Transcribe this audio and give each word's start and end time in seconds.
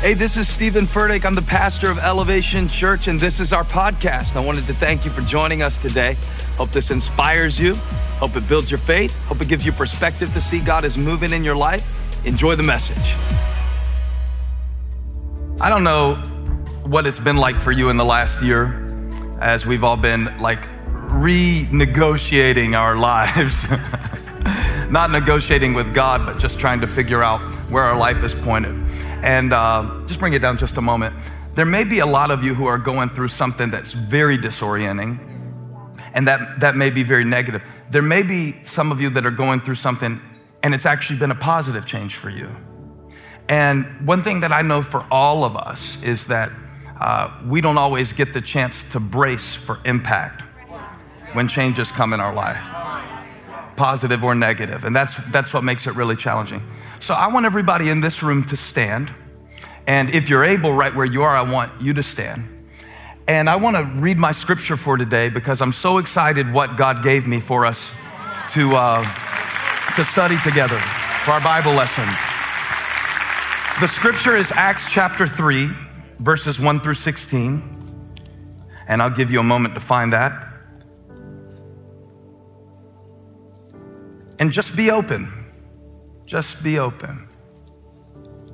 Hey, 0.00 0.12
this 0.12 0.36
is 0.36 0.46
Steven 0.46 0.84
Furtick. 0.84 1.24
I'm 1.24 1.34
the 1.34 1.40
pastor 1.40 1.90
of 1.90 1.98
Elevation 1.98 2.68
Church, 2.68 3.08
and 3.08 3.18
this 3.18 3.40
is 3.40 3.54
our 3.54 3.64
podcast. 3.64 4.36
I 4.36 4.40
wanted 4.40 4.66
to 4.66 4.74
thank 4.74 5.06
you 5.06 5.10
for 5.10 5.22
joining 5.22 5.62
us 5.62 5.78
today. 5.78 6.18
Hope 6.58 6.70
this 6.70 6.90
inspires 6.90 7.58
you. 7.58 7.74
Hope 8.18 8.36
it 8.36 8.46
builds 8.46 8.70
your 8.70 8.78
faith. 8.78 9.16
Hope 9.24 9.40
it 9.40 9.48
gives 9.48 9.64
you 9.64 9.72
perspective 9.72 10.34
to 10.34 10.40
see 10.40 10.60
God 10.60 10.84
is 10.84 10.98
moving 10.98 11.32
in 11.32 11.42
your 11.42 11.56
life. 11.56 11.82
Enjoy 12.26 12.54
the 12.54 12.62
message. 12.62 13.16
I 15.62 15.70
don't 15.70 15.82
know 15.82 16.16
what 16.84 17.06
it's 17.06 17.18
been 17.18 17.38
like 17.38 17.58
for 17.58 17.72
you 17.72 17.88
in 17.88 17.96
the 17.96 18.04
last 18.04 18.42
year 18.42 18.86
as 19.40 19.66
we've 19.66 19.82
all 19.82 19.96
been 19.96 20.26
like 20.36 20.62
renegotiating 21.08 22.76
our 22.76 22.96
lives. 22.98 23.66
Not 24.90 25.10
negotiating 25.10 25.72
with 25.72 25.94
God, 25.94 26.26
but 26.26 26.38
just 26.38 26.60
trying 26.60 26.82
to 26.82 26.86
figure 26.86 27.22
out 27.22 27.40
where 27.70 27.82
our 27.82 27.98
life 27.98 28.22
is 28.22 28.34
pointed. 28.34 28.85
And 29.22 29.52
uh, 29.52 30.02
just 30.06 30.20
bring 30.20 30.34
it 30.34 30.40
down 30.40 30.58
just 30.58 30.76
a 30.76 30.82
moment. 30.82 31.14
There 31.54 31.64
may 31.64 31.84
be 31.84 32.00
a 32.00 32.06
lot 32.06 32.30
of 32.30 32.44
you 32.44 32.54
who 32.54 32.66
are 32.66 32.78
going 32.78 33.08
through 33.08 33.28
something 33.28 33.70
that's 33.70 33.92
very 33.92 34.36
disorienting, 34.36 35.18
and 36.12 36.28
that, 36.28 36.60
that 36.60 36.76
may 36.76 36.90
be 36.90 37.02
very 37.02 37.24
negative. 37.24 37.62
There 37.90 38.02
may 38.02 38.22
be 38.22 38.62
some 38.64 38.92
of 38.92 39.00
you 39.00 39.10
that 39.10 39.24
are 39.24 39.30
going 39.30 39.60
through 39.60 39.76
something, 39.76 40.20
and 40.62 40.74
it's 40.74 40.86
actually 40.86 41.18
been 41.18 41.30
a 41.30 41.36
positive 41.36 41.86
change 41.86 42.16
for 42.16 42.30
you. 42.30 42.50
And 43.48 44.06
one 44.06 44.22
thing 44.22 44.40
that 44.40 44.52
I 44.52 44.62
know 44.62 44.82
for 44.82 45.06
all 45.10 45.44
of 45.44 45.56
us 45.56 46.02
is 46.02 46.26
that 46.26 46.50
uh, 47.00 47.30
we 47.46 47.60
don't 47.60 47.78
always 47.78 48.12
get 48.12 48.32
the 48.32 48.40
chance 48.40 48.84
to 48.90 49.00
brace 49.00 49.54
for 49.54 49.78
impact 49.84 50.42
when 51.32 51.48
changes 51.48 51.92
come 51.92 52.12
in 52.12 52.20
our 52.20 52.34
life, 52.34 52.68
positive 53.76 54.24
or 54.24 54.34
negative. 54.34 54.84
And 54.84 54.96
that's, 54.96 55.16
that's 55.30 55.52
what 55.52 55.62
makes 55.62 55.86
it 55.86 55.94
really 55.94 56.16
challenging. 56.16 56.62
So 57.00 57.14
I 57.14 57.32
want 57.32 57.46
everybody 57.46 57.88
in 57.88 58.00
this 58.00 58.22
room 58.22 58.44
to 58.44 58.56
stand. 58.56 59.12
And 59.86 60.10
if 60.10 60.28
you're 60.28 60.44
able, 60.44 60.72
right 60.72 60.94
where 60.94 61.06
you 61.06 61.22
are, 61.22 61.36
I 61.36 61.50
want 61.50 61.80
you 61.80 61.94
to 61.94 62.02
stand. 62.02 62.48
And 63.28 63.50
I 63.50 63.56
want 63.56 63.76
to 63.76 63.84
read 64.00 64.18
my 64.18 64.32
scripture 64.32 64.76
for 64.76 64.96
today 64.96 65.28
because 65.28 65.60
I'm 65.60 65.72
so 65.72 65.98
excited 65.98 66.52
what 66.52 66.76
God 66.76 67.02
gave 67.02 67.26
me 67.26 67.40
for 67.40 67.66
us 67.66 67.92
to, 68.50 68.76
uh, 68.76 69.02
to 69.96 70.04
study 70.04 70.36
together 70.44 70.78
for 70.78 71.32
our 71.32 71.40
Bible 71.40 71.72
lesson. 71.72 72.04
The 73.80 73.88
scripture 73.88 74.36
is 74.36 74.52
Acts 74.52 74.90
chapter 74.90 75.26
3, 75.26 75.68
verses 76.18 76.60
1 76.60 76.80
through 76.80 76.94
16. 76.94 77.72
And 78.88 79.02
I'll 79.02 79.10
give 79.10 79.30
you 79.30 79.40
a 79.40 79.44
moment 79.44 79.74
to 79.74 79.80
find 79.80 80.12
that. 80.12 80.46
And 84.38 84.52
just 84.52 84.76
be 84.76 84.90
open. 84.90 85.35
Just 86.26 86.62
be 86.62 86.78
open. 86.80 87.28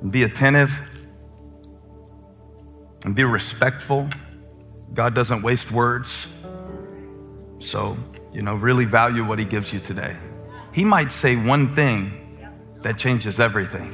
And 0.01 0.11
be 0.11 0.23
attentive. 0.23 0.81
And 3.03 3.15
be 3.15 3.23
respectful. 3.23 4.07
God 4.93 5.15
doesn't 5.15 5.41
waste 5.41 5.71
words. 5.71 6.27
So, 7.57 7.97
you 8.31 8.43
know, 8.43 8.53
really 8.53 8.85
value 8.85 9.25
what 9.25 9.39
He 9.39 9.45
gives 9.45 9.73
you 9.73 9.79
today. 9.79 10.15
He 10.71 10.85
might 10.85 11.11
say 11.11 11.35
one 11.35 11.73
thing 11.75 12.39
that 12.83 12.97
changes 12.97 13.39
everything. 13.39 13.93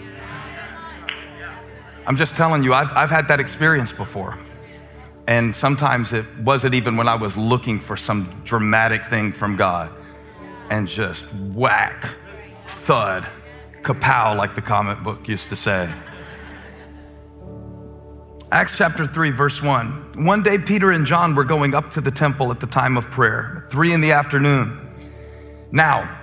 I'm 2.06 2.18
just 2.18 2.36
telling 2.36 2.64
you, 2.64 2.74
I've, 2.74 2.92
I've 2.94 3.10
had 3.10 3.28
that 3.30 3.40
experience 3.40 3.94
before. 3.94 4.38
And 5.28 5.56
sometimes 5.56 6.12
it 6.12 6.26
wasn't 6.40 6.74
even 6.74 6.98
when 6.98 7.08
I 7.08 7.16
was 7.16 7.38
looking 7.38 7.80
for 7.80 7.96
some 7.96 8.42
dramatic 8.44 9.06
thing 9.06 9.32
from 9.32 9.56
God. 9.56 9.92
And 10.70 10.88
just 10.88 11.32
whack, 11.34 12.04
thud, 12.66 13.28
kapow, 13.84 14.36
like 14.36 14.56
the 14.56 14.62
comic 14.62 15.04
book 15.04 15.28
used 15.28 15.50
to 15.50 15.56
say. 15.56 15.90
Acts 18.52 18.78
chapter 18.78 19.06
3, 19.06 19.30
verse 19.30 19.62
1. 19.62 20.26
One 20.26 20.42
day, 20.42 20.58
Peter 20.58 20.92
and 20.92 21.06
John 21.06 21.36
were 21.36 21.44
going 21.44 21.76
up 21.76 21.92
to 21.92 22.02
the 22.02 22.10
temple 22.10 22.50
at 22.50 22.60
the 22.60 22.66
time 22.66 22.98
of 22.98 23.12
prayer, 23.12 23.68
three 23.70 23.94
in 23.94 24.02
the 24.02 24.12
afternoon. 24.12 24.90
Now, 25.72 26.20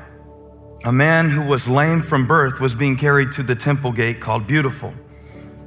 a 0.85 0.93
man 0.93 1.31
who 1.31 1.43
was 1.43 1.69
lame 1.69 2.03
from 2.03 2.27
birth 2.27 2.61
was 2.61 2.75
being 2.75 2.97
carried 2.97 3.31
to 3.33 3.45
the 3.45 3.55
temple 3.55 3.93
gate 3.93 4.21
called 4.21 4.47
Beautiful, 4.49 4.91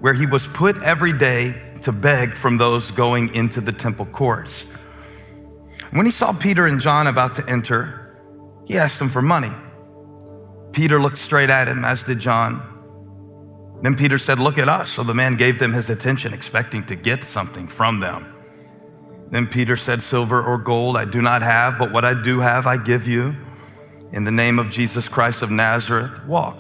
where 0.02 0.14
he 0.14 0.26
was 0.26 0.48
put 0.48 0.76
every 0.84 1.18
day 1.18 1.56
to 1.84 1.94
beg 1.94 2.34
from 2.34 2.58
those 2.58 2.92
going 2.92 3.34
into 3.34 3.62
the 3.62 3.72
temple 3.72 4.06
courts. 4.08 4.64
When 5.92 6.06
he 6.06 6.12
saw 6.12 6.34
Peter 6.34 6.68
and 6.68 6.82
John 6.82 7.08
about 7.08 7.36
to 7.36 7.50
enter, 7.50 8.18
he 8.66 8.78
asked 8.78 9.00
them 9.00 9.10
for 9.10 9.22
money. 9.22 9.52
Peter 10.72 11.00
looked 11.02 11.18
straight 11.18 11.50
at 11.50 11.68
him, 11.68 11.84
as 11.84 12.04
did 12.04 12.20
John. 12.20 12.66
Then 13.82 13.96
Peter 13.96 14.18
said, 14.18 14.40
Look 14.40 14.58
at 14.58 14.70
us. 14.70 14.92
So 14.92 15.04
the 15.04 15.14
man 15.14 15.36
gave 15.36 15.60
them 15.60 15.74
his 15.74 15.90
attention, 15.90 16.34
expecting 16.34 16.84
to 16.86 16.96
get 16.96 17.24
something 17.24 17.68
from 17.68 18.00
them. 18.00 18.34
Then 19.30 19.48
Peter 19.48 19.76
said, 19.76 20.02
Silver 20.02 20.42
or 20.42 20.58
gold 20.58 20.98
I 20.98 21.06
do 21.06 21.22
not 21.22 21.42
have, 21.42 21.78
but 21.78 21.92
what 21.92 22.04
I 22.04 22.20
do 22.20 22.40
have 22.40 22.68
I 22.68 22.78
give 22.78 23.08
you. 23.08 23.36
In 24.12 24.24
the 24.24 24.32
name 24.32 24.58
of 24.58 24.70
Jesus 24.70 25.08
Christ 25.08 25.44
of 25.44 25.52
Nazareth, 25.52 26.26
walk. 26.26 26.58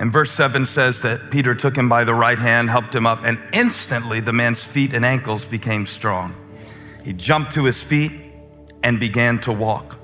And 0.00 0.12
verse 0.12 0.32
7 0.32 0.66
says 0.66 1.02
that 1.02 1.30
Peter 1.30 1.54
took 1.54 1.76
him 1.76 1.88
by 1.88 2.02
the 2.02 2.14
right 2.14 2.38
hand, 2.38 2.68
helped 2.68 2.92
him 2.92 3.06
up, 3.06 3.20
and 3.22 3.40
instantly 3.52 4.18
the 4.18 4.32
man's 4.32 4.64
feet 4.64 4.94
and 4.94 5.04
ankles 5.04 5.44
became 5.44 5.86
strong. 5.86 6.34
He 7.04 7.12
jumped 7.12 7.52
to 7.52 7.64
his 7.64 7.82
feet 7.82 8.10
and 8.82 8.98
began 8.98 9.38
to 9.42 9.52
walk. 9.52 10.01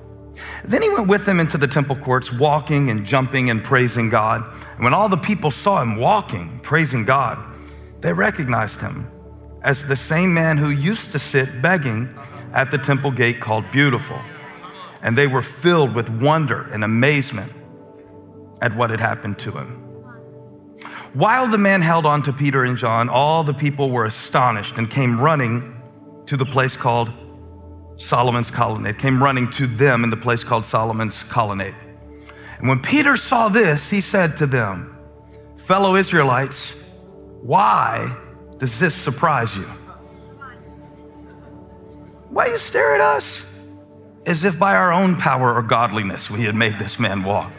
Then 0.63 0.81
he 0.81 0.89
went 0.89 1.07
with 1.07 1.25
them 1.25 1.39
into 1.39 1.57
the 1.57 1.67
temple 1.67 1.95
courts, 1.95 2.31
walking 2.31 2.89
and 2.89 3.05
jumping 3.05 3.49
and 3.49 3.63
praising 3.63 4.09
God. 4.09 4.43
And 4.75 4.83
when 4.83 4.93
all 4.93 5.09
the 5.09 5.17
people 5.17 5.51
saw 5.51 5.81
him 5.81 5.95
walking, 5.95 6.59
praising 6.61 7.05
God, 7.05 7.37
they 8.01 8.13
recognized 8.13 8.81
him 8.81 9.09
as 9.63 9.87
the 9.87 9.95
same 9.95 10.33
man 10.33 10.57
who 10.57 10.69
used 10.69 11.11
to 11.11 11.19
sit 11.19 11.61
begging 11.61 12.09
at 12.53 12.71
the 12.71 12.77
temple 12.77 13.11
gate 13.11 13.39
called 13.39 13.69
Beautiful. 13.71 14.19
And 15.01 15.17
they 15.17 15.27
were 15.27 15.41
filled 15.41 15.95
with 15.95 16.09
wonder 16.09 16.69
and 16.71 16.83
amazement 16.83 17.51
at 18.61 18.75
what 18.75 18.89
had 18.89 18.99
happened 18.99 19.39
to 19.39 19.51
him. 19.51 19.85
While 21.13 21.47
the 21.47 21.57
man 21.57 21.81
held 21.81 22.05
on 22.05 22.21
to 22.23 22.33
Peter 22.33 22.63
and 22.63 22.77
John, 22.77 23.09
all 23.09 23.43
the 23.43 23.53
people 23.53 23.89
were 23.89 24.05
astonished 24.05 24.77
and 24.77 24.89
came 24.89 25.19
running 25.19 25.75
to 26.27 26.37
the 26.37 26.45
place 26.45 26.77
called 26.77 27.11
Solomon's 27.99 28.49
colonnade, 28.49 28.97
came 28.97 29.21
running 29.21 29.51
to 29.51 29.67
them 29.67 30.03
in 30.03 30.09
the 30.09 30.17
place 30.17 30.43
called 30.43 30.65
Solomon's 30.65 31.23
colonnade. 31.23 31.75
And 32.57 32.67
when 32.67 32.79
Peter 32.79 33.15
saw 33.15 33.49
this, 33.49 33.89
he 33.89 34.01
said 34.01 34.37
to 34.37 34.47
them, 34.47 34.97
Fellow 35.57 35.95
Israelites, 35.95 36.75
why 37.41 38.17
does 38.57 38.79
this 38.79 38.95
surprise 38.95 39.55
you? 39.57 39.65
Why 42.29 42.47
you 42.47 42.57
stare 42.57 42.95
at 42.95 43.01
us? 43.01 43.45
As 44.25 44.45
if 44.45 44.57
by 44.57 44.75
our 44.75 44.93
own 44.93 45.15
power 45.15 45.53
or 45.53 45.61
godliness 45.61 46.29
we 46.29 46.43
had 46.43 46.55
made 46.55 46.79
this 46.79 46.99
man 46.99 47.23
walk. 47.23 47.51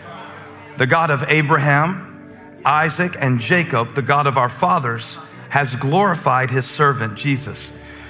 The 0.77 0.87
God 0.87 1.11
of 1.11 1.25
Abraham, 1.29 2.61
Isaac, 2.65 3.15
and 3.19 3.41
Jacob, 3.41 3.95
the 3.95 4.03
God 4.03 4.27
of 4.27 4.39
our 4.39 4.49
fathers, 4.49 5.19
has 5.51 5.77
glorified 5.77 6.51
his 6.51 6.67
servant 6.67 7.17
Jesus. 7.17 7.73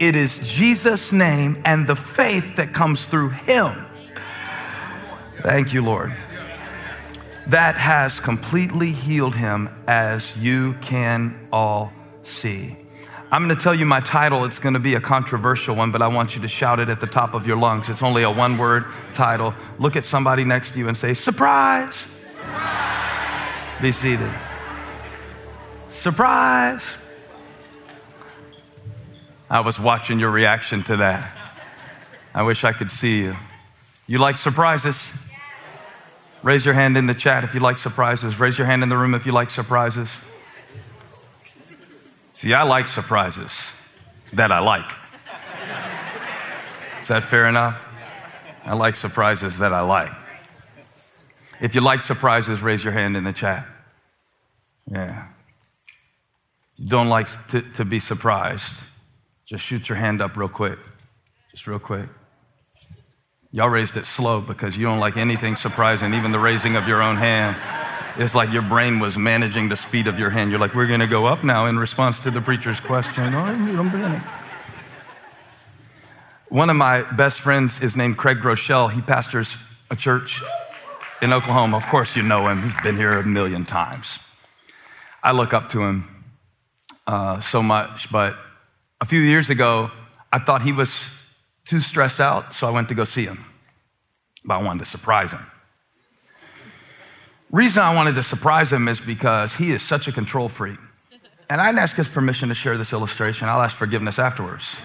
It 0.00 0.16
is 0.16 0.38
Jesus' 0.38 1.12
name 1.12 1.60
and 1.66 1.86
the 1.86 1.94
faith 1.94 2.56
that 2.56 2.72
comes 2.72 3.06
through 3.06 3.28
him. 3.30 3.84
Thank 5.42 5.74
you, 5.74 5.84
Lord. 5.84 6.14
That 7.48 7.76
has 7.76 8.18
completely 8.18 8.92
healed 8.92 9.34
him, 9.34 9.68
as 9.86 10.38
you 10.38 10.74
can 10.80 11.48
all 11.52 11.92
see. 12.22 12.76
I'm 13.30 13.46
going 13.46 13.54
to 13.56 13.62
tell 13.62 13.74
you 13.74 13.84
my 13.84 14.00
title. 14.00 14.46
It's 14.46 14.58
going 14.58 14.72
to 14.72 14.80
be 14.80 14.94
a 14.94 15.00
controversial 15.00 15.76
one, 15.76 15.92
but 15.92 16.00
I 16.00 16.08
want 16.08 16.34
you 16.34 16.40
to 16.42 16.48
shout 16.48 16.80
it 16.80 16.88
at 16.88 17.00
the 17.00 17.06
top 17.06 17.34
of 17.34 17.46
your 17.46 17.58
lungs. 17.58 17.90
It's 17.90 18.02
only 18.02 18.22
a 18.22 18.30
one 18.30 18.56
word 18.56 18.86
title. 19.12 19.54
Look 19.78 19.96
at 19.96 20.06
somebody 20.06 20.44
next 20.44 20.72
to 20.72 20.78
you 20.78 20.88
and 20.88 20.96
say, 20.96 21.12
Surprise! 21.12 21.94
Surprise. 22.38 23.82
Be 23.82 23.92
seated. 23.92 24.32
Surprise! 25.90 26.96
I 29.50 29.60
was 29.60 29.80
watching 29.80 30.20
your 30.20 30.30
reaction 30.30 30.82
to 30.84 30.96
that. 30.98 31.36
I 32.32 32.42
wish 32.42 32.62
I 32.62 32.72
could 32.72 32.92
see 32.92 33.22
you. 33.22 33.36
You 34.06 34.18
like 34.18 34.36
surprises? 34.36 35.12
Raise 36.42 36.64
your 36.64 36.74
hand 36.74 36.96
in 36.96 37.06
the 37.06 37.14
chat 37.14 37.44
if 37.44 37.54
you 37.54 37.60
like 37.60 37.76
surprises. 37.76 38.38
Raise 38.38 38.56
your 38.56 38.66
hand 38.66 38.82
in 38.82 38.88
the 38.88 38.96
room 38.96 39.14
if 39.14 39.26
you 39.26 39.32
like 39.32 39.50
surprises. 39.50 40.20
See, 42.32 42.54
I 42.54 42.62
like 42.62 42.88
surprises 42.88 43.74
that 44.32 44.50
I 44.52 44.60
like. 44.60 44.90
Is 47.00 47.08
that 47.08 47.24
fair 47.24 47.46
enough? 47.46 47.84
I 48.64 48.74
like 48.74 48.94
surprises 48.94 49.58
that 49.58 49.72
I 49.72 49.80
like. 49.80 50.12
If 51.60 51.74
you 51.74 51.80
like 51.80 52.02
surprises, 52.02 52.62
raise 52.62 52.84
your 52.84 52.92
hand 52.92 53.16
in 53.16 53.24
the 53.24 53.32
chat. 53.32 53.66
Yeah. 54.90 55.26
You 56.76 56.86
don't 56.86 57.08
like 57.08 57.28
to, 57.48 57.62
to 57.72 57.84
be 57.84 57.98
surprised, 57.98 58.76
just 59.50 59.64
shoot 59.64 59.88
your 59.88 59.98
hand 59.98 60.22
up 60.22 60.36
real 60.36 60.48
quick. 60.48 60.78
Just 61.50 61.66
real 61.66 61.80
quick. 61.80 62.08
Y'all 63.50 63.68
raised 63.68 63.96
it 63.96 64.06
slow 64.06 64.40
because 64.40 64.76
you 64.76 64.86
don't 64.86 65.00
like 65.00 65.16
anything 65.16 65.56
surprising, 65.56 66.14
even 66.14 66.30
the 66.30 66.38
raising 66.38 66.76
of 66.76 66.86
your 66.86 67.02
own 67.02 67.16
hand. 67.16 67.56
It's 68.16 68.36
like 68.36 68.52
your 68.52 68.62
brain 68.62 69.00
was 69.00 69.18
managing 69.18 69.68
the 69.68 69.74
speed 69.74 70.06
of 70.06 70.20
your 70.20 70.30
hand. 70.30 70.52
You're 70.52 70.60
like, 70.60 70.76
we're 70.76 70.86
going 70.86 71.00
to 71.00 71.08
go 71.08 71.26
up 71.26 71.42
now 71.42 71.66
in 71.66 71.80
response 71.80 72.20
to 72.20 72.30
the 72.30 72.40
preacher's 72.40 72.78
question. 72.78 73.32
One 76.48 76.70
of 76.70 76.76
my 76.76 77.02
best 77.10 77.40
friends 77.40 77.82
is 77.82 77.96
named 77.96 78.18
Craig 78.18 78.38
Groeschel. 78.38 78.92
He 78.92 79.00
pastors 79.00 79.56
a 79.90 79.96
church 79.96 80.40
in 81.20 81.32
Oklahoma. 81.32 81.76
Of 81.76 81.86
course, 81.86 82.14
you 82.14 82.22
know 82.22 82.46
him. 82.46 82.62
He's 82.62 82.80
been 82.84 82.96
here 82.96 83.18
a 83.18 83.26
million 83.26 83.64
times. 83.64 84.20
I 85.24 85.32
look 85.32 85.52
up 85.52 85.70
to 85.70 85.82
him 85.82 86.24
uh, 87.08 87.40
so 87.40 87.64
much, 87.64 88.12
but 88.12 88.36
a 89.00 89.04
few 89.04 89.20
years 89.20 89.50
ago, 89.50 89.90
I 90.32 90.38
thought 90.38 90.62
he 90.62 90.72
was 90.72 91.08
too 91.64 91.80
stressed 91.80 92.20
out, 92.20 92.54
so 92.54 92.68
I 92.68 92.70
went 92.70 92.88
to 92.88 92.94
go 92.94 93.04
see 93.04 93.24
him. 93.24 93.44
But 94.44 94.54
I 94.54 94.62
wanted 94.62 94.80
to 94.80 94.84
surprise 94.84 95.32
him. 95.32 95.44
Reason 97.50 97.82
I 97.82 97.94
wanted 97.94 98.14
to 98.14 98.22
surprise 98.22 98.72
him 98.72 98.86
is 98.88 99.00
because 99.00 99.56
he 99.56 99.72
is 99.72 99.82
such 99.82 100.06
a 100.06 100.12
control 100.12 100.48
freak. 100.48 100.78
And 101.48 101.60
I 101.60 101.66
didn't 101.66 101.80
ask 101.80 101.96
his 101.96 102.08
permission 102.08 102.48
to 102.48 102.54
share 102.54 102.78
this 102.78 102.92
illustration. 102.92 103.48
I'll 103.48 103.60
ask 103.60 103.76
forgiveness 103.76 104.20
afterwards. 104.20 104.80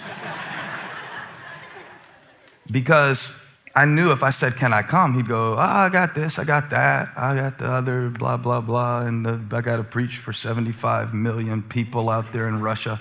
because 2.71 3.31
I 3.75 3.85
knew 3.85 4.11
if 4.11 4.23
I 4.23 4.31
said, 4.31 4.55
Can 4.55 4.73
I 4.73 4.81
come? 4.81 5.13
He'd 5.13 5.27
go, 5.27 5.53
oh, 5.53 5.59
I 5.59 5.89
got 5.89 6.15
this, 6.15 6.39
I 6.39 6.43
got 6.43 6.71
that, 6.71 7.09
I 7.15 7.35
got 7.35 7.59
the 7.59 7.65
other, 7.65 8.09
blah, 8.09 8.37
blah, 8.37 8.61
blah. 8.61 9.01
And 9.01 9.23
the, 9.23 9.55
I 9.55 9.61
got 9.61 9.77
to 9.77 9.83
preach 9.83 10.17
for 10.17 10.33
75 10.33 11.13
million 11.13 11.61
people 11.61 12.09
out 12.09 12.31
there 12.31 12.47
in 12.47 12.61
Russia. 12.61 12.99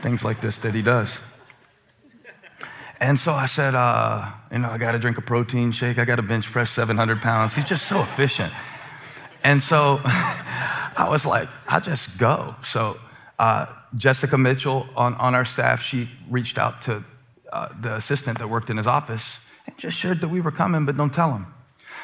Things 0.00 0.24
like 0.24 0.40
this 0.40 0.58
that 0.58 0.74
he 0.74 0.82
does. 0.82 1.20
And 3.00 3.18
so 3.18 3.32
I 3.32 3.46
said, 3.46 3.74
uh, 3.74 4.30
You 4.52 4.58
know, 4.58 4.70
I 4.70 4.78
got 4.78 4.92
to 4.92 4.98
drink 4.98 5.18
a 5.18 5.22
protein 5.22 5.72
shake, 5.72 5.98
I 5.98 6.04
got 6.04 6.16
to 6.16 6.22
bench 6.22 6.46
press 6.50 6.70
700 6.70 7.22
pounds. 7.22 7.54
He's 7.54 7.64
just 7.64 7.86
so 7.86 8.00
efficient. 8.00 8.52
And 9.42 9.62
so 9.62 10.00
I 10.04 11.06
was 11.08 11.24
like, 11.24 11.48
I'll 11.68 11.80
just 11.80 12.18
go. 12.18 12.54
So 12.62 12.98
uh, 13.38 13.66
Jessica 13.94 14.36
Mitchell 14.36 14.86
on, 14.96 15.14
on 15.14 15.34
our 15.34 15.46
staff, 15.46 15.80
she 15.82 16.08
reached 16.28 16.58
out 16.58 16.82
to 16.82 17.02
uh, 17.52 17.68
the 17.80 17.96
assistant 17.96 18.38
that 18.38 18.48
worked 18.48 18.70
in 18.70 18.76
his 18.76 18.86
office 18.86 19.40
and 19.66 19.76
just 19.78 19.96
shared 19.96 20.20
that 20.20 20.28
we 20.28 20.40
were 20.40 20.52
coming, 20.52 20.84
but 20.84 20.96
don't 20.96 21.12
tell 21.12 21.32
him. 21.32 21.46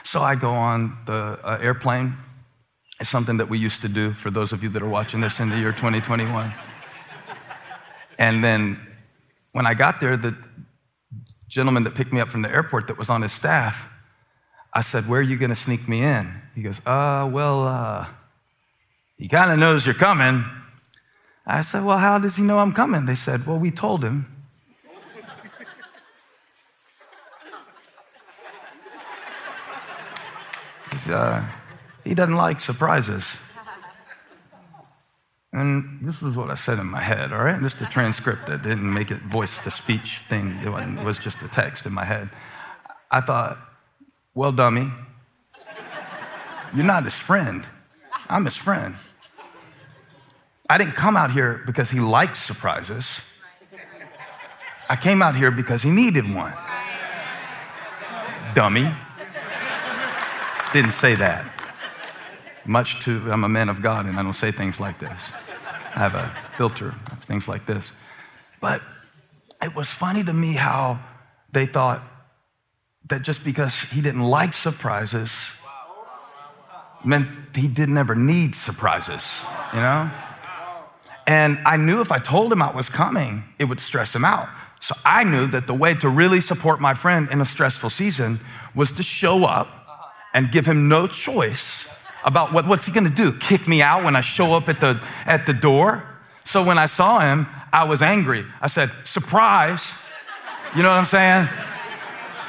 So 0.02 0.22
I 0.22 0.34
go 0.34 0.52
on 0.52 0.96
the 1.04 1.38
uh, 1.44 1.58
airplane. 1.60 2.16
It's 3.00 3.10
something 3.10 3.36
that 3.36 3.48
we 3.48 3.58
used 3.58 3.82
to 3.82 3.88
do 3.88 4.12
for 4.12 4.30
those 4.30 4.52
of 4.52 4.62
you 4.62 4.70
that 4.70 4.82
are 4.82 4.88
watching 4.88 5.20
this 5.20 5.40
in 5.40 5.50
the 5.50 5.58
year 5.58 5.72
2021. 5.72 6.52
And 8.18 8.42
then 8.42 8.78
when 9.52 9.66
I 9.66 9.74
got 9.74 10.00
there, 10.00 10.16
the 10.16 10.36
gentleman 11.48 11.84
that 11.84 11.94
picked 11.94 12.12
me 12.12 12.20
up 12.20 12.28
from 12.28 12.42
the 12.42 12.50
airport 12.50 12.88
that 12.88 12.98
was 12.98 13.10
on 13.10 13.22
his 13.22 13.32
staff, 13.32 13.88
I 14.72 14.82
said, 14.82 15.08
Where 15.08 15.20
are 15.20 15.22
you 15.22 15.36
going 15.36 15.50
to 15.50 15.56
sneak 15.56 15.88
me 15.88 16.02
in? 16.02 16.34
He 16.54 16.62
goes, 16.62 16.80
Uh, 16.84 17.28
well, 17.30 17.66
uh, 17.66 18.06
he 19.16 19.28
kind 19.28 19.50
of 19.50 19.58
knows 19.58 19.86
you're 19.86 19.94
coming. 19.94 20.44
I 21.46 21.62
said, 21.62 21.84
Well, 21.84 21.98
how 21.98 22.18
does 22.18 22.36
he 22.36 22.42
know 22.42 22.58
I'm 22.58 22.72
coming? 22.72 23.06
They 23.06 23.14
said, 23.14 23.46
Well, 23.46 23.58
we 23.58 23.70
told 23.70 24.04
him. 24.04 24.32
uh, 31.08 31.44
he 32.04 32.14
doesn't 32.14 32.34
like 32.34 32.60
surprises. 32.60 33.38
And 35.56 36.00
this 36.02 36.22
is 36.22 36.36
what 36.36 36.50
I 36.50 36.54
said 36.54 36.78
in 36.78 36.86
my 36.86 37.00
head, 37.00 37.32
all 37.32 37.42
right? 37.42 37.58
Just 37.62 37.80
a 37.80 37.86
transcript 37.86 38.46
that 38.48 38.62
didn't 38.62 38.92
make 38.92 39.10
it 39.10 39.22
voice 39.22 39.58
to 39.64 39.70
speech 39.70 40.20
thing. 40.28 40.50
It 40.50 41.02
was 41.02 41.16
just 41.16 41.42
a 41.42 41.48
text 41.48 41.86
in 41.86 41.94
my 41.94 42.04
head. 42.04 42.28
I 43.10 43.22
thought, 43.22 43.56
well, 44.34 44.52
dummy, 44.52 44.92
you're 46.74 46.84
not 46.84 47.04
his 47.04 47.18
friend. 47.18 47.66
I'm 48.28 48.44
his 48.44 48.56
friend. 48.58 48.96
I 50.68 50.76
didn't 50.76 50.92
come 50.92 51.16
out 51.16 51.30
here 51.30 51.62
because 51.64 51.90
he 51.90 52.00
likes 52.00 52.38
surprises. 52.38 53.22
I 54.90 54.96
came 54.96 55.22
out 55.22 55.36
here 55.36 55.50
because 55.50 55.82
he 55.82 55.90
needed 55.90 56.34
one. 56.34 56.52
Dummy. 58.52 58.94
Didn't 60.74 60.92
say 60.92 61.14
that. 61.14 61.50
Much 62.66 63.02
to, 63.04 63.32
I'm 63.32 63.44
a 63.44 63.48
man 63.48 63.70
of 63.70 63.80
God 63.80 64.04
and 64.04 64.18
I 64.18 64.22
don't 64.22 64.34
say 64.34 64.50
things 64.50 64.80
like 64.80 64.98
this. 64.98 65.32
Have 65.96 66.14
a 66.14 66.28
filter 66.56 66.94
of 67.10 67.24
things 67.24 67.48
like 67.48 67.66
this. 67.66 67.92
But 68.60 68.80
it 69.62 69.74
was 69.74 69.90
funny 69.90 70.22
to 70.24 70.32
me 70.32 70.52
how 70.52 71.00
they 71.52 71.66
thought 71.66 72.02
that 73.08 73.22
just 73.22 73.44
because 73.44 73.80
he 73.80 74.00
didn't 74.00 74.22
like 74.22 74.52
surprises 74.52 75.52
meant 77.04 77.28
he 77.54 77.68
didn't 77.68 77.96
ever 77.96 78.14
need 78.14 78.54
surprises, 78.54 79.44
you 79.72 79.80
know? 79.80 80.10
And 81.26 81.58
I 81.64 81.76
knew 81.76 82.00
if 82.00 82.12
I 82.12 82.18
told 82.18 82.52
him 82.52 82.62
I 82.62 82.70
was 82.74 82.88
coming, 82.88 83.44
it 83.58 83.64
would 83.64 83.80
stress 83.80 84.14
him 84.14 84.24
out. 84.24 84.48
So 84.80 84.94
I 85.04 85.24
knew 85.24 85.46
that 85.48 85.66
the 85.66 85.74
way 85.74 85.94
to 85.94 86.08
really 86.08 86.40
support 86.40 86.80
my 86.80 86.94
friend 86.94 87.28
in 87.30 87.40
a 87.40 87.44
stressful 87.44 87.90
season 87.90 88.38
was 88.74 88.92
to 88.92 89.02
show 89.02 89.44
up 89.44 89.68
and 90.34 90.52
give 90.52 90.66
him 90.66 90.88
no 90.88 91.06
choice 91.06 91.88
about 92.26 92.52
what, 92.52 92.66
what's 92.66 92.84
he 92.84 92.92
gonna 92.92 93.08
do? 93.08 93.32
Kick 93.32 93.66
me 93.66 93.80
out 93.80 94.04
when 94.04 94.16
I 94.16 94.20
show 94.20 94.52
up 94.54 94.68
at 94.68 94.80
the, 94.80 95.02
at 95.24 95.46
the 95.46 95.54
door? 95.54 96.04
So 96.44 96.62
when 96.62 96.76
I 96.76 96.86
saw 96.86 97.20
him, 97.20 97.46
I 97.72 97.84
was 97.84 98.02
angry. 98.02 98.44
I 98.60 98.66
said, 98.66 98.90
surprise. 99.04 99.94
You 100.76 100.82
know 100.82 100.88
what 100.88 100.98
I'm 100.98 101.04
saying? 101.06 101.48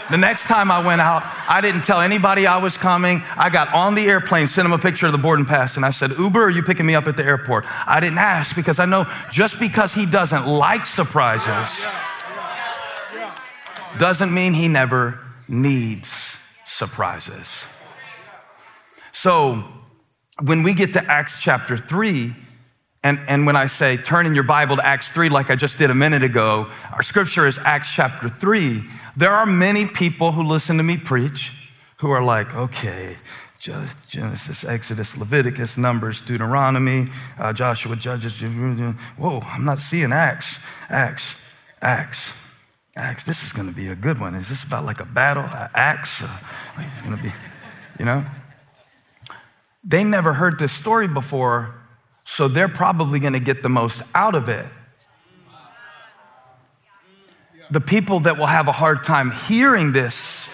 The 0.10 0.18
next 0.18 0.46
time 0.46 0.72
I 0.72 0.86
went 0.86 1.02
out, 1.02 1.24
I 1.50 1.60
didn't 1.62 1.82
tell 1.82 2.00
anybody 2.00 2.48
I 2.48 2.58
was 2.58 2.78
coming. 2.78 3.22
I 3.36 3.50
got 3.50 3.74
on 3.74 3.94
the 3.94 4.06
airplane, 4.06 4.48
sent 4.48 4.66
him 4.66 4.72
a 4.72 4.78
picture 4.78 5.06
of 5.06 5.12
the 5.12 5.18
boarding 5.18 5.46
pass, 5.46 5.76
and 5.76 5.86
I 5.86 5.92
said, 5.92 6.12
Uber, 6.18 6.46
are 6.46 6.50
you 6.50 6.64
picking 6.64 6.86
me 6.86 6.96
up 6.96 7.08
at 7.08 7.18
the 7.18 7.26
airport? 7.26 7.66
I 7.86 8.00
didn't 8.00 8.18
ask 8.18 8.56
because 8.56 8.80
I 8.80 8.86
know 8.86 9.06
just 9.32 9.60
because 9.60 9.94
he 9.94 10.06
doesn't 10.06 10.48
like 10.48 10.86
surprises 10.86 11.86
doesn't 13.98 14.34
mean 14.34 14.54
he 14.54 14.68
never 14.68 15.20
needs 15.48 16.38
surprises. 16.66 17.68
So 19.18 19.64
when 20.44 20.62
we 20.62 20.76
get 20.76 20.94
to 20.94 21.04
Acts 21.04 21.40
chapter 21.40 21.76
3, 21.76 22.36
and, 23.02 23.20
and 23.28 23.48
when 23.48 23.56
I 23.56 23.66
say 23.66 23.98
turn 23.98 24.28
in 24.28 24.36
your 24.36 24.44
Bible 24.44 24.76
to 24.76 24.86
Acts 24.86 25.12
3, 25.12 25.30
like 25.30 25.50
I 25.50 25.56
just 25.56 25.80
did 25.80 25.90
a 25.90 25.96
minute 25.96 26.22
ago, 26.22 26.68
our 26.94 27.02
scripture 27.02 27.48
is 27.48 27.58
Acts 27.58 27.92
chapter 27.92 28.30
3. 28.30 28.84
There 29.16 29.32
are 29.32 29.48
many 29.48 29.88
people 29.88 30.34
who 30.34 30.44
listen 30.44 30.78
to 30.78 30.84
me 30.84 30.98
preach 30.98 31.52
who 31.98 32.12
are 32.12 32.24
like, 32.24 32.54
okay, 32.54 33.18
Genesis, 33.60 34.64
Exodus, 34.64 35.18
Leviticus, 35.18 35.80
Numbers, 35.80 36.22
Deuteronomy, 36.22 37.08
uh, 37.40 37.54
Joshua, 37.54 37.96
Judges. 37.96 38.40
Whoa, 38.40 39.40
I'm 39.40 39.66
not 39.66 39.80
seeing 39.80 40.14
Acts, 40.14 40.64
Acts, 40.90 41.42
Acts, 41.82 42.36
Acts. 42.96 43.24
This 43.24 43.44
is 43.44 43.52
going 43.52 43.68
to 43.68 43.76
be 43.76 43.88
a 43.88 43.96
good 43.96 44.20
one. 44.20 44.36
Is 44.36 44.50
this 44.50 44.64
about 44.64 44.86
like 44.86 45.00
a 45.00 45.06
battle? 45.06 45.46
Acts? 45.74 46.22
Uh, 46.22 46.30
going 47.04 47.18
to 47.18 47.24
be, 47.24 47.32
you 47.98 48.06
know? 48.06 48.24
They 49.88 50.04
never 50.04 50.34
heard 50.34 50.60
this 50.60 50.74
story 50.74 51.08
before, 51.08 51.74
so 52.26 52.50
they're 52.50 52.68
probably 52.68 53.22
going 53.22 53.34
to 53.34 53.40
get 53.40 53.64
the 53.64 53.70
most 53.70 54.02
out 54.14 54.36
of 54.36 54.50
it. 54.50 54.66
The 57.72 57.80
people 57.80 58.20
that 58.22 58.38
will 58.38 58.48
have 58.48 58.68
a 58.68 58.74
hard 58.74 59.06
time 59.06 59.32
hearing 59.32 59.94
this 59.94 60.50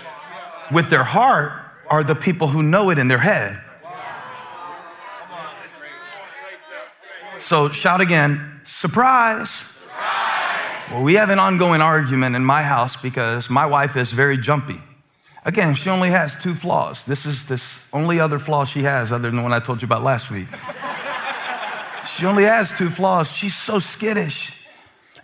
with 0.72 0.92
their 0.92 1.04
heart 1.04 1.52
are 1.90 2.04
the 2.04 2.14
people 2.14 2.48
who 2.48 2.62
know 2.62 2.92
it 2.92 3.00
in 3.00 3.08
their 3.08 3.18
head. 3.18 3.60
So 7.40 7.70
shout 7.70 8.02
again, 8.02 8.62
surprise. 8.64 9.50
surprise. 9.50 10.92
Well, 10.92 11.04
we 11.04 11.16
have 11.16 11.30
an 11.30 11.40
ongoing 11.40 11.82
argument 11.82 12.36
in 12.36 12.46
my 12.46 12.62
house 12.62 13.02
because 13.02 13.50
my 13.50 13.66
wife 13.66 13.98
is 13.98 14.12
very 14.12 14.38
jumpy. 14.38 14.80
Again, 15.46 15.76
she 15.76 15.90
only 15.90 16.10
has 16.10 16.42
two 16.42 16.54
flaws. 16.54 17.06
This 17.06 17.26
is 17.26 17.46
this 17.46 17.86
only 17.92 18.20
other 18.20 18.40
flaw 18.40 18.64
she 18.64 18.84
has, 18.84 19.12
other 19.12 19.30
than 19.30 19.38
the 19.38 19.44
one 19.44 19.52
I 19.54 19.60
told 19.60 19.82
you 19.82 19.86
about 19.86 20.04
last 20.04 20.32
week. 20.32 20.48
she 22.16 22.26
only 22.26 22.44
has 22.44 22.78
two 22.78 22.90
flaws. 22.90 23.32
She's 23.32 23.56
so 23.56 23.80
skittish. 23.80 24.54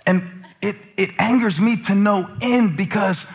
And 0.06 0.24
it, 0.62 0.76
it 0.98 1.12
angers 1.20 1.62
me 1.62 1.82
to 1.84 1.96
no 1.96 2.30
end 2.42 2.76
because 2.76 3.32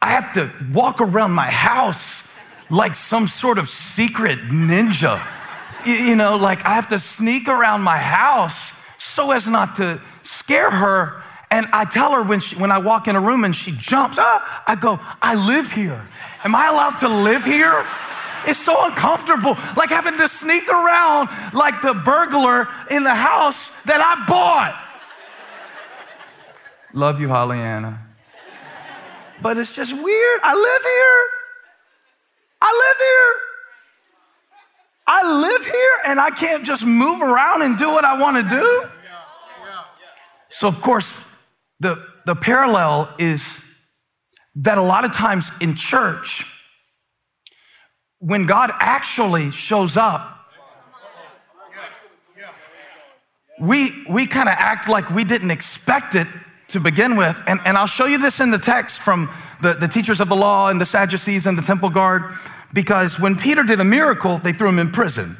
I 0.00 0.10
have 0.10 0.32
to 0.34 0.52
walk 0.72 1.00
around 1.00 1.32
my 1.32 1.50
house 1.50 2.28
like 2.70 2.94
some 2.94 3.26
sort 3.26 3.58
of 3.58 3.68
secret 3.68 4.38
ninja. 4.48 5.20
You 5.84 6.14
know, 6.14 6.36
like 6.36 6.64
I 6.64 6.74
have 6.74 6.88
to 6.88 6.98
sneak 6.98 7.48
around 7.48 7.82
my 7.82 7.98
house 7.98 8.72
so 8.98 9.32
as 9.32 9.48
not 9.48 9.76
to 9.76 10.00
scare 10.22 10.70
her. 10.70 11.22
And 11.50 11.66
I 11.72 11.84
tell 11.84 12.12
her 12.12 12.22
when, 12.22 12.40
she, 12.40 12.56
when 12.56 12.72
I 12.72 12.78
walk 12.78 13.06
in 13.06 13.14
a 13.14 13.20
room 13.20 13.44
and 13.44 13.54
she 13.54 13.72
jumps, 13.72 14.18
ah, 14.20 14.64
I 14.66 14.74
go, 14.74 14.98
I 15.22 15.34
live 15.34 15.70
here. 15.70 16.08
Am 16.44 16.54
I 16.54 16.68
allowed 16.68 16.98
to 16.98 17.08
live 17.08 17.44
here? 17.44 17.86
It's 18.46 18.58
so 18.58 18.86
uncomfortable, 18.86 19.56
like 19.76 19.90
having 19.90 20.16
to 20.18 20.28
sneak 20.28 20.68
around 20.68 21.28
like 21.52 21.82
the 21.82 21.94
burglar 21.94 22.68
in 22.90 23.02
the 23.04 23.14
house 23.14 23.70
that 23.84 24.00
I 24.00 24.24
bought. 24.26 24.82
Love 26.92 27.20
you, 27.20 27.28
Hollyana. 27.28 27.98
But 29.42 29.58
it's 29.58 29.74
just 29.74 29.92
weird. 29.92 30.40
I 30.42 30.54
live 30.54 30.82
here. 30.82 31.30
I 32.62 32.88
live 32.88 32.98
here. 33.06 33.40
I 35.08 35.40
live 35.40 35.64
here 35.64 35.98
and 36.06 36.18
I 36.18 36.30
can't 36.30 36.64
just 36.64 36.84
move 36.84 37.22
around 37.22 37.62
and 37.62 37.78
do 37.78 37.88
what 37.90 38.04
I 38.04 38.18
want 38.20 38.36
to 38.36 38.42
do. 38.42 38.84
So, 40.48 40.68
of 40.68 40.80
course, 40.80 41.22
the, 41.80 42.04
the 42.24 42.34
parallel 42.34 43.12
is 43.18 43.62
that 44.56 44.78
a 44.78 44.82
lot 44.82 45.04
of 45.04 45.12
times 45.12 45.50
in 45.60 45.74
church, 45.74 46.44
when 48.18 48.46
God 48.46 48.70
actually 48.80 49.50
shows 49.50 49.96
up, 49.96 50.32
we, 53.60 53.90
we 54.08 54.26
kind 54.26 54.48
of 54.48 54.54
act 54.58 54.88
like 54.88 55.10
we 55.10 55.24
didn't 55.24 55.50
expect 55.50 56.14
it 56.14 56.26
to 56.68 56.80
begin 56.80 57.16
with. 57.16 57.40
And, 57.46 57.60
and 57.64 57.78
I'll 57.78 57.86
show 57.86 58.06
you 58.06 58.18
this 58.18 58.40
in 58.40 58.50
the 58.50 58.58
text 58.58 59.00
from 59.00 59.30
the, 59.62 59.74
the 59.74 59.88
teachers 59.88 60.20
of 60.20 60.28
the 60.28 60.36
law 60.36 60.68
and 60.68 60.80
the 60.80 60.86
Sadducees 60.86 61.46
and 61.46 61.56
the 61.56 61.62
temple 61.62 61.90
guard, 61.90 62.22
because 62.72 63.20
when 63.20 63.36
Peter 63.36 63.62
did 63.62 63.80
a 63.80 63.84
miracle, 63.84 64.38
they 64.38 64.52
threw 64.52 64.68
him 64.68 64.78
in 64.78 64.90
prison. 64.90 65.36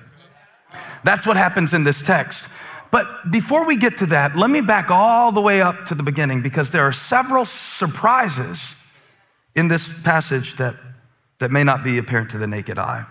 That's 1.04 1.26
what 1.26 1.36
happens 1.36 1.74
in 1.74 1.84
this 1.84 2.00
text. 2.00 2.48
But 2.90 3.30
before 3.30 3.66
we 3.66 3.76
get 3.76 3.98
to 3.98 4.06
that, 4.06 4.36
let 4.36 4.50
me 4.50 4.60
back 4.60 4.90
all 4.90 5.32
the 5.32 5.40
way 5.40 5.60
up 5.60 5.86
to 5.86 5.94
the 5.94 6.02
beginning 6.02 6.42
because 6.42 6.70
there 6.70 6.82
are 6.82 6.92
several 6.92 7.44
surprises 7.44 8.74
in 9.54 9.68
this 9.68 10.02
passage 10.02 10.56
that, 10.56 10.74
that 11.38 11.50
may 11.50 11.64
not 11.64 11.82
be 11.82 11.98
apparent 11.98 12.30
to 12.30 12.38
the 12.38 12.46
naked 12.46 12.78
eye. 12.78 13.04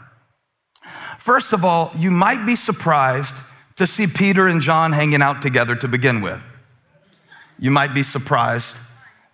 First 1.17 1.53
of 1.53 1.65
all, 1.65 1.91
you 1.97 2.11
might 2.11 2.45
be 2.45 2.55
surprised 2.55 3.35
to 3.77 3.87
see 3.87 4.07
Peter 4.07 4.47
and 4.47 4.61
John 4.61 4.91
hanging 4.91 5.21
out 5.21 5.41
together 5.41 5.75
to 5.75 5.87
begin 5.87 6.21
with. 6.21 6.41
You 7.59 7.71
might 7.71 7.93
be 7.93 8.03
surprised 8.03 8.77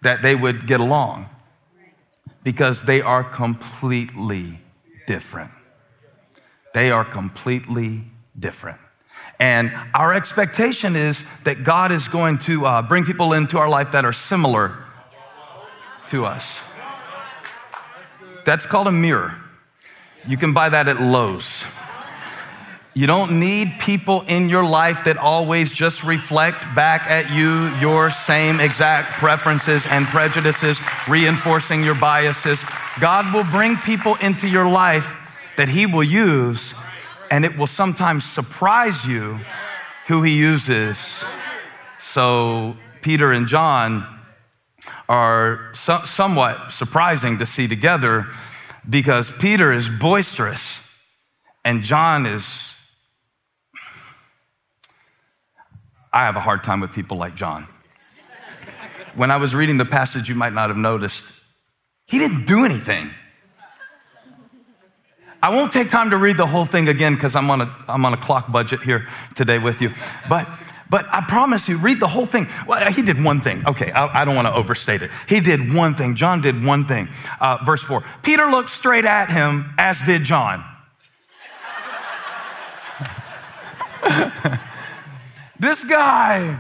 that 0.01 0.21
they 0.21 0.35
would 0.35 0.67
get 0.67 0.79
along 0.79 1.29
because 2.43 2.83
they 2.83 3.01
are 3.01 3.23
completely 3.23 4.59
different. 5.05 5.51
They 6.73 6.89
are 6.89 7.05
completely 7.05 8.03
different. 8.37 8.79
And 9.41 9.73
our 9.95 10.13
expectation 10.13 10.95
is 10.95 11.25
that 11.45 11.63
God 11.63 11.91
is 11.91 12.07
going 12.07 12.37
to 12.45 12.63
uh, 12.63 12.83
bring 12.83 13.05
people 13.05 13.33
into 13.33 13.57
our 13.57 13.67
life 13.67 13.93
that 13.93 14.05
are 14.05 14.11
similar 14.11 14.77
to 16.09 16.27
us. 16.27 16.63
That's 18.45 18.67
called 18.67 18.85
a 18.85 18.91
mirror. 18.91 19.35
You 20.27 20.37
can 20.37 20.53
buy 20.53 20.69
that 20.69 20.87
at 20.87 21.01
Lowe's. 21.01 21.65
You 22.93 23.07
don't 23.07 23.39
need 23.39 23.69
people 23.79 24.23
in 24.27 24.47
your 24.47 24.63
life 24.63 25.05
that 25.05 25.17
always 25.17 25.71
just 25.71 26.03
reflect 26.03 26.63
back 26.75 27.07
at 27.07 27.31
you 27.31 27.75
your 27.79 28.11
same 28.11 28.59
exact 28.59 29.13
preferences 29.13 29.87
and 29.87 30.05
prejudices, 30.05 30.79
reinforcing 31.09 31.83
your 31.83 31.95
biases. 31.95 32.63
God 32.99 33.33
will 33.33 33.45
bring 33.45 33.77
people 33.77 34.17
into 34.21 34.47
your 34.47 34.69
life 34.69 35.15
that 35.57 35.67
He 35.67 35.87
will 35.87 36.03
use 36.03 36.75
and 37.31 37.45
it 37.45 37.57
will 37.57 37.65
sometimes 37.65 38.25
surprise 38.25 39.07
you 39.07 39.39
who 40.07 40.21
he 40.21 40.35
uses. 40.35 41.23
So, 41.97 42.75
Peter 43.01 43.31
and 43.31 43.47
John 43.47 44.05
are 45.07 45.71
so, 45.73 46.01
somewhat 46.03 46.73
surprising 46.73 47.39
to 47.39 47.45
see 47.45 47.67
together 47.67 48.27
because 48.87 49.31
Peter 49.31 49.71
is 49.71 49.89
boisterous 49.89 50.83
and 51.63 51.81
John 51.81 52.25
is. 52.25 52.75
I 56.13 56.25
have 56.25 56.35
a 56.35 56.41
hard 56.41 56.65
time 56.65 56.81
with 56.81 56.91
people 56.91 57.15
like 57.15 57.35
John. 57.35 57.67
When 59.15 59.31
I 59.31 59.37
was 59.37 59.55
reading 59.55 59.77
the 59.77 59.85
passage, 59.85 60.27
you 60.27 60.35
might 60.35 60.51
not 60.51 60.69
have 60.69 60.77
noticed, 60.77 61.33
he 62.07 62.19
didn't 62.19 62.45
do 62.45 62.65
anything. 62.65 63.11
I 65.43 65.49
won't 65.49 65.71
take 65.71 65.89
time 65.89 66.11
to 66.11 66.17
read 66.17 66.37
the 66.37 66.45
whole 66.45 66.65
thing 66.65 66.87
again 66.87 67.15
because 67.15 67.35
I'm, 67.35 67.49
on 67.49 67.61
a, 67.61 67.75
I'm 67.87 68.05
on 68.05 68.13
a 68.13 68.17
clock 68.17 68.51
budget 68.51 68.81
here 68.81 69.07
today 69.33 69.57
with 69.57 69.81
you. 69.81 69.91
But, 70.29 70.47
but 70.87 71.07
I 71.11 71.21
promise 71.27 71.67
you, 71.67 71.77
read 71.77 71.99
the 71.99 72.07
whole 72.07 72.27
thing. 72.27 72.47
Well, 72.67 72.91
he 72.91 73.01
did 73.01 73.23
one 73.23 73.41
thing. 73.41 73.65
Okay, 73.65 73.91
I, 73.91 74.21
I 74.21 74.25
don't 74.25 74.35
want 74.35 74.47
to 74.47 74.53
overstate 74.53 75.01
it. 75.01 75.09
He 75.27 75.39
did 75.39 75.73
one 75.73 75.95
thing. 75.95 76.13
John 76.15 76.41
did 76.41 76.63
one 76.63 76.85
thing. 76.85 77.09
Uh, 77.39 77.57
verse 77.65 77.81
4 77.83 78.03
Peter 78.21 78.51
looked 78.51 78.69
straight 78.69 79.05
at 79.05 79.31
him, 79.31 79.73
as 79.79 80.01
did 80.01 80.23
John. 80.23 80.63
this 85.59 85.83
guy, 85.83 86.59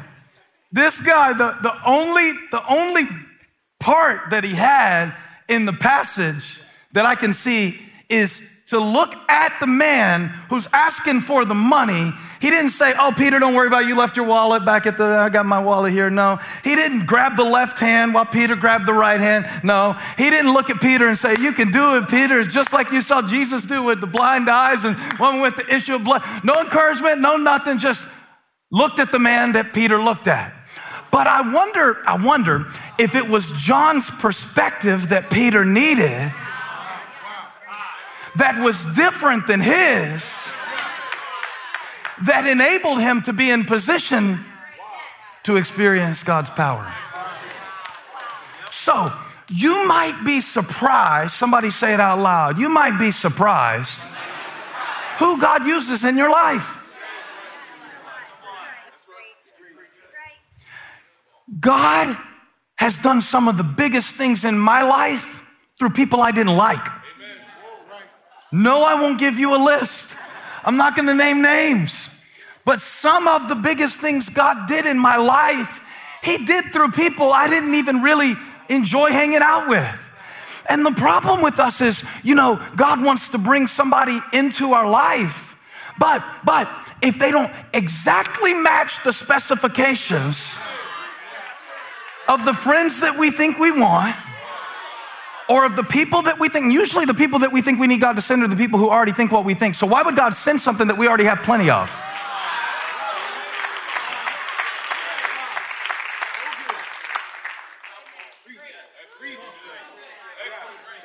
this 0.71 1.01
guy, 1.01 1.33
the, 1.33 1.55
the, 1.61 1.73
only, 1.85 2.31
the 2.49 2.63
only 2.67 3.07
part 3.79 4.31
that 4.31 4.43
he 4.43 4.55
had 4.55 5.13
in 5.47 5.65
the 5.65 5.73
passage 5.73 6.59
that 6.93 7.05
I 7.05 7.13
can 7.13 7.33
see 7.33 7.79
is 8.09 8.47
to 8.71 8.79
look 8.79 9.13
at 9.29 9.59
the 9.59 9.67
man 9.67 10.29
who's 10.49 10.65
asking 10.71 11.19
for 11.19 11.43
the 11.43 11.53
money. 11.53 12.13
He 12.39 12.49
didn't 12.49 12.69
say, 12.69 12.93
Oh, 12.97 13.11
Peter, 13.15 13.37
don't 13.37 13.53
worry 13.53 13.67
about 13.67 13.83
it. 13.83 13.89
You 13.89 13.97
left 13.97 14.15
your 14.15 14.25
wallet 14.25 14.63
back 14.63 14.85
at 14.85 14.97
the, 14.97 15.03
I 15.03 15.27
got 15.27 15.45
my 15.45 15.61
wallet 15.61 15.91
here. 15.91 16.09
No. 16.09 16.39
He 16.63 16.75
didn't 16.75 17.05
grab 17.05 17.35
the 17.35 17.43
left 17.43 17.79
hand 17.79 18.13
while 18.13 18.25
Peter 18.25 18.55
grabbed 18.55 18.87
the 18.87 18.93
right 18.93 19.19
hand. 19.19 19.45
No. 19.61 19.99
He 20.17 20.29
didn't 20.29 20.53
look 20.53 20.69
at 20.69 20.79
Peter 20.79 21.09
and 21.09 21.17
say, 21.17 21.35
You 21.41 21.51
can 21.51 21.73
do 21.73 21.97
it, 21.97 22.07
Peter. 22.07 22.39
It's 22.39 22.53
just 22.53 22.71
like 22.71 22.91
you 22.91 23.01
saw 23.01 23.21
Jesus 23.21 23.65
do 23.65 23.83
with 23.83 23.99
the 23.99 24.07
blind 24.07 24.49
eyes 24.49 24.85
and 24.85 24.95
one 25.19 25.41
with 25.41 25.57
the 25.57 25.75
issue 25.75 25.95
of 25.95 26.05
blood. 26.05 26.23
No 26.45 26.53
encouragement, 26.61 27.19
no 27.19 27.35
nothing. 27.35 27.77
Just 27.77 28.07
looked 28.71 28.99
at 28.99 29.11
the 29.11 29.19
man 29.19 29.51
that 29.51 29.73
Peter 29.73 30.01
looked 30.01 30.29
at. 30.29 30.53
But 31.11 31.27
I 31.27 31.53
wonder, 31.53 32.01
I 32.07 32.23
wonder 32.23 32.67
if 32.97 33.15
it 33.15 33.27
was 33.27 33.51
John's 33.51 34.09
perspective 34.09 35.09
that 35.09 35.29
Peter 35.29 35.65
needed 35.65 36.31
that 38.35 38.61
was 38.63 38.85
different 38.95 39.47
than 39.47 39.61
his 39.61 40.51
that 42.23 42.45
enabled 42.45 43.01
him 43.01 43.21
to 43.23 43.33
be 43.33 43.49
in 43.49 43.65
position 43.65 44.45
to 45.43 45.57
experience 45.57 46.23
God's 46.23 46.51
power. 46.51 46.91
So, 48.69 49.11
you 49.49 49.85
might 49.87 50.21
be 50.25 50.39
surprised, 50.39 51.33
somebody 51.33 51.69
say 51.71 51.93
it 51.93 51.99
out 51.99 52.19
loud, 52.19 52.57
you 52.57 52.69
might 52.69 52.97
be 52.97 53.11
surprised 53.11 53.99
who 55.17 55.39
God 55.39 55.65
uses 55.65 56.03
in 56.03 56.17
your 56.17 56.31
life. 56.31 56.77
God 61.59 62.17
has 62.75 62.97
done 62.97 63.21
some 63.21 63.47
of 63.47 63.57
the 63.57 63.63
biggest 63.63 64.15
things 64.15 64.45
in 64.45 64.57
my 64.57 64.81
life 64.81 65.43
through 65.77 65.91
people 65.91 66.21
I 66.21 66.31
didn't 66.31 66.55
like. 66.55 67.00
No, 68.51 68.83
I 68.83 68.95
won't 68.95 69.19
give 69.19 69.39
you 69.39 69.55
a 69.55 69.61
list. 69.63 70.15
I'm 70.63 70.77
not 70.77 70.95
going 70.95 71.07
to 71.07 71.15
name 71.15 71.41
names. 71.41 72.09
But 72.65 72.81
some 72.81 73.27
of 73.27 73.47
the 73.47 73.55
biggest 73.55 73.99
things 73.99 74.29
God 74.29 74.67
did 74.67 74.85
in 74.85 74.99
my 74.99 75.17
life, 75.17 75.81
He 76.23 76.45
did 76.45 76.65
through 76.65 76.91
people 76.91 77.31
I 77.31 77.47
didn't 77.47 77.75
even 77.75 78.01
really 78.01 78.33
enjoy 78.69 79.11
hanging 79.11 79.41
out 79.41 79.67
with. 79.67 80.09
And 80.69 80.85
the 80.85 80.91
problem 80.91 81.41
with 81.41 81.59
us 81.59 81.81
is, 81.81 82.03
you 82.23 82.35
know, 82.35 82.61
God 82.75 83.03
wants 83.03 83.29
to 83.29 83.37
bring 83.37 83.67
somebody 83.67 84.19
into 84.31 84.73
our 84.73 84.89
life. 84.89 85.55
But, 85.97 86.23
but 86.45 86.69
if 87.01 87.17
they 87.19 87.31
don't 87.31 87.51
exactly 87.73 88.53
match 88.53 89.03
the 89.03 89.11
specifications 89.11 90.55
of 92.27 92.45
the 92.45 92.53
friends 92.53 93.01
that 93.01 93.17
we 93.17 93.31
think 93.31 93.59
we 93.59 93.71
want, 93.71 94.15
or 95.51 95.65
of 95.65 95.75
the 95.75 95.83
people 95.83 96.21
that 96.21 96.39
we 96.39 96.47
think, 96.47 96.71
usually 96.71 97.03
the 97.03 97.13
people 97.13 97.39
that 97.39 97.51
we 97.51 97.61
think 97.61 97.77
we 97.77 97.85
need 97.85 97.99
God 97.99 98.15
to 98.15 98.21
send 98.21 98.41
are 98.41 98.47
the 98.47 98.55
people 98.55 98.79
who 98.79 98.89
already 98.89 99.11
think 99.11 99.33
what 99.33 99.43
we 99.43 99.53
think. 99.53 99.75
So 99.75 99.85
why 99.85 100.01
would 100.01 100.15
God 100.15 100.33
send 100.33 100.61
something 100.61 100.87
that 100.87 100.97
we 100.97 101.09
already 101.09 101.25
have 101.25 101.39
plenty 101.39 101.69
of? 101.69 101.93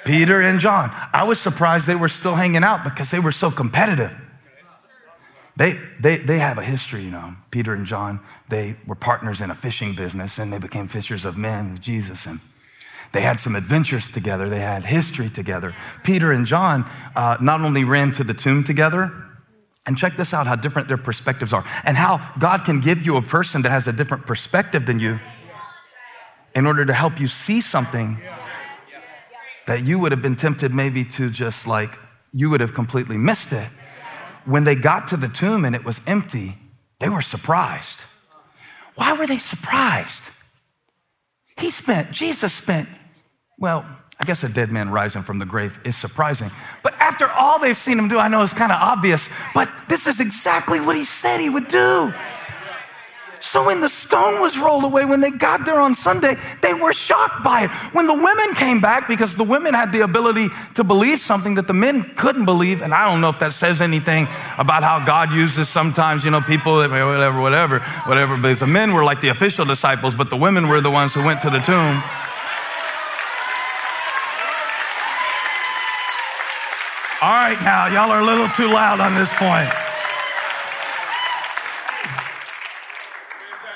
Peter 0.05 0.41
and 0.41 0.61
John. 0.61 0.95
I 1.13 1.25
was 1.25 1.41
surprised 1.41 1.89
they 1.89 1.97
were 1.97 2.07
still 2.07 2.37
hanging 2.37 2.63
out 2.63 2.85
because 2.85 3.11
they 3.11 3.19
were 3.19 3.33
so 3.33 3.51
competitive. 3.51 4.15
They, 5.57 5.81
they, 5.99 6.19
they 6.19 6.39
have 6.39 6.59
a 6.59 6.63
history, 6.63 7.03
you 7.03 7.11
know. 7.11 7.35
Peter 7.51 7.75
and 7.75 7.85
John, 7.85 8.21
they 8.49 8.77
were 8.87 8.95
partners 8.95 9.41
in 9.41 9.51
a 9.51 9.57
fishing 9.57 9.97
business 9.97 10.39
and 10.39 10.53
they 10.53 10.59
became 10.59 10.87
fishers 10.87 11.25
of 11.25 11.37
men 11.37 11.73
with 11.73 11.81
Jesus. 11.81 12.27
And 12.27 12.39
they 13.13 13.23
had 13.23 13.41
some 13.41 13.57
adventures 13.57 14.11
together, 14.11 14.49
they 14.49 14.61
had 14.61 14.85
history 14.85 15.29
together. 15.29 15.75
Peter 16.05 16.33
and 16.33 16.47
John 16.47 16.85
uh, 17.15 17.37
not 17.41 17.61
only 17.61 17.85
ran 17.85 18.13
to 18.13 18.25
the 18.25 18.35
tomb 18.35 18.65
together, 18.65 19.13
And 19.87 19.97
check 19.97 20.17
this 20.17 20.35
out 20.35 20.49
how 20.49 20.57
different 20.57 20.89
their 20.89 20.97
perspectives 20.97 21.53
are, 21.53 21.65
and 21.85 21.97
how 21.97 22.33
God 22.41 22.65
can 22.65 22.81
give 22.81 23.07
you 23.07 23.17
a 23.17 23.23
person 23.23 23.63
that 23.63 23.71
has 23.71 23.87
a 23.87 23.93
different 23.93 24.27
perspective 24.27 24.85
than 24.85 24.99
you 24.99 25.21
in 26.57 26.67
order 26.67 26.85
to 26.85 26.93
help 26.93 27.21
you 27.21 27.29
see 27.29 27.61
something 27.61 28.19
that 29.67 29.85
you 29.85 29.99
would 30.01 30.11
have 30.11 30.23
been 30.23 30.35
tempted 30.35 30.75
maybe 30.75 31.05
to 31.05 31.31
just 31.31 31.67
like, 31.67 31.91
you 32.33 32.51
would 32.51 32.61
have 32.61 32.75
completely 32.75 33.17
missed 33.17 33.53
it. 33.53 33.69
When 34.45 34.65
they 34.65 34.75
got 34.75 35.09
to 35.09 35.17
the 35.17 35.29
tomb 35.29 35.65
and 35.65 35.75
it 35.75 35.85
was 35.85 36.01
empty, 36.07 36.55
they 36.99 37.09
were 37.09 37.23
surprised. 37.23 38.01
Why 38.97 39.17
were 39.17 39.27
they 39.27 39.39
surprised? 39.39 40.33
He 41.59 41.71
spent, 41.71 42.11
Jesus 42.11 42.53
spent, 42.53 42.89
well, 43.59 43.85
I 44.21 44.25
guess 44.25 44.45
a 44.45 44.49
dead 44.49 44.73
man 44.73 44.91
rising 44.91 45.23
from 45.23 45.39
the 45.39 45.45
grave 45.45 45.79
is 45.85 45.97
surprising. 45.97 46.51
But 46.83 46.95
after 46.95 47.29
all 47.29 47.59
they've 47.59 47.77
seen 47.77 47.99
him 47.99 48.09
do, 48.09 48.19
I 48.19 48.29
know 48.29 48.43
it's 48.43 48.55
kind 48.55 48.73
of 48.73 48.81
obvious, 48.81 49.29
but 49.55 49.71
this 49.89 50.07
is 50.07 50.21
exactly 50.21 50.81
what 50.81 50.97
he 50.97 51.05
said 51.05 51.39
he 51.39 51.51
would 51.51 51.69
do. 51.69 52.13
So 53.47 53.65
when 53.65 53.81
the 53.81 53.89
stone 53.89 54.41
was 54.41 54.59
rolled 54.59 54.83
away, 54.83 55.05
when 55.05 55.21
they 55.21 55.31
got 55.31 55.65
there 55.65 55.79
on 55.79 55.95
Sunday, 55.95 56.37
they 56.63 56.75
were 56.75 56.93
shocked 56.93 57.45
by 57.45 57.63
it. 57.63 57.71
When 57.95 58.09
the 58.09 58.13
women 58.13 58.55
came 58.57 58.81
back, 58.81 59.07
because 59.07 59.37
the 59.37 59.45
women 59.45 59.73
had 59.73 59.93
the 59.93 60.01
ability 60.01 60.49
to 60.75 60.83
believe 60.83 61.21
something 61.21 61.55
that 61.55 61.69
the 61.69 61.73
men 61.73 62.03
couldn't 62.17 62.45
believe, 62.45 62.83
and 62.83 62.93
I 62.93 63.09
don't 63.09 63.21
know 63.21 63.29
if 63.29 63.39
that 63.39 63.53
says 63.53 63.81
anything 63.81 64.27
about 64.59 64.83
how 64.83 64.99
God 65.07 65.33
uses 65.33 65.69
sometimes, 65.69 66.25
you 66.25 66.33
know, 66.33 66.41
people, 66.41 66.75
whatever, 66.79 67.41
whatever, 67.41 67.81
whatever. 68.07 68.37
But 68.37 68.59
the 68.59 68.67
men 68.67 68.93
were 68.93 69.05
like 69.05 69.21
the 69.21 69.29
official 69.29 69.65
disciples, 69.65 70.17
but 70.17 70.29
the 70.29 70.37
women 70.37 70.67
were 70.67 70.81
the 70.81 70.91
ones 70.91 71.15
who 71.15 71.25
went 71.25 71.41
to 71.43 71.49
the 71.49 71.61
tomb. 71.61 72.03
All 77.23 77.31
right, 77.31 77.59
now, 77.63 77.87
y'all 77.87 78.11
are 78.11 78.21
a 78.21 78.25
little 78.25 78.49
too 78.49 78.67
loud 78.73 78.99
on 78.99 79.15
this 79.15 79.33
point. 79.35 79.86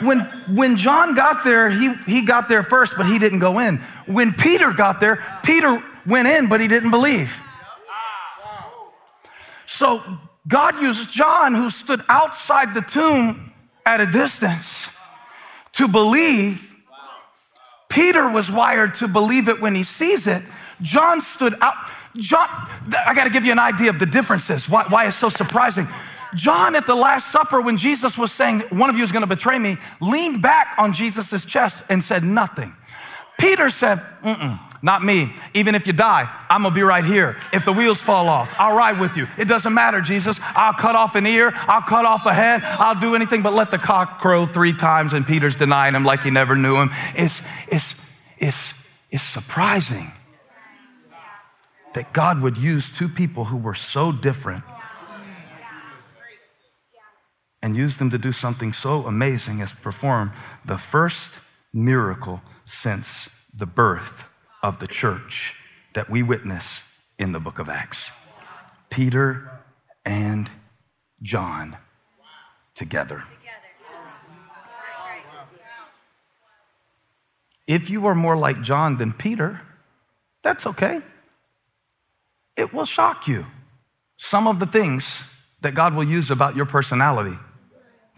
When, 0.00 0.21
when 0.54 0.76
John 0.76 1.14
got 1.14 1.45
there, 1.45 1.71
he, 1.71 1.95
he 2.07 2.23
got 2.25 2.49
there 2.49 2.62
first, 2.62 2.97
but 2.97 3.07
he 3.07 3.19
didn't 3.19 3.40
go 3.40 3.59
in. 3.59 3.78
When 4.07 4.33
Peter 4.33 4.73
got 4.73 5.00
there, 5.00 5.25
Peter 5.42 5.83
went 6.07 6.28
in, 6.28 6.49
but 6.49 6.61
he 6.61 6.69
didn't 6.69 6.90
believe. 6.90 7.42
So 9.66 10.02
God 10.49 10.80
used 10.80 11.11
John, 11.11 11.54
who 11.54 11.71
stood 11.71 12.02
outside 12.09 12.75
the 12.75 12.80
tomb 12.80 13.52
at 13.87 14.00
a 14.00 14.07
distance, 14.07 14.90
to 15.73 15.88
believe. 15.88 16.75
Peter 17.88 18.30
was 18.30 18.50
wired 18.50 18.95
to 18.97 19.09
believe 19.09 19.49
it 19.49 19.61
when 19.61 19.75
he 19.75 19.83
sees 19.83 20.26
it. 20.26 20.42
John 20.80 21.21
stood 21.21 21.54
out. 21.61 21.75
John, 22.16 22.49
I 23.07 23.14
got 23.14 23.25
to 23.25 23.30
give 23.30 23.45
you 23.45 23.52
an 23.52 23.59
idea 23.59 23.90
of 23.90 23.99
the 23.99 24.07
differences, 24.07 24.69
why, 24.69 24.85
why 24.88 25.07
it's 25.07 25.16
so 25.16 25.28
surprising. 25.28 25.87
John 26.34 26.75
at 26.75 26.87
the 26.87 26.94
Last 26.94 27.30
Supper, 27.30 27.60
when 27.60 27.76
Jesus 27.76 28.16
was 28.16 28.32
saying, 28.32 28.60
One 28.70 28.90
of 28.90 28.96
you 28.96 29.02
is 29.02 29.12
going 29.12 29.22
to 29.22 29.26
betray 29.26 29.58
me, 29.58 29.76
leaned 30.00 30.42
back 30.42 30.75
on 30.78 30.92
Jesus' 30.92 31.44
chest 31.44 31.82
and 31.88 32.02
said 32.02 32.25
nothing. 32.25 32.75
Peter 33.38 33.70
said, 33.70 34.02
not 34.82 35.04
me. 35.04 35.32
Even 35.52 35.75
if 35.75 35.87
you 35.87 35.92
die, 35.92 36.30
I'm 36.49 36.62
gonna 36.62 36.75
be 36.75 36.82
right 36.82 37.04
here. 37.04 37.37
If 37.52 37.64
the 37.64 37.72
wheels 37.72 38.02
fall 38.02 38.28
off, 38.28 38.54
I'll 38.58 38.76
ride 38.76 38.99
with 38.99 39.16
you. 39.16 39.26
It 39.37 39.46
doesn't 39.46 39.75
matter, 39.75 40.00
Jesus. 40.00 40.40
I'll 40.42 40.72
cut 40.72 40.94
off 40.94 41.16
an 41.16 41.26
ear, 41.26 41.52
I'll 41.54 41.82
cut 41.82 42.06
off 42.06 42.25
a 42.25 42.32
head, 42.32 42.62
I'll 42.64 42.99
do 42.99 43.14
anything 43.14 43.42
but 43.42 43.52
let 43.52 43.70
the 43.70 43.78
cock 43.78 44.20
crow 44.20 44.46
three 44.46 44.72
times. 44.72 45.12
And 45.12 45.26
Peter's 45.26 45.56
denying 45.56 45.94
him 45.94 46.04
like 46.04 46.22
he 46.22 46.30
never 46.30 46.56
knew 46.56 46.76
him. 46.76 46.90
It's, 47.14 47.46
it's, 47.68 48.00
it's, 48.38 48.75
it's 49.10 49.22
surprising 49.22 50.12
that 51.94 52.12
God 52.12 52.40
would 52.40 52.56
use 52.56 52.90
two 52.90 53.08
people 53.08 53.46
who 53.46 53.58
were 53.58 53.75
so 53.75 54.12
different 54.12 54.64
and 57.62 57.76
use 57.76 57.99
them 57.99 58.11
to 58.11 58.19
do 58.19 58.33
something 58.33 58.73
so 58.73 59.07
amazing 59.07 59.61
as 59.61 59.73
perform 59.73 60.33
the 60.64 60.79
first 60.79 61.40
miracle 61.73 62.41
since 62.65 63.28
the 63.54 63.67
birth 63.67 64.26
of 64.63 64.78
the 64.78 64.87
church 64.87 65.54
that 65.95 66.08
we 66.08 66.23
witness 66.23 66.84
in 67.19 67.32
the 67.32 67.41
book 67.41 67.58
of 67.58 67.69
Acts. 67.69 68.11
Peter 68.89 69.50
and 70.04 70.50
John 71.23 71.76
together. 72.75 73.23
If 77.67 77.89
you 77.89 78.06
are 78.06 78.17
more 78.17 78.37
like 78.37 78.63
John 78.63 78.97
than 78.97 79.13
Peter, 79.13 79.61
that's 80.43 80.67
okay. 80.67 81.02
It 82.56 82.73
will 82.73 82.84
shock 82.84 83.28
you. 83.28 83.47
Some 84.17 84.49
of 84.49 84.58
the 84.58 84.67
things 84.67 85.25
that 85.61 85.75
God 85.75 85.95
will 85.95 86.04
use 86.04 86.30
about 86.30 86.56
your 86.56 86.67
personality 86.67 87.39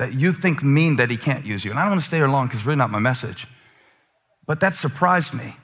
that 0.02 0.14
you 0.14 0.32
think 0.32 0.64
mean 0.64 0.96
that 0.96 1.10
he 1.10 1.16
can't 1.16 1.46
use 1.46 1.64
you. 1.64 1.70
And 1.70 1.78
I 1.78 1.84
don't 1.84 1.92
want 1.92 2.00
to 2.00 2.06
stay 2.08 2.16
here 2.16 2.26
long 2.26 2.46
because 2.46 2.58
it's 2.58 2.66
really 2.66 2.76
not 2.76 2.90
my 2.90 2.98
message. 2.98 3.46
But 4.46 4.58
that 4.58 4.74
surprised 4.74 5.32
me 5.32 5.54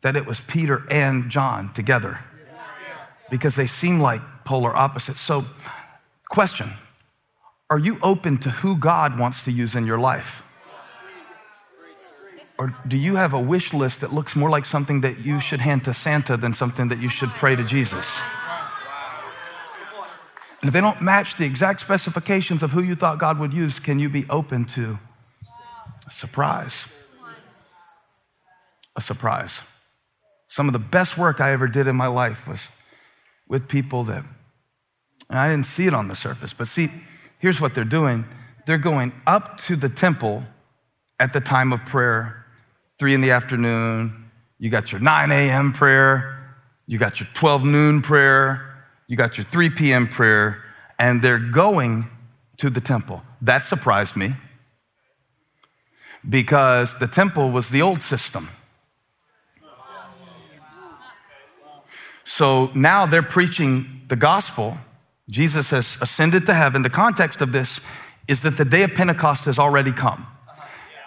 that 0.00 0.16
it 0.16 0.26
was 0.26 0.40
Peter 0.40 0.82
and 0.90 1.30
John 1.30 1.72
together 1.72 2.18
because 3.30 3.54
they 3.54 3.68
seem 3.68 4.00
like 4.00 4.20
polar 4.44 4.74
opposites. 4.74 5.20
So, 5.20 5.44
question 6.28 6.70
Are 7.70 7.78
you 7.78 8.00
open 8.02 8.38
to 8.38 8.50
who 8.50 8.76
God 8.76 9.16
wants 9.16 9.44
to 9.44 9.52
use 9.52 9.76
in 9.76 9.86
your 9.86 9.98
life? 9.98 10.42
Or 12.58 12.74
do 12.88 12.98
you 12.98 13.14
have 13.14 13.32
a 13.32 13.40
wish 13.40 13.72
list 13.72 14.00
that 14.00 14.12
looks 14.12 14.34
more 14.34 14.50
like 14.50 14.64
something 14.64 15.02
that 15.02 15.20
you 15.20 15.38
should 15.38 15.60
hand 15.60 15.84
to 15.84 15.94
Santa 15.94 16.36
than 16.36 16.52
something 16.52 16.88
that 16.88 16.98
you 16.98 17.08
should 17.08 17.30
pray 17.30 17.54
to 17.54 17.62
Jesus? 17.62 18.22
And 20.66 20.70
if 20.70 20.72
they 20.72 20.80
don't 20.80 21.00
match 21.00 21.36
the 21.36 21.44
exact 21.44 21.78
specifications 21.78 22.60
of 22.64 22.72
who 22.72 22.82
you 22.82 22.96
thought 22.96 23.20
God 23.20 23.38
would 23.38 23.54
use, 23.54 23.78
can 23.78 24.00
you 24.00 24.08
be 24.08 24.26
open 24.28 24.64
to 24.64 24.98
a 26.04 26.10
surprise? 26.10 26.88
A 28.96 29.00
surprise. 29.00 29.62
Some 30.48 30.66
of 30.66 30.72
the 30.72 30.80
best 30.80 31.16
work 31.16 31.40
I 31.40 31.52
ever 31.52 31.68
did 31.68 31.86
in 31.86 31.94
my 31.94 32.08
life 32.08 32.48
was 32.48 32.68
with 33.46 33.68
people 33.68 34.02
that, 34.04 34.24
and 35.30 35.38
I 35.38 35.48
didn't 35.48 35.66
see 35.66 35.86
it 35.86 35.94
on 35.94 36.08
the 36.08 36.16
surface, 36.16 36.52
but 36.52 36.66
see, 36.66 36.88
here's 37.38 37.60
what 37.60 37.76
they're 37.76 37.84
doing 37.84 38.24
they're 38.66 38.76
going 38.76 39.12
up 39.24 39.58
to 39.58 39.76
the 39.76 39.88
temple 39.88 40.42
at 41.20 41.32
the 41.32 41.40
time 41.40 41.72
of 41.72 41.86
prayer, 41.86 42.44
three 42.98 43.14
in 43.14 43.20
the 43.20 43.30
afternoon. 43.30 44.32
You 44.58 44.70
got 44.70 44.90
your 44.90 45.00
9 45.00 45.30
a.m. 45.30 45.72
prayer, 45.72 46.56
you 46.88 46.98
got 46.98 47.20
your 47.20 47.28
12 47.34 47.64
noon 47.64 48.02
prayer, 48.02 48.75
you 49.06 49.16
got 49.16 49.38
your 49.38 49.44
3 49.44 49.70
p.m. 49.70 50.08
prayer, 50.08 50.62
and 50.98 51.22
they're 51.22 51.38
going 51.38 52.08
to 52.58 52.70
the 52.70 52.80
temple. 52.80 53.22
That 53.40 53.62
surprised 53.62 54.16
me 54.16 54.34
because 56.28 56.98
the 56.98 57.06
temple 57.06 57.50
was 57.50 57.70
the 57.70 57.82
old 57.82 58.02
system. 58.02 58.48
So 62.24 62.70
now 62.74 63.06
they're 63.06 63.22
preaching 63.22 64.02
the 64.08 64.16
gospel. 64.16 64.78
Jesus 65.30 65.70
has 65.70 65.96
ascended 66.00 66.46
to 66.46 66.54
heaven. 66.54 66.82
The 66.82 66.90
context 66.90 67.40
of 67.40 67.52
this 67.52 67.80
is 68.26 68.42
that 68.42 68.56
the 68.56 68.64
day 68.64 68.82
of 68.82 68.94
Pentecost 68.94 69.44
has 69.44 69.58
already 69.58 69.92
come. 69.92 70.26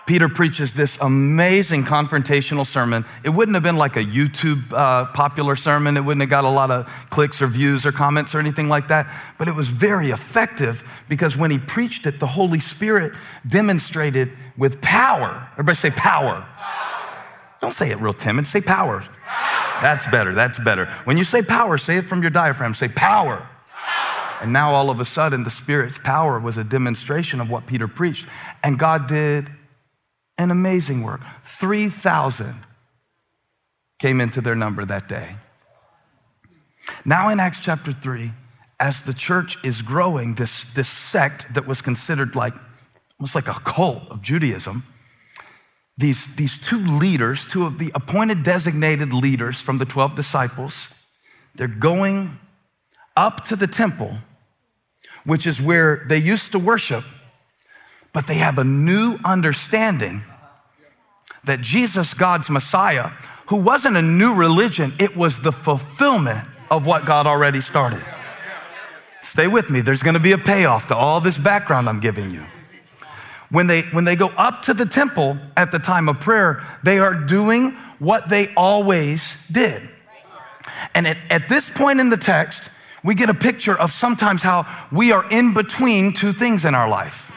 Peter 0.09 0.27
preaches 0.27 0.73
this 0.73 0.97
amazing 1.01 1.83
confrontational 1.83 2.65
sermon. 2.65 3.05
It 3.23 3.29
wouldn't 3.29 3.53
have 3.53 3.61
been 3.61 3.77
like 3.77 3.95
a 3.95 4.03
YouTube 4.03 4.73
uh, 4.73 5.05
popular 5.05 5.55
sermon. 5.55 5.97
It 5.97 5.99
wouldn't 5.99 6.21
have 6.21 6.31
got 6.31 6.45
a 6.45 6.49
lot 6.49 6.71
of 6.71 6.87
clicks 7.11 7.43
or 7.43 7.45
views 7.45 7.85
or 7.85 7.91
comments 7.91 8.33
or 8.33 8.39
anything 8.39 8.69
like 8.69 8.87
that. 8.87 9.05
But 9.37 9.47
it 9.47 9.53
was 9.53 9.67
very 9.67 10.09
effective 10.09 10.83
because 11.09 11.37
when 11.37 11.51
he 11.51 11.59
preached 11.59 12.07
it, 12.07 12.19
the 12.19 12.25
Holy 12.25 12.59
Spirit 12.59 13.13
demonstrated 13.45 14.35
with 14.57 14.81
power. 14.81 15.47
Everybody 15.51 15.75
say 15.75 15.91
power. 15.91 16.43
power. 16.57 17.23
Don't 17.61 17.75
say 17.75 17.91
it 17.91 17.99
real 17.99 18.11
timid. 18.11 18.47
Say 18.47 18.61
power. 18.61 19.01
power. 19.01 19.81
That's 19.83 20.07
better. 20.07 20.33
That's 20.33 20.59
better. 20.59 20.87
When 21.03 21.19
you 21.19 21.23
say 21.23 21.43
power, 21.43 21.77
say 21.77 21.97
it 21.97 22.05
from 22.05 22.23
your 22.23 22.31
diaphragm. 22.31 22.73
Say 22.73 22.87
power. 22.87 23.47
power. 23.77 24.41
And 24.41 24.51
now 24.51 24.73
all 24.73 24.89
of 24.89 24.99
a 24.99 25.05
sudden, 25.05 25.43
the 25.43 25.51
Spirit's 25.51 25.99
power 25.99 26.39
was 26.39 26.57
a 26.57 26.63
demonstration 26.63 27.39
of 27.39 27.51
what 27.51 27.67
Peter 27.67 27.87
preached. 27.87 28.27
And 28.63 28.79
God 28.79 29.05
did 29.05 29.51
an 30.39 30.49
amazing 30.49 31.03
work. 31.03 31.21
3,000 31.43 32.55
came 33.99 34.21
into 34.21 34.39
their 34.39 34.55
number 34.55 34.85
that 34.85 35.07
day. 35.07 35.35
Now, 37.03 37.29
in 37.29 37.39
Acts 37.39 37.59
chapter 37.59 37.91
3, 37.91 38.31
as 38.79 39.03
the 39.03 39.13
church 39.13 39.57
is 39.63 39.81
growing, 39.81 40.35
this, 40.35 40.63
this 40.63 40.87
sect 40.87 41.53
that 41.53 41.67
was 41.67 41.81
considered 41.81 42.35
like 42.35 42.53
almost 43.19 43.35
like 43.35 43.49
a 43.49 43.59
cult 43.65 44.09
of 44.09 44.21
Judaism, 44.21 44.83
these, 45.97 46.33
these 46.37 46.57
two 46.57 46.79
leaders, 46.79 47.43
two 47.43 47.65
of 47.65 47.77
the 47.77 47.91
appointed 47.93 48.41
designated 48.41 49.11
leaders 49.11 49.59
from 49.59 49.77
the 49.77 49.85
12 49.85 50.15
disciples, 50.15 50.93
they're 51.53 51.67
going 51.67 52.39
up 53.17 53.43
to 53.43 53.57
the 53.57 53.67
temple, 53.67 54.19
which 55.25 55.45
is 55.45 55.61
where 55.61 56.05
they 56.07 56.17
used 56.17 56.53
to 56.53 56.59
worship, 56.59 57.03
but 58.13 58.27
they 58.27 58.35
have 58.35 58.57
a 58.57 58.63
new 58.63 59.19
understanding 59.25 60.23
that 61.43 61.61
Jesus, 61.61 62.13
God's 62.13 62.49
Messiah, 62.49 63.11
who 63.47 63.57
wasn't 63.57 63.97
a 63.97 64.01
new 64.01 64.33
religion, 64.35 64.93
it 64.99 65.15
was 65.15 65.41
the 65.41 65.51
fulfillment 65.51 66.47
of 66.69 66.85
what 66.85 67.05
God 67.05 67.27
already 67.27 67.61
started. 67.61 68.03
Stay 69.21 69.47
with 69.47 69.69
me. 69.69 69.81
There's 69.81 70.01
to 70.03 70.19
be 70.19 70.31
a 70.31 70.37
payoff 70.37 70.87
to 70.87 70.95
all 70.95 71.19
this 71.19 71.37
background 71.37 71.89
I'm 71.89 71.99
giving 71.99 72.31
you. 72.31 72.43
When 73.49 73.67
they, 73.67 73.81
when 73.81 74.05
they 74.05 74.15
go 74.15 74.27
up 74.37 74.63
to 74.63 74.73
the 74.73 74.85
temple 74.85 75.37
at 75.57 75.71
the 75.71 75.79
time 75.79 76.07
of 76.07 76.19
prayer, 76.19 76.63
they 76.83 76.99
are 76.99 77.13
doing 77.13 77.71
what 77.97 78.29
they 78.29 78.53
always 78.55 79.35
did. 79.51 79.81
And 80.93 81.07
at, 81.07 81.17
at 81.29 81.49
this 81.49 81.69
point 81.69 81.99
in 81.99 82.09
the 82.09 82.17
text, 82.17 82.69
we 83.03 83.15
get 83.15 83.29
a 83.29 83.33
picture 83.33 83.77
of 83.77 83.91
sometimes 83.91 84.43
how 84.43 84.67
we 84.91 85.11
are 85.11 85.27
in 85.31 85.53
between 85.53 86.13
two 86.13 86.33
things 86.33 86.65
in 86.65 86.75
our 86.75 86.89
life. 86.89 87.31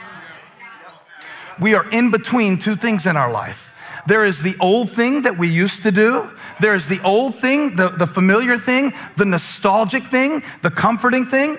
We 1.60 1.74
are 1.74 1.88
in 1.90 2.10
between 2.10 2.58
two 2.58 2.76
things 2.76 3.06
in 3.06 3.16
our 3.16 3.30
life. 3.30 3.71
There 4.06 4.24
is 4.24 4.42
the 4.42 4.56
old 4.60 4.90
thing 4.90 5.22
that 5.22 5.38
we 5.38 5.48
used 5.48 5.82
to 5.84 5.92
do. 5.92 6.30
There 6.60 6.74
is 6.74 6.88
the 6.88 7.00
old 7.02 7.36
thing, 7.36 7.76
the, 7.76 7.88
the 7.88 8.06
familiar 8.06 8.56
thing, 8.56 8.92
the 9.16 9.24
nostalgic 9.24 10.04
thing, 10.04 10.42
the 10.62 10.70
comforting 10.70 11.24
thing. 11.24 11.56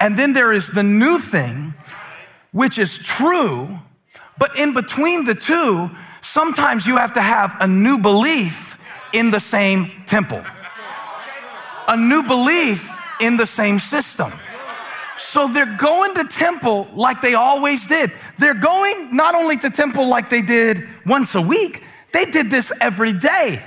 And 0.00 0.16
then 0.18 0.32
there 0.32 0.52
is 0.52 0.70
the 0.70 0.82
new 0.82 1.18
thing, 1.18 1.74
which 2.52 2.78
is 2.78 2.98
true, 2.98 3.80
but 4.38 4.56
in 4.58 4.72
between 4.72 5.24
the 5.24 5.34
two, 5.34 5.90
sometimes 6.22 6.86
you 6.86 6.96
have 6.96 7.12
to 7.14 7.20
have 7.20 7.56
a 7.60 7.66
new 7.66 7.98
belief 7.98 8.78
in 9.12 9.30
the 9.30 9.40
same 9.40 9.90
temple, 10.06 10.42
a 11.86 11.96
new 11.96 12.22
belief 12.22 12.90
in 13.20 13.36
the 13.36 13.46
same 13.46 13.78
system. 13.78 14.32
So 15.16 15.46
they're 15.46 15.76
going 15.76 16.14
to 16.14 16.24
temple 16.24 16.88
like 16.94 17.20
they 17.20 17.34
always 17.34 17.86
did. 17.86 18.12
They're 18.38 18.54
going 18.54 19.14
not 19.14 19.34
only 19.34 19.56
to 19.58 19.70
temple 19.70 20.08
like 20.08 20.28
they 20.28 20.42
did 20.42 20.86
once 21.06 21.34
a 21.34 21.40
week, 21.40 21.82
they 22.12 22.24
did 22.24 22.50
this 22.50 22.72
every 22.80 23.12
day. 23.12 23.62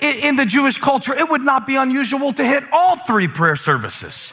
In 0.00 0.34
the 0.34 0.44
Jewish 0.44 0.78
culture, 0.78 1.14
it 1.14 1.28
would 1.28 1.44
not 1.44 1.66
be 1.66 1.76
unusual 1.76 2.32
to 2.32 2.44
hit 2.44 2.64
all 2.72 2.96
three 2.96 3.28
prayer 3.28 3.54
services. 3.54 4.32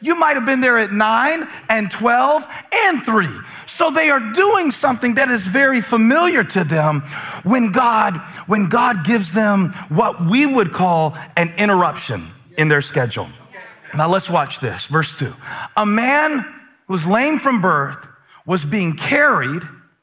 You 0.00 0.14
might 0.14 0.34
have 0.34 0.46
been 0.46 0.60
there 0.60 0.78
at 0.78 0.92
9 0.92 1.48
and 1.68 1.90
12 1.90 2.48
and 2.72 3.02
3. 3.02 3.28
So 3.66 3.90
they 3.90 4.10
are 4.10 4.20
doing 4.32 4.70
something 4.70 5.14
that 5.14 5.28
is 5.28 5.48
very 5.48 5.80
familiar 5.80 6.44
to 6.44 6.62
them 6.62 7.00
when 7.42 7.72
God 7.72 8.14
when 8.46 8.68
God 8.68 9.04
gives 9.04 9.32
them 9.34 9.72
what 9.88 10.24
we 10.24 10.46
would 10.46 10.72
call 10.72 11.16
an 11.36 11.52
interruption 11.58 12.28
in 12.56 12.68
their 12.68 12.80
schedule. 12.80 13.28
Now 13.96 14.08
let's 14.08 14.30
watch 14.30 14.60
this. 14.60 14.86
Verse 14.86 15.16
2. 15.18 15.32
A 15.76 15.86
man 15.86 16.40
who 16.86 16.92
was 16.92 17.06
lame 17.06 17.38
from 17.38 17.60
birth 17.60 18.06
was 18.46 18.64
being 18.64 18.96
carried 18.96 19.62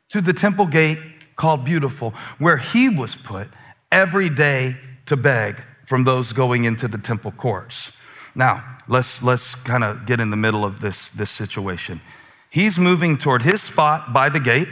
to 0.10 0.22
the 0.22 0.34
temple 0.34 0.66
gate 0.66 1.00
called 1.36 1.66
Beautiful, 1.66 2.12
where 2.38 2.58
he 2.58 2.90
was 2.90 3.16
put 3.16 3.50
every 3.92 4.30
day 4.30 4.78
to 5.06 5.18
beg 5.18 5.64
from 5.86 6.04
those 6.04 6.34
going 6.34 6.64
into 6.64 6.88
the 6.88 6.98
temple 6.98 7.32
courts. 7.32 7.92
Now, 8.34 8.80
let's, 8.88 9.22
let's 9.24 9.56
kind 9.56 9.84
of 9.84 10.06
get 10.06 10.20
in 10.20 10.30
the 10.30 10.38
middle 10.38 10.66
of 10.66 10.82
this, 10.82 11.12
this 11.12 11.30
situation. 11.30 12.02
He's 12.50 12.80
moving 12.80 13.18
toward 13.18 13.42
his 13.42 13.62
spot 13.62 14.14
by 14.14 14.30
the 14.30 14.40
gate. 14.40 14.68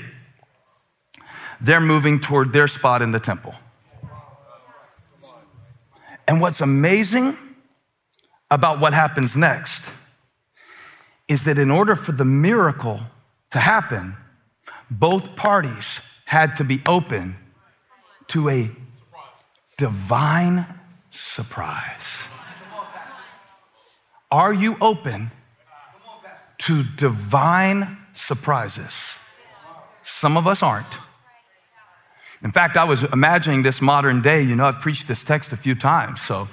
They're 1.61 1.81
moving 1.81 2.19
toward 2.19 2.53
their 2.53 2.67
spot 2.67 3.01
in 3.01 3.11
the 3.11 3.19
temple. 3.19 3.55
And 6.27 6.39
what's 6.39 6.61
amazing 6.61 7.37
about 8.53 8.79
what 8.79 8.93
happens 8.93 9.35
next 9.35 9.91
is 11.27 11.45
that 11.45 11.57
in 11.57 11.71
order 11.71 11.95
for 11.95 12.11
the 12.11 12.23
miracle 12.23 12.99
to 13.49 13.57
happen, 13.57 14.15
both 14.91 15.35
parties 15.35 16.01
had 16.25 16.55
to 16.57 16.63
be 16.63 16.79
open 16.85 17.35
to 18.27 18.49
a 18.49 18.69
divine 19.77 20.67
surprise. 21.09 22.27
Are 24.31 24.53
you 24.53 24.77
open 24.79 25.31
to 26.59 26.83
divine 26.95 27.97
surprises? 28.13 29.17
Some 30.03 30.37
of 30.37 30.45
us 30.45 30.61
aren't. 30.61 30.99
In 32.43 32.51
fact, 32.51 32.77
I 32.77 32.83
was 32.83 33.03
imagining 33.05 33.63
this 33.63 33.81
modern 33.81 34.21
day. 34.21 34.43
You 34.43 34.55
know, 34.55 34.65
I've 34.65 34.79
preached 34.79 35.07
this 35.07 35.23
text 35.23 35.53
a 35.53 35.57
few 35.57 35.73
times, 35.73 36.21
so 36.21 36.49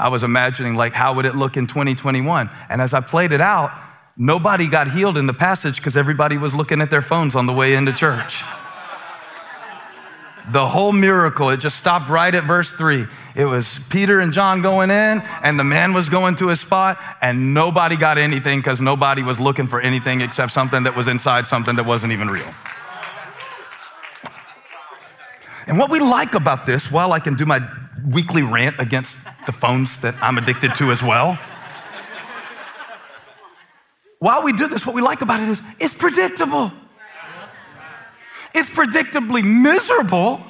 I 0.00 0.08
was 0.08 0.24
imagining, 0.24 0.74
like, 0.74 0.94
how 0.94 1.14
would 1.14 1.26
it 1.26 1.36
look 1.36 1.56
in 1.56 1.66
2021? 1.66 2.48
And 2.70 2.80
as 2.80 2.94
I 2.94 3.00
played 3.00 3.32
it 3.32 3.40
out, 3.40 3.70
nobody 4.16 4.66
got 4.66 4.90
healed 4.90 5.18
in 5.18 5.26
the 5.26 5.34
passage 5.34 5.76
because 5.76 5.96
everybody 5.96 6.38
was 6.38 6.54
looking 6.54 6.80
at 6.80 6.90
their 6.90 7.02
phones 7.02 7.36
on 7.36 7.46
the 7.46 7.52
way 7.52 7.74
into 7.74 7.92
church. 7.92 8.42
the 10.52 10.66
whole 10.66 10.92
miracle, 10.92 11.50
it 11.50 11.58
just 11.58 11.76
stopped 11.76 12.08
right 12.08 12.34
at 12.34 12.44
verse 12.44 12.72
three. 12.72 13.06
It 13.36 13.44
was 13.44 13.78
Peter 13.90 14.20
and 14.20 14.32
John 14.32 14.62
going 14.62 14.90
in, 14.90 15.20
and 15.42 15.58
the 15.58 15.64
man 15.64 15.92
was 15.92 16.08
going 16.08 16.36
to 16.36 16.48
his 16.48 16.60
spot, 16.60 16.98
and 17.20 17.52
nobody 17.52 17.96
got 17.96 18.16
anything 18.16 18.60
because 18.60 18.80
nobody 18.80 19.22
was 19.22 19.38
looking 19.38 19.66
for 19.66 19.80
anything 19.80 20.22
except 20.22 20.52
something 20.52 20.84
that 20.84 20.96
was 20.96 21.08
inside 21.08 21.46
something 21.46 21.76
that 21.76 21.84
wasn't 21.84 22.12
even 22.12 22.28
real. 22.28 22.54
And 25.66 25.78
what 25.78 25.90
we 25.90 26.00
like 26.00 26.34
about 26.34 26.66
this, 26.66 26.90
while 26.90 27.12
I 27.12 27.20
can 27.20 27.34
do 27.34 27.44
my 27.46 27.60
weekly 28.06 28.42
rant 28.42 28.76
against 28.78 29.16
the 29.46 29.52
phones 29.52 30.00
that 30.00 30.14
I'm 30.22 30.38
addicted 30.38 30.74
to 30.76 30.90
as 30.90 31.02
well. 31.02 31.38
While 34.18 34.42
we 34.42 34.52
do 34.52 34.68
this, 34.68 34.86
what 34.86 34.94
we 34.94 35.02
like 35.02 35.22
about 35.22 35.40
it 35.40 35.48
is 35.48 35.62
it's 35.78 35.94
predictable. 35.94 36.72
It's 38.54 38.70
predictably 38.70 39.42
miserable, 39.42 40.40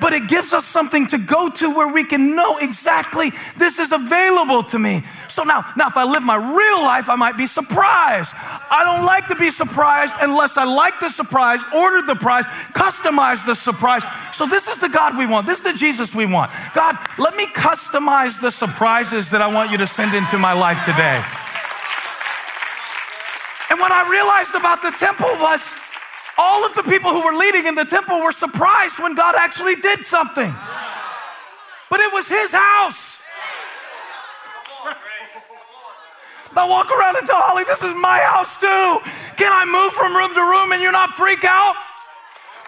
but 0.00 0.12
it 0.12 0.28
gives 0.28 0.52
us 0.52 0.64
something 0.64 1.06
to 1.08 1.18
go 1.18 1.48
to 1.48 1.74
where 1.74 1.88
we 1.88 2.04
can 2.04 2.34
know 2.34 2.58
exactly 2.58 3.32
this 3.56 3.78
is 3.78 3.92
available 3.92 4.62
to 4.64 4.78
me. 4.78 5.02
So 5.28 5.42
now, 5.44 5.64
now 5.76 5.88
if 5.88 5.96
I 5.96 6.04
live 6.04 6.22
my 6.22 6.36
real 6.36 6.82
life, 6.82 7.08
I 7.08 7.16
might 7.16 7.36
be 7.36 7.46
surprised. 7.46 8.34
I 8.36 8.82
don't 8.84 9.04
like 9.04 9.26
to 9.28 9.34
be 9.34 9.50
surprised 9.50 10.14
unless 10.20 10.56
I 10.56 10.64
like 10.64 11.00
the 11.00 11.08
surprise, 11.08 11.60
order 11.74 12.06
the 12.06 12.16
prize, 12.16 12.46
customize 12.74 13.44
the 13.46 13.54
surprise. 13.54 14.02
So 14.32 14.46
this 14.46 14.68
is 14.68 14.78
the 14.78 14.88
God 14.88 15.16
we 15.16 15.26
want. 15.26 15.46
This 15.46 15.58
is 15.58 15.64
the 15.64 15.74
Jesus 15.74 16.14
we 16.14 16.26
want. 16.26 16.50
God, 16.74 16.96
let 17.18 17.36
me 17.36 17.46
customize 17.46 18.40
the 18.40 18.50
surprises 18.50 19.30
that 19.30 19.42
I 19.42 19.46
want 19.46 19.70
you 19.70 19.78
to 19.78 19.86
send 19.86 20.14
into 20.14 20.38
my 20.38 20.52
life 20.52 20.78
today. 20.84 21.22
And 23.70 23.78
what 23.78 23.92
I 23.92 24.08
realized 24.08 24.54
about 24.54 24.80
the 24.80 24.92
temple 24.92 25.28
was 25.40 25.74
all 26.38 26.64
of 26.64 26.74
the 26.74 26.84
people 26.84 27.10
who 27.10 27.24
were 27.24 27.36
leading 27.36 27.66
in 27.66 27.74
the 27.74 27.84
temple 27.84 28.22
were 28.22 28.32
surprised 28.32 28.98
when 28.98 29.14
God 29.14 29.34
actually 29.36 29.74
did 29.74 30.04
something. 30.04 30.54
But 31.90 32.00
it 32.00 32.12
was 32.12 32.28
his 32.28 32.52
house. 32.52 33.20
I 36.58 36.66
walk 36.66 36.90
around 36.90 37.14
and 37.14 37.26
tell 37.26 37.38
Holly, 37.38 37.62
this 37.64 37.86
is 37.86 37.94
my 37.94 38.18
house 38.18 38.58
too. 38.58 38.98
Can 39.38 39.54
I 39.54 39.62
move 39.62 39.94
from 39.94 40.10
room 40.10 40.34
to 40.34 40.42
room 40.42 40.72
and 40.74 40.82
you're 40.82 40.90
not 40.90 41.14
freak 41.14 41.46
out? 41.46 41.76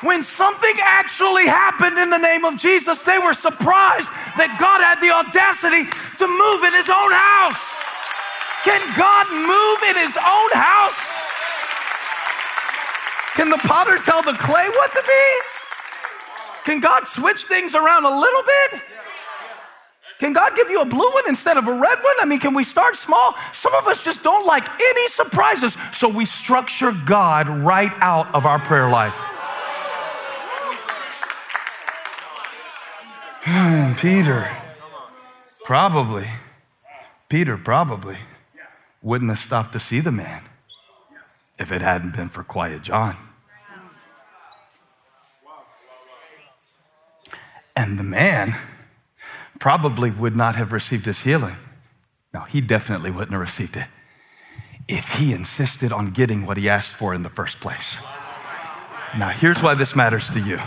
When 0.07 0.23
something 0.23 0.73
actually 0.81 1.51
happened 1.51 1.99
in 1.99 2.09
the 2.09 2.23
name 2.23 2.47
of 2.47 2.57
Jesus, 2.57 3.03
they 3.03 3.19
were 3.19 3.35
surprised 3.35 4.09
that 4.39 4.55
God 4.63 4.79
had 4.79 5.03
the 5.03 5.11
audacity 5.11 5.91
to 6.23 6.27
move 6.31 6.63
in 6.63 6.73
his 6.73 6.87
own 6.87 7.11
house. 7.11 7.61
Can 8.63 8.81
God 8.95 9.27
move 9.35 9.79
in 9.91 9.97
his 9.99 10.15
own 10.17 10.51
house? 10.55 11.30
Can 13.37 13.49
the 13.49 13.59
potter 13.59 13.99
tell 13.99 14.23
the 14.23 14.35
clay 14.35 14.69
what 14.69 14.93
to 14.93 15.03
be? 15.07 15.41
Can 16.65 16.81
God 16.81 17.07
switch 17.07 17.45
things 17.45 17.75
around 17.75 18.05
a 18.05 18.21
little 18.21 18.43
bit? 18.43 18.83
Can 20.19 20.35
God 20.35 20.53
give 20.55 20.69
you 20.69 20.83
a 20.83 20.85
blue 20.85 21.11
one 21.13 21.25
instead 21.29 21.57
of 21.57 21.67
a 21.67 21.73
red 21.73 21.81
one? 21.81 22.15
I 22.21 22.27
mean, 22.27 22.41
can 22.41 22.53
we 22.53 22.63
start 22.63 22.97
small? 22.97 23.35
Some 23.53 23.75
of 23.75 23.87
us 23.87 24.05
just 24.05 24.23
don't 24.23 24.47
like 24.47 24.69
any 24.69 25.09
surprises, 25.09 25.77
so 25.93 26.09
we 26.09 26.27
structure 26.27 26.93
God 27.07 27.49
right 27.49 27.93
out 28.01 28.33
of 28.35 28.45
our 28.45 28.59
prayer 28.59 28.91
life. 28.91 29.19
Peter, 33.99 34.51
probably, 35.65 36.27
Peter 37.31 37.57
probably 37.57 38.19
wouldn't 39.01 39.31
have 39.31 39.39
stopped 39.39 39.73
to 39.73 39.79
see 39.79 40.01
the 40.01 40.13
man 40.13 40.43
if 41.61 41.71
it 41.71 41.83
hadn't 41.83 42.17
been 42.17 42.29
for 42.29 42.43
quiet 42.43 42.83
John. 42.83 43.17
And 47.77 47.99
the 47.99 48.03
man 48.03 48.57
probably 49.59 50.11
would 50.11 50.35
not 50.35 50.57
have 50.57 50.73
received 50.73 51.07
his 51.07 51.23
healing. 51.23 51.57
No, 52.33 52.41
he 52.41 52.61
definitely 52.61 53.11
wouldn't 53.11 53.33
have 53.33 53.41
received 53.41 53.77
it 53.77 53.87
if 54.89 55.19
he 55.19 55.33
insisted 55.33 55.93
on 55.93 56.11
getting 56.11 56.47
what 56.47 56.57
he 56.57 56.69
asked 56.69 56.95
for 56.95 57.15
in 57.15 57.23
the 57.23 57.29
first 57.29 57.61
place. 57.61 58.01
Now, 59.17 59.29
here's 59.29 59.63
why 59.63 59.75
this 59.75 59.95
matters 59.95 60.29
to 60.31 60.41
you. 60.41 60.59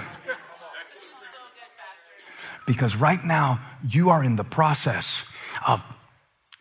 Because 2.65 2.95
right 2.95 3.23
now, 3.23 3.60
you 3.88 4.10
are 4.10 4.23
in 4.23 4.38
the 4.38 4.43
process 4.43 5.25
of, 5.67 5.84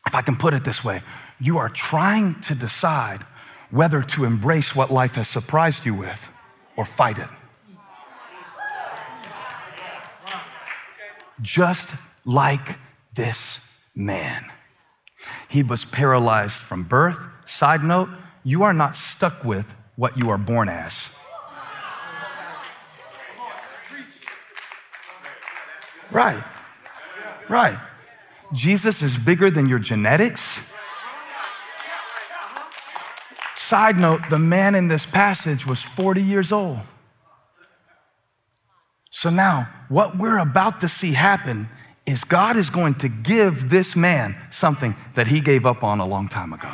if 0.06 0.14
I 0.14 0.22
can 0.22 0.36
put 0.36 0.54
it 0.54 0.64
this 0.64 0.82
way, 0.84 1.02
you 1.40 1.58
are 1.58 1.68
trying 1.68 2.40
to 2.42 2.54
decide 2.54 3.24
whether 3.72 4.02
to 4.02 4.24
embrace 4.24 4.76
what 4.76 4.92
life 4.92 5.16
has 5.16 5.26
surprised 5.26 5.84
you 5.84 5.94
with 5.94 6.30
or 6.76 6.84
fight 6.84 7.18
it. 7.18 7.28
just 11.42 11.94
like 12.24 12.78
this 13.14 13.68
man. 13.94 14.50
He 15.48 15.62
was 15.62 15.84
paralyzed 15.84 16.54
from 16.54 16.84
birth. 16.84 17.26
Side 17.44 17.82
note, 17.82 18.08
you 18.44 18.62
are 18.62 18.72
not 18.72 18.96
stuck 18.96 19.44
with 19.44 19.74
what 19.96 20.16
you 20.16 20.30
are 20.30 20.38
born 20.38 20.68
as. 20.68 21.10
Right, 26.10 26.44
right. 27.48 27.78
Jesus 28.52 29.02
is 29.02 29.18
bigger 29.18 29.50
than 29.50 29.66
your 29.66 29.78
genetics. 29.78 30.71
Side 33.72 33.96
note, 33.96 34.20
the 34.28 34.38
man 34.38 34.74
in 34.74 34.88
this 34.88 35.06
passage 35.06 35.66
was 35.66 35.82
40 35.82 36.22
years 36.22 36.52
old. 36.52 36.80
So 39.08 39.30
now, 39.30 39.66
what 39.88 40.18
we're 40.18 40.36
about 40.36 40.82
to 40.82 40.88
see 40.88 41.14
happen 41.14 41.70
is 42.04 42.22
God 42.22 42.58
is 42.58 42.68
going 42.68 42.96
to 42.96 43.08
give 43.08 43.70
this 43.70 43.96
man 43.96 44.36
something 44.50 44.94
that 45.14 45.26
he 45.26 45.40
gave 45.40 45.64
up 45.64 45.82
on 45.82 46.00
a 46.00 46.06
long 46.06 46.28
time 46.28 46.52
ago. 46.52 46.70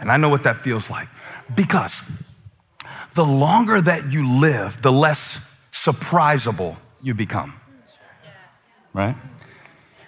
And 0.00 0.10
I 0.10 0.16
know 0.16 0.30
what 0.30 0.44
that 0.44 0.56
feels 0.56 0.88
like 0.88 1.08
because 1.54 2.00
the 3.12 3.26
longer 3.26 3.82
that 3.82 4.10
you 4.10 4.26
live, 4.40 4.80
the 4.80 4.90
less 4.90 5.38
surprisable 5.70 6.78
you 7.02 7.12
become. 7.12 7.52
Right? 8.94 9.16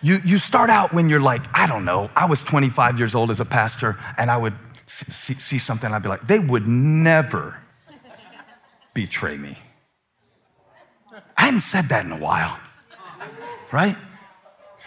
You, 0.00 0.20
you 0.24 0.38
start 0.38 0.70
out 0.70 0.94
when 0.94 1.10
you're 1.10 1.20
like, 1.20 1.42
I 1.52 1.66
don't 1.66 1.84
know, 1.84 2.08
I 2.16 2.24
was 2.24 2.42
25 2.42 2.98
years 2.98 3.14
old 3.14 3.30
as 3.30 3.40
a 3.40 3.44
pastor, 3.44 3.98
and 4.16 4.30
I 4.30 4.38
would 4.38 4.54
see, 4.86 5.34
see 5.34 5.58
something, 5.58 5.92
I'd 5.92 6.02
be 6.02 6.08
like, 6.08 6.26
they 6.26 6.38
would 6.38 6.66
never 6.66 7.58
betray 8.94 9.36
me. 9.36 9.58
I 11.36 11.46
hadn't 11.46 11.60
said 11.60 11.86
that 11.86 12.04
in 12.04 12.12
a 12.12 12.18
while, 12.18 12.58
right? 13.72 13.96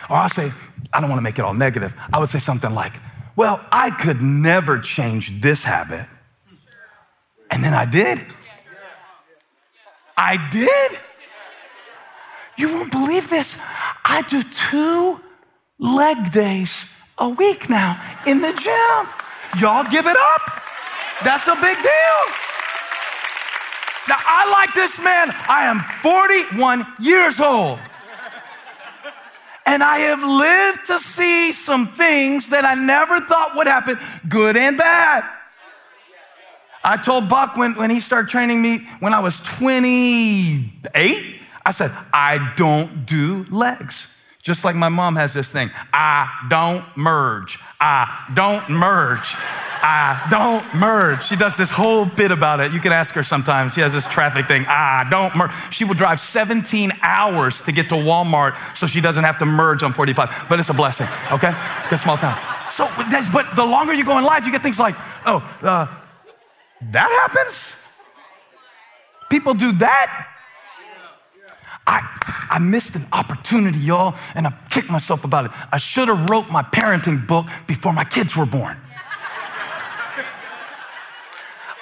Or 0.09 0.15
I'll 0.15 0.29
say, 0.29 0.51
I 0.93 0.99
don't 0.99 1.09
want 1.09 1.19
to 1.19 1.23
make 1.23 1.37
it 1.37 1.45
all 1.45 1.53
negative. 1.53 1.93
I 2.11 2.19
would 2.19 2.29
say 2.29 2.39
something 2.39 2.73
like, 2.73 2.93
well, 3.35 3.63
I 3.71 3.91
could 3.91 4.21
never 4.21 4.79
change 4.79 5.41
this 5.41 5.63
habit. 5.63 6.07
And 7.51 7.63
then 7.63 7.73
I 7.73 7.85
did. 7.85 8.19
I 10.17 10.49
did. 10.51 10.99
You 12.57 12.73
won't 12.73 12.91
believe 12.91 13.29
this. 13.29 13.57
I 14.03 14.23
do 14.23 14.43
two 14.43 15.19
leg 15.77 16.31
days 16.31 16.91
a 17.17 17.29
week 17.29 17.69
now 17.69 18.01
in 18.27 18.41
the 18.41 18.53
gym. 18.53 19.13
Y'all 19.57 19.83
give 19.89 20.05
it 20.05 20.17
up. 20.17 20.41
That's 21.23 21.47
a 21.47 21.55
big 21.55 21.77
deal. 21.77 22.21
Now, 24.07 24.17
I 24.25 24.49
like 24.51 24.73
this 24.73 24.99
man. 25.01 25.29
I 25.47 25.65
am 25.65 25.79
41 26.01 26.85
years 26.99 27.39
old. 27.39 27.79
And 29.65 29.83
I 29.83 29.99
have 29.99 30.23
lived 30.23 30.87
to 30.87 30.97
see 30.97 31.53
some 31.53 31.87
things 31.87 32.49
that 32.49 32.65
I 32.65 32.73
never 32.73 33.19
thought 33.19 33.55
would 33.55 33.67
happen, 33.67 33.99
good 34.27 34.57
and 34.57 34.77
bad. 34.77 35.23
I 36.83 36.97
told 36.97 37.29
Buck 37.29 37.55
when, 37.57 37.75
when 37.75 37.89
he 37.89 37.99
started 37.99 38.29
training 38.29 38.61
me 38.61 38.87
when 38.99 39.13
I 39.13 39.19
was 39.19 39.41
28, 39.41 41.39
I 41.65 41.71
said, 41.71 41.91
I 42.11 42.53
don't 42.55 43.05
do 43.05 43.45
legs. 43.51 44.07
Just 44.41 44.63
like 44.63 44.75
my 44.75 44.89
mom 44.89 45.15
has 45.17 45.33
this 45.33 45.51
thing 45.51 45.69
I 45.93 46.45
don't 46.49 46.85
merge. 46.95 47.59
I 47.79 48.31
don't 48.33 48.69
merge. 48.69 49.35
I 49.81 50.27
don't 50.29 50.75
merge. 50.75 51.25
She 51.25 51.35
does 51.35 51.55
this 51.55 51.71
whole 51.71 52.05
bit 52.05 52.31
about 52.31 52.59
it. 52.59 52.73
You 52.73 52.79
can 52.79 52.91
ask 52.91 53.13
her 53.15 53.23
sometimes. 53.23 53.73
She 53.73 53.81
has 53.81 53.93
this 53.93 54.07
traffic 54.07 54.47
thing. 54.47 54.65
I 54.67 55.07
don't 55.09 55.35
merge. 55.35 55.51
She 55.71 55.85
will 55.85 55.93
drive 55.93 56.19
17 56.19 56.91
hours 57.01 57.61
to 57.61 57.71
get 57.71 57.87
to 57.89 57.95
Walmart 57.95 58.57
so 58.75 58.87
she 58.87 58.99
doesn't 58.99 59.23
have 59.23 59.39
to 59.39 59.45
merge 59.45 59.83
on 59.83 59.93
45. 59.93 60.47
But 60.49 60.59
it's 60.59 60.69
a 60.69 60.73
blessing, 60.73 61.07
okay? 61.31 61.53
A 61.91 61.97
small 61.97 62.17
town. 62.17 62.37
So, 62.71 62.89
but 63.33 63.55
the 63.55 63.65
longer 63.65 63.93
you 63.93 64.03
go 64.03 64.17
in 64.17 64.23
life, 64.25 64.45
you 64.45 64.51
get 64.51 64.63
things 64.63 64.79
like, 64.79 64.95
oh, 65.25 65.37
uh, 65.61 65.87
that 66.91 67.09
happens? 67.09 67.75
People 69.29 69.53
do 69.53 69.71
that? 69.73 70.27
I, 71.89 72.47
I 72.51 72.59
missed 72.59 72.95
an 72.95 73.07
opportunity, 73.11 73.79
y'all, 73.79 74.15
and 74.35 74.45
I 74.45 74.53
kicked 74.69 74.91
myself 74.91 75.23
about 75.23 75.45
it. 75.45 75.51
I 75.71 75.77
should 75.77 76.07
have 76.07 76.29
wrote 76.29 76.51
my 76.51 76.61
parenting 76.61 77.25
book 77.25 77.47
before 77.65 77.93
my 77.93 78.03
kids 78.03 78.37
were 78.37 78.45
born. 78.45 78.77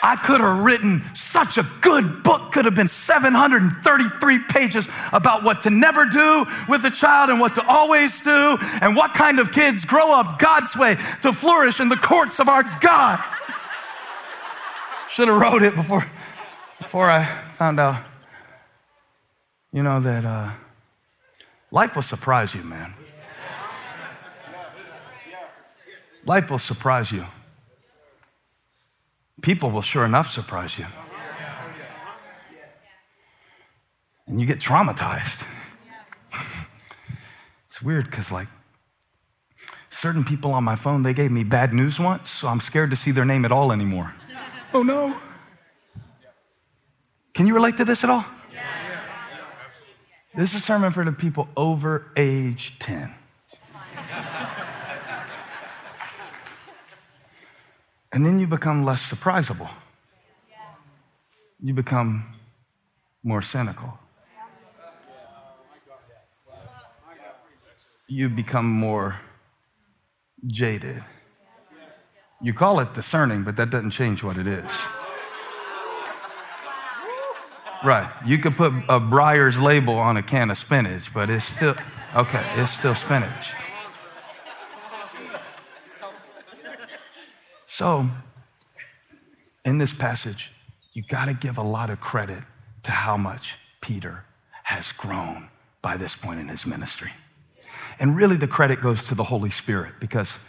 I 0.02 0.16
could 0.16 0.40
have 0.40 0.60
written 0.60 1.04
such 1.14 1.58
a 1.58 1.68
good 1.82 2.24
book, 2.24 2.54
could 2.54 2.64
have 2.64 2.76
been 2.76 2.88
733 2.88 4.40
pages 4.48 4.88
about 5.12 5.44
what 5.44 5.64
to 5.64 5.70
never 5.70 6.06
do 6.06 6.46
with 6.70 6.86
a 6.86 6.92
child 6.92 7.30
and 7.30 7.42
what 7.42 7.56
to 7.56 7.68
always 7.68 8.22
do 8.22 8.58
and 8.82 8.96
what 8.96 9.14
kind 9.14 9.40
of 9.40 9.52
kids 9.52 9.84
grow 9.84 10.14
up 10.14 10.40
God's 10.40 10.78
way 10.78 10.96
to 11.24 11.34
flourish 11.34 11.82
in 11.82 11.90
the 11.90 11.98
courts 11.98 12.40
of 12.40 12.48
our 12.48 12.64
God. 12.80 13.22
Should 15.10 15.28
have 15.28 15.42
wrote 15.42 15.64
it 15.64 15.76
before, 15.76 16.06
before 16.80 17.10
I 17.10 17.26
found 17.26 17.80
out 17.80 17.98
you 19.78 19.84
know 19.84 20.00
that 20.00 20.26
uh, 20.26 20.50
life 21.70 21.96
will 21.96 22.02
surprise 22.02 22.56
you, 22.56 22.64
man. 22.64 22.96
Life 26.26 26.50
will 26.50 26.58
surprise 26.58 27.12
you. 27.12 27.24
People 29.44 29.70
will 29.70 29.84
sure 29.84 30.04
enough 30.04 30.32
surprise 30.32 30.80
you. 30.80 30.88
And 34.26 34.42
you 34.42 34.48
get 34.48 34.58
traumatized. 34.58 35.46
it's 37.68 37.80
weird 37.80 38.06
because, 38.06 38.32
like, 38.32 38.48
certain 39.92 40.24
people 40.24 40.54
on 40.54 40.64
my 40.64 40.76
phone, 40.76 41.04
they 41.04 41.14
gave 41.14 41.30
me 41.30 41.44
bad 41.44 41.72
news 41.72 42.00
once, 42.00 42.32
so 42.32 42.48
I'm 42.48 42.62
scared 42.62 42.90
to 42.90 42.96
see 42.96 43.12
their 43.12 43.26
name 43.26 43.46
at 43.46 43.52
all 43.52 43.72
anymore. 43.72 44.16
oh 44.74 44.82
no. 44.82 45.16
Can 47.36 47.46
you 47.46 47.54
relate 47.54 47.78
to 47.78 47.86
this 47.86 48.04
at 48.04 48.10
all? 48.10 48.26
This 50.38 50.54
is 50.54 50.62
a 50.62 50.64
sermon 50.64 50.92
for 50.92 51.04
the 51.04 51.12
people 51.12 51.48
over 51.58 52.12
age 52.16 52.78
10. 52.78 53.12
and 58.14 58.24
then 58.24 58.38
you 58.38 58.46
become 58.46 58.86
less 58.86 59.02
surprisable. 59.12 59.68
You 61.60 61.74
become 61.74 62.36
more 63.24 63.42
cynical. 63.42 63.98
You 68.08 68.30
become 68.30 68.68
more 68.68 69.20
jaded. 70.46 71.04
You 72.44 72.54
call 72.54 72.80
it 72.80 72.94
discerning, 72.94 73.42
but 73.42 73.56
that 73.56 73.72
doesn't 73.72 73.90
change 73.90 74.22
what 74.22 74.38
it 74.38 74.46
is. 74.46 74.88
Right. 77.84 78.10
You 78.26 78.38
could 78.40 78.56
put 78.56 78.74
a 78.90 79.00
Breyers 79.00 79.62
label 79.62 79.96
on 79.96 80.18
a 80.18 80.24
can 80.24 80.50
of 80.50 80.58
spinach, 80.58 81.14
but 81.14 81.30
it's 81.30 81.46
still, 81.46 81.76
okay, 82.16 82.44
it's 82.56 82.72
still 82.72 82.96
spinach. 82.96 83.54
So, 87.66 88.10
in 89.64 89.78
this 89.78 89.94
passage, 89.94 90.52
you 90.94 91.04
got 91.04 91.26
to 91.26 91.34
give 91.34 91.58
a 91.58 91.64
lot 91.64 91.92
of 91.92 92.00
credit 92.00 92.44
to 92.84 92.92
how 92.92 93.18
much 93.18 93.60
Peter 93.82 94.26
has 94.64 94.92
grown 94.92 95.50
by 95.82 95.96
this 95.96 96.16
point 96.16 96.40
in 96.40 96.48
his 96.48 96.66
ministry. 96.66 97.12
And 98.00 98.16
really, 98.16 98.36
the 98.36 98.48
credit 98.48 98.82
goes 98.82 99.04
to 99.06 99.16
the 99.16 99.26
Holy 99.26 99.52
Spirit 99.52 99.94
because 100.00 100.40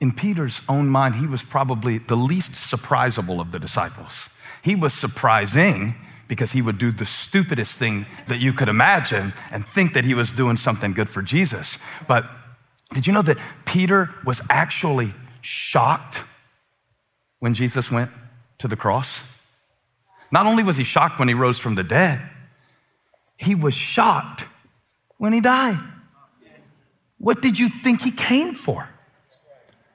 in 0.00 0.12
Peter's 0.12 0.60
own 0.68 0.88
mind, 0.88 1.14
he 1.14 1.26
was 1.26 1.42
probably 1.42 1.98
the 1.98 2.16
least 2.16 2.52
surprisable 2.52 3.40
of 3.40 3.52
the 3.52 3.58
disciples. 3.58 4.28
He 4.62 4.74
was 4.74 4.92
surprising 4.92 5.94
because 6.30 6.52
he 6.52 6.62
would 6.62 6.78
do 6.78 6.92
the 6.92 7.04
stupidest 7.04 7.76
thing 7.76 8.06
that 8.28 8.38
you 8.38 8.52
could 8.52 8.68
imagine 8.68 9.32
and 9.50 9.66
think 9.66 9.94
that 9.94 10.04
he 10.04 10.14
was 10.14 10.30
doing 10.30 10.56
something 10.56 10.92
good 10.92 11.10
for 11.10 11.22
Jesus. 11.22 11.76
But 12.06 12.24
did 12.94 13.04
you 13.04 13.12
know 13.12 13.22
that 13.22 13.36
Peter 13.66 14.10
was 14.24 14.40
actually 14.48 15.12
shocked 15.40 16.22
when 17.40 17.52
Jesus 17.52 17.90
went 17.90 18.12
to 18.58 18.68
the 18.68 18.76
cross? 18.76 19.28
Not 20.30 20.46
only 20.46 20.62
was 20.62 20.76
he 20.76 20.84
shocked 20.84 21.18
when 21.18 21.26
he 21.26 21.34
rose 21.34 21.58
from 21.58 21.74
the 21.74 21.82
dead, 21.82 22.22
he 23.36 23.56
was 23.56 23.74
shocked 23.74 24.44
when 25.18 25.32
he 25.32 25.40
died. 25.40 25.80
What 27.18 27.42
did 27.42 27.58
you 27.58 27.68
think 27.68 28.02
he 28.02 28.12
came 28.12 28.54
for? 28.54 28.88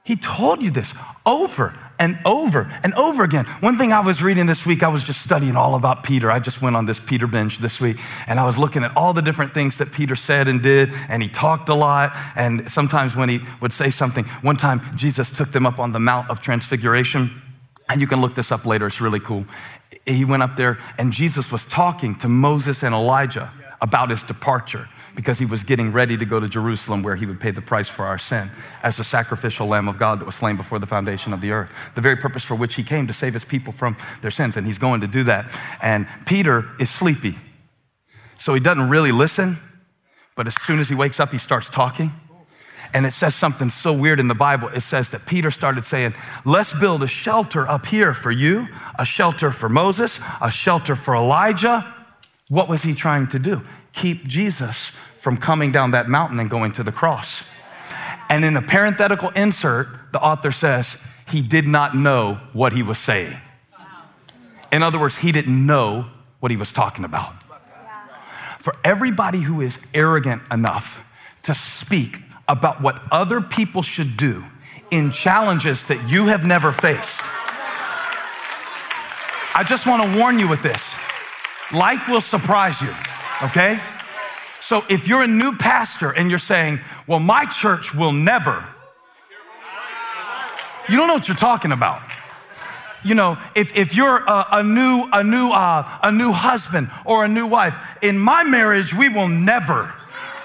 He 0.04 0.16
told 0.16 0.60
you 0.60 0.70
this 0.70 0.92
over 1.24 1.72
and 1.98 2.18
over 2.24 2.70
and 2.82 2.92
over 2.94 3.22
again. 3.24 3.44
One 3.60 3.76
thing 3.78 3.92
I 3.92 4.00
was 4.00 4.22
reading 4.22 4.46
this 4.46 4.66
week, 4.66 4.82
I 4.82 4.88
was 4.88 5.02
just 5.02 5.22
studying 5.22 5.56
all 5.56 5.74
about 5.74 6.04
Peter. 6.04 6.30
I 6.30 6.38
just 6.38 6.62
went 6.62 6.76
on 6.76 6.86
this 6.86 7.00
Peter 7.00 7.26
binge 7.26 7.58
this 7.58 7.80
week, 7.80 7.96
and 8.26 8.38
I 8.38 8.44
was 8.44 8.58
looking 8.58 8.84
at 8.84 8.96
all 8.96 9.12
the 9.12 9.22
different 9.22 9.54
things 9.54 9.78
that 9.78 9.92
Peter 9.92 10.14
said 10.14 10.48
and 10.48 10.62
did, 10.62 10.90
and 11.08 11.22
he 11.22 11.28
talked 11.28 11.68
a 11.68 11.74
lot. 11.74 12.16
And 12.34 12.70
sometimes 12.70 13.16
when 13.16 13.28
he 13.28 13.40
would 13.60 13.72
say 13.72 13.90
something, 13.90 14.24
one 14.42 14.56
time 14.56 14.80
Jesus 14.96 15.30
took 15.30 15.52
them 15.52 15.66
up 15.66 15.78
on 15.78 15.92
the 15.92 16.00
Mount 16.00 16.30
of 16.30 16.40
Transfiguration, 16.40 17.30
and 17.88 18.00
you 18.00 18.06
can 18.06 18.20
look 18.20 18.34
this 18.34 18.50
up 18.50 18.66
later, 18.66 18.86
it's 18.86 19.00
really 19.00 19.20
cool. 19.20 19.44
He 20.04 20.24
went 20.24 20.42
up 20.42 20.56
there, 20.56 20.78
and 20.98 21.12
Jesus 21.12 21.50
was 21.50 21.64
talking 21.64 22.14
to 22.16 22.28
Moses 22.28 22.82
and 22.82 22.94
Elijah 22.94 23.52
about 23.80 24.10
his 24.10 24.22
departure 24.22 24.88
because 25.16 25.38
he 25.38 25.46
was 25.46 25.64
getting 25.64 25.92
ready 25.92 26.16
to 26.16 26.24
go 26.24 26.38
to 26.38 26.48
Jerusalem 26.48 27.02
where 27.02 27.16
he 27.16 27.26
would 27.26 27.40
pay 27.40 27.50
the 27.50 27.62
price 27.62 27.88
for 27.88 28.04
our 28.04 28.18
sin 28.18 28.50
as 28.82 28.98
the 28.98 29.04
sacrificial 29.04 29.66
lamb 29.66 29.88
of 29.88 29.98
God 29.98 30.20
that 30.20 30.26
was 30.26 30.36
slain 30.36 30.56
before 30.56 30.78
the 30.78 30.86
foundation 30.86 31.32
of 31.32 31.40
the 31.40 31.50
earth. 31.50 31.74
The 31.94 32.02
very 32.02 32.16
purpose 32.16 32.44
for 32.44 32.54
which 32.54 32.76
he 32.76 32.84
came 32.84 33.06
to 33.06 33.14
save 33.14 33.32
his 33.32 33.44
people 33.44 33.72
from 33.72 33.96
their 34.20 34.30
sins. 34.30 34.56
And 34.56 34.66
he's 34.66 34.78
going 34.78 35.00
to 35.00 35.06
do 35.06 35.24
that. 35.24 35.58
And 35.82 36.06
Peter 36.26 36.66
is 36.78 36.90
sleepy. 36.90 37.34
So 38.36 38.52
he 38.52 38.60
doesn't 38.60 38.90
really 38.90 39.10
listen, 39.10 39.56
but 40.36 40.46
as 40.46 40.54
soon 40.54 40.78
as 40.78 40.90
he 40.90 40.94
wakes 40.94 41.18
up, 41.18 41.30
he 41.30 41.38
starts 41.38 41.70
talking. 41.70 42.12
And 42.92 43.06
it 43.06 43.12
says 43.12 43.34
something 43.34 43.70
so 43.70 43.92
weird 43.92 44.20
in 44.20 44.28
the 44.28 44.34
Bible. 44.34 44.68
It 44.68 44.82
says 44.82 45.10
that 45.10 45.26
Peter 45.26 45.50
started 45.50 45.84
saying, 45.84 46.14
Let's 46.44 46.78
build 46.78 47.02
a 47.02 47.08
shelter 47.08 47.68
up 47.68 47.86
here 47.86 48.14
for 48.14 48.30
you, 48.30 48.68
a 48.98 49.04
shelter 49.04 49.50
for 49.50 49.68
Moses, 49.68 50.20
a 50.40 50.50
shelter 50.50 50.94
for 50.94 51.16
Elijah. 51.16 51.94
What 52.48 52.68
was 52.68 52.82
he 52.82 52.94
trying 52.94 53.26
to 53.28 53.38
do? 53.38 53.62
Keep 53.96 54.26
Jesus 54.26 54.90
from 55.16 55.36
coming 55.36 55.72
down 55.72 55.90
that 55.90 56.08
mountain 56.08 56.38
and 56.38 56.48
going 56.48 56.70
to 56.72 56.82
the 56.82 56.92
cross. 56.92 57.44
And 58.28 58.44
in 58.44 58.56
a 58.56 58.62
parenthetical 58.62 59.30
insert, 59.30 59.88
the 60.12 60.20
author 60.20 60.52
says, 60.52 61.02
He 61.28 61.42
did 61.42 61.66
not 61.66 61.96
know 61.96 62.40
what 62.52 62.72
he 62.72 62.82
was 62.82 62.98
saying. 62.98 63.36
In 64.72 64.82
other 64.82 64.98
words, 64.98 65.18
he 65.18 65.32
didn't 65.32 65.66
know 65.66 66.08
what 66.40 66.50
he 66.50 66.56
was 66.56 66.72
talking 66.72 67.04
about. 67.04 67.42
For 68.58 68.74
everybody 68.84 69.40
who 69.40 69.60
is 69.60 69.84
arrogant 69.94 70.42
enough 70.50 71.04
to 71.42 71.54
speak 71.54 72.18
about 72.48 72.80
what 72.80 73.00
other 73.10 73.40
people 73.40 73.82
should 73.82 74.16
do 74.16 74.44
in 74.90 75.10
challenges 75.10 75.88
that 75.88 76.08
you 76.08 76.26
have 76.26 76.46
never 76.46 76.72
faced. 76.72 77.22
I 79.54 79.64
just 79.66 79.86
want 79.86 80.12
to 80.12 80.18
warn 80.18 80.38
you 80.38 80.48
with 80.48 80.62
this 80.62 80.96
life 81.72 82.08
will 82.08 82.20
surprise 82.20 82.80
you, 82.82 82.92
okay? 83.42 83.78
So 84.60 84.84
if 84.88 85.06
you're 85.06 85.22
a 85.22 85.28
new 85.28 85.56
pastor 85.56 86.10
and 86.10 86.28
you're 86.28 86.38
saying, 86.38 86.80
well, 87.06 87.20
my 87.20 87.44
church 87.44 87.94
will 87.94 88.12
never, 88.12 88.66
you 90.88 90.96
don't 90.96 91.08
know 91.08 91.14
what 91.14 91.28
you're 91.28 91.36
talking 91.36 91.72
about. 91.72 92.00
You 93.04 93.14
know, 93.14 93.38
if, 93.54 93.76
if 93.76 93.94
you're 93.94 94.18
a, 94.18 94.46
a 94.52 94.62
new, 94.62 95.08
a, 95.12 95.22
new, 95.22 95.50
uh, 95.50 95.98
a 96.02 96.10
new 96.10 96.32
husband 96.32 96.90
or 97.04 97.24
a 97.24 97.28
new 97.28 97.46
wife, 97.46 97.74
in 98.02 98.18
my 98.18 98.42
marriage, 98.42 98.94
we 98.94 99.08
will 99.08 99.28
never. 99.28 99.92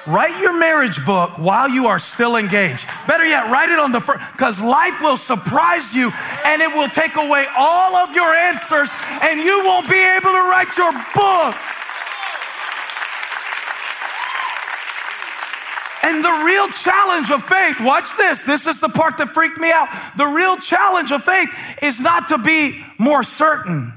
Write 0.08 0.40
your 0.42 0.58
marriage 0.58 1.04
book 1.06 1.38
while 1.38 1.70
you 1.70 1.88
are 1.88 2.00
still 2.00 2.36
engaged. 2.36 2.88
Better 3.08 3.26
yet, 3.26 3.52
write 3.52 3.70
it 3.70 3.78
on 3.78 3.92
the 3.92 4.00
first, 4.00 4.20
because 4.34 4.62
life 4.62 5.00
will 5.02 5.18
surprise 5.18 5.94
you 5.94 6.12
and 6.46 6.62
it 6.62 6.74
will 6.74 6.90
take 6.90 7.16
away 7.16 7.46
all 7.56 7.96
of 7.96 8.16
your 8.16 8.34
answers 8.34 8.94
and 9.22 9.42
you 9.42 9.64
won't 9.64 9.88
be 9.90 10.00
able 10.00 10.32
to 10.32 10.44
write 10.50 10.76
your 10.78 10.92
book. 11.14 11.56
And 16.12 16.26
the 16.26 16.44
real 16.46 16.68
challenge 16.68 17.32
of 17.32 17.42
faith, 17.42 17.80
watch 17.80 18.18
this, 18.18 18.44
this 18.44 18.68
is 18.68 18.82
the 18.82 18.90
part 18.90 19.18
that 19.20 19.30
freaked 19.30 19.58
me 19.58 19.72
out. 19.72 19.88
The 20.18 20.28
real 20.28 20.58
challenge 20.58 21.14
of 21.14 21.24
faith 21.24 21.50
is 21.82 22.02
not 22.02 22.28
to 22.30 22.38
be 22.38 22.84
more 22.98 23.24
certain, 23.24 23.94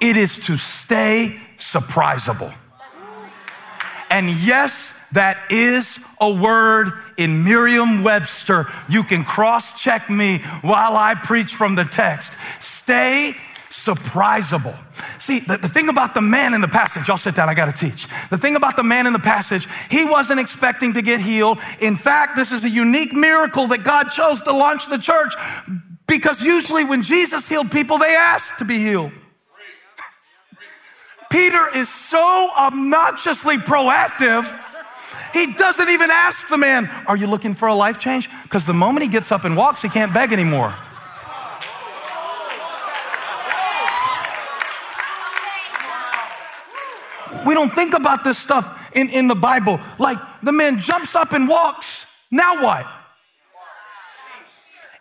it 0.00 0.16
is 0.16 0.38
to 0.46 0.56
stay 0.56 1.36
surprisable. 1.58 2.54
And 4.10 4.30
yes, 4.30 4.94
that 5.12 5.50
is 5.50 5.98
a 6.20 6.30
word 6.30 6.92
in 7.16 7.42
Merriam 7.42 8.04
Webster. 8.04 8.66
You 8.88 9.02
can 9.02 9.24
cross 9.24 9.80
check 9.80 10.08
me 10.08 10.38
while 10.62 10.96
I 10.96 11.16
preach 11.16 11.52
from 11.52 11.74
the 11.74 11.84
text. 11.84 12.32
Stay 12.60 13.34
surprisable. 13.70 14.76
See, 15.20 15.38
the, 15.40 15.56
the, 15.56 15.68
thing 15.68 15.88
about 15.88 16.12
the 16.12 16.20
man 16.20 16.54
in 16.54 16.60
the 16.60 16.68
passage, 16.68 17.06
y'all 17.06 17.16
sit 17.16 17.36
down, 17.36 17.48
I 17.48 17.54
gotta 17.54 17.72
teach. 17.72 18.08
The 18.28 18.36
thing 18.36 18.56
about 18.56 18.76
the 18.76 18.82
man 18.82 19.06
in 19.06 19.12
the 19.12 19.20
passage, 19.20 19.68
he 19.88 20.04
wasn't 20.04 20.40
expecting 20.40 20.92
to 20.94 21.02
get 21.02 21.20
healed. 21.20 21.60
In 21.80 21.96
fact, 21.96 22.36
this 22.36 22.50
is 22.50 22.64
a 22.64 22.68
unique 22.68 23.12
miracle 23.12 23.68
that 23.68 23.84
God 23.84 24.10
chose 24.10 24.42
to 24.42 24.52
launch 24.52 24.88
the 24.88 24.98
church 24.98 25.34
because 26.08 26.42
usually 26.42 26.84
when 26.84 27.04
Jesus 27.04 27.48
healed 27.48 27.70
people, 27.70 27.96
they 27.96 28.16
asked 28.16 28.58
to 28.58 28.64
be 28.64 28.78
healed. 28.78 29.12
Peter 31.30 31.68
is 31.76 31.88
so 31.88 32.50
obnoxiously 32.58 33.56
proactive, 33.56 34.52
he 35.32 35.52
doesn't 35.52 35.88
even 35.88 36.10
ask 36.10 36.48
the 36.48 36.58
man, 36.58 36.90
Are 37.06 37.16
you 37.16 37.28
looking 37.28 37.54
for 37.54 37.68
a 37.68 37.74
life 37.74 37.98
change? 37.98 38.28
Because 38.42 38.66
the 38.66 38.74
moment 38.74 39.04
he 39.04 39.08
gets 39.08 39.30
up 39.30 39.44
and 39.44 39.56
walks, 39.56 39.80
he 39.80 39.88
can't 39.88 40.12
beg 40.12 40.32
anymore. 40.32 40.74
We 47.46 47.54
don't 47.54 47.72
think 47.72 47.94
about 47.94 48.24
this 48.24 48.38
stuff 48.38 48.90
in, 48.94 49.08
in 49.10 49.28
the 49.28 49.34
Bible. 49.34 49.80
Like 49.98 50.18
the 50.42 50.52
man 50.52 50.80
jumps 50.80 51.14
up 51.16 51.32
and 51.32 51.48
walks. 51.48 52.06
Now 52.30 52.62
what? 52.62 52.86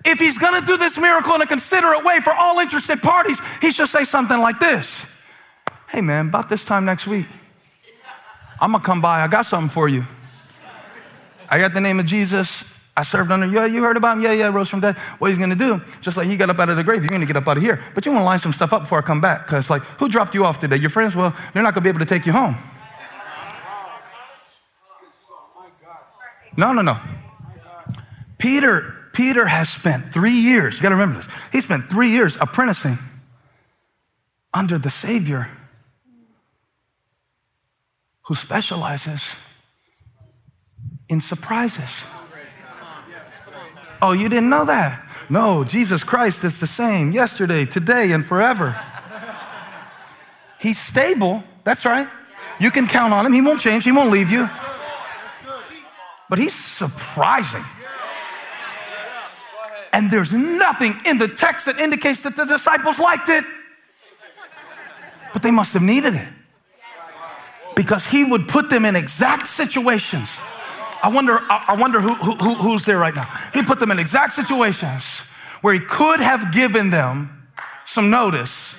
If 0.06 0.20
he's 0.20 0.38
gonna 0.38 0.66
do 0.66 0.78
this 0.78 0.98
miracle 0.98 1.36
in 1.36 1.42
a 1.42 1.48
considerate 1.48 2.04
way 2.04 2.20
for 2.20 2.34
all 2.34 2.60
interested 2.60 3.02
parties, 3.02 3.42
he 3.62 3.72
should 3.72 3.90
say 3.90 4.06
something 4.06 4.40
like 4.40 4.60
this 4.60 5.06
Hey, 5.90 6.02
man, 6.02 6.28
about 6.28 6.50
this 6.50 6.64
time 6.64 6.86
next 6.86 7.08
week, 7.08 7.26
I'm 8.62 8.72
gonna 8.72 8.84
come 8.84 9.02
by. 9.02 9.22
I 9.22 9.28
got 9.28 9.46
something 9.46 9.70
for 9.70 9.90
you. 9.90 10.06
I 11.50 11.60
got 11.60 11.74
the 11.74 11.82
name 11.82 12.00
of 12.00 12.06
Jesus. 12.06 12.64
I 12.96 13.04
served 13.04 13.32
under, 13.32 13.48
yeah, 13.48 13.66
you 13.66 13.82
heard 13.82 13.96
about 13.96 14.18
him? 14.18 14.24
Yeah, 14.24 14.34
yeah, 14.34 14.48
rose 14.48 14.70
from 14.70 14.82
death. 14.82 14.98
What 15.20 15.30
he's 15.30 15.38
gonna 15.38 15.56
do, 15.56 15.82
just 16.02 16.18
like 16.18 16.28
he 16.28 16.36
got 16.36 16.50
up 16.50 16.60
out 16.60 16.70
of 16.70 16.76
the 16.76 16.84
grave, 16.84 17.02
you're 17.02 17.12
gonna 17.12 17.26
get 17.26 17.38
up 17.38 17.48
out 17.48 17.58
of 17.58 17.64
here. 17.64 17.82
But 17.96 18.06
you 18.06 18.12
wanna 18.12 18.26
line 18.26 18.40
some 18.40 18.52
stuff 18.52 18.74
up 18.74 18.82
before 18.84 19.00
I 19.00 19.02
come 19.02 19.22
back. 19.22 19.46
Because, 19.46 19.70
like, 19.70 19.82
who 20.00 20.10
dropped 20.10 20.36
you 20.36 20.44
off 20.46 20.60
today? 20.60 20.76
Your 20.76 20.90
friends? 20.90 21.16
Well, 21.16 21.34
they're 21.54 21.64
not 21.64 21.74
gonna 21.74 21.84
be 21.84 21.90
able 21.90 22.00
to 22.00 22.06
take 22.06 22.26
you 22.26 22.34
home. 22.34 22.58
No, 26.58 26.74
no, 26.74 26.82
no. 26.82 26.98
Peter, 28.38 28.96
Peter 29.14 29.46
has 29.46 29.70
spent 29.70 30.12
three 30.12 30.34
years, 30.34 30.78
you 30.78 30.84
gotta 30.84 30.96
remember 30.96 31.18
this. 31.18 31.28
He 31.52 31.62
spent 31.62 31.86
three 31.86 32.10
years 32.10 32.38
apprenticing 32.42 32.98
under 34.54 34.78
the 34.78 34.90
Savior 34.90 35.50
who 38.24 38.36
specializes 38.36 39.36
in 41.08 41.20
surprises. 41.22 42.06
Oh, 44.02 44.14
you 44.14 44.30
didn't 44.30 44.50
know 44.50 44.66
that? 44.66 45.06
No, 45.30 45.64
Jesus 45.64 46.04
Christ 46.04 46.44
is 46.44 46.60
the 46.60 46.68
same 46.68 47.12
yesterday, 47.12 47.66
today, 47.66 48.12
and 48.12 48.26
forever. 48.26 48.76
He's 50.60 50.80
stable. 50.80 51.44
That's 51.64 51.86
right. 51.86 52.08
You 52.60 52.72
can 52.72 52.88
count 52.88 53.14
on 53.14 53.26
him. 53.26 53.34
He 53.34 53.42
won't 53.42 53.62
change, 53.62 53.84
he 53.84 53.92
won't 53.92 54.12
leave 54.12 54.32
you. 54.32 54.50
But 56.30 56.40
he's 56.40 56.54
surprising. 56.54 57.64
And 59.92 60.12
there's 60.12 60.34
nothing 60.34 60.96
in 61.06 61.18
the 61.18 61.28
text 61.28 61.66
that 61.66 61.80
indicates 61.80 62.22
that 62.24 62.36
the 62.36 62.46
disciples 62.46 63.00
liked 63.00 63.30
it. 63.30 63.44
But 65.34 65.42
they 65.42 65.52
must 65.52 65.74
have 65.74 65.82
needed 65.82 66.16
it 66.16 66.28
because 67.76 68.08
he 68.08 68.24
would 68.24 68.48
put 68.48 68.70
them 68.70 68.86
in 68.86 68.96
exact 68.96 69.48
situations. 69.48 70.40
I 71.02 71.10
wonder, 71.10 71.40
I 71.50 71.76
wonder 71.80 72.02
who, 72.02 72.14
who, 72.14 72.54
who's 72.56 72.86
there 72.86 72.98
right 72.98 73.16
now. 73.16 73.26
He 73.54 73.64
put 73.64 73.80
them 73.80 73.92
in 73.92 74.00
exact 74.00 74.34
situations 74.34 75.22
where 75.62 75.74
he 75.74 75.80
could 75.80 76.20
have 76.20 76.54
given 76.54 76.90
them 76.90 77.48
some 77.86 78.10
notice. 78.10 78.78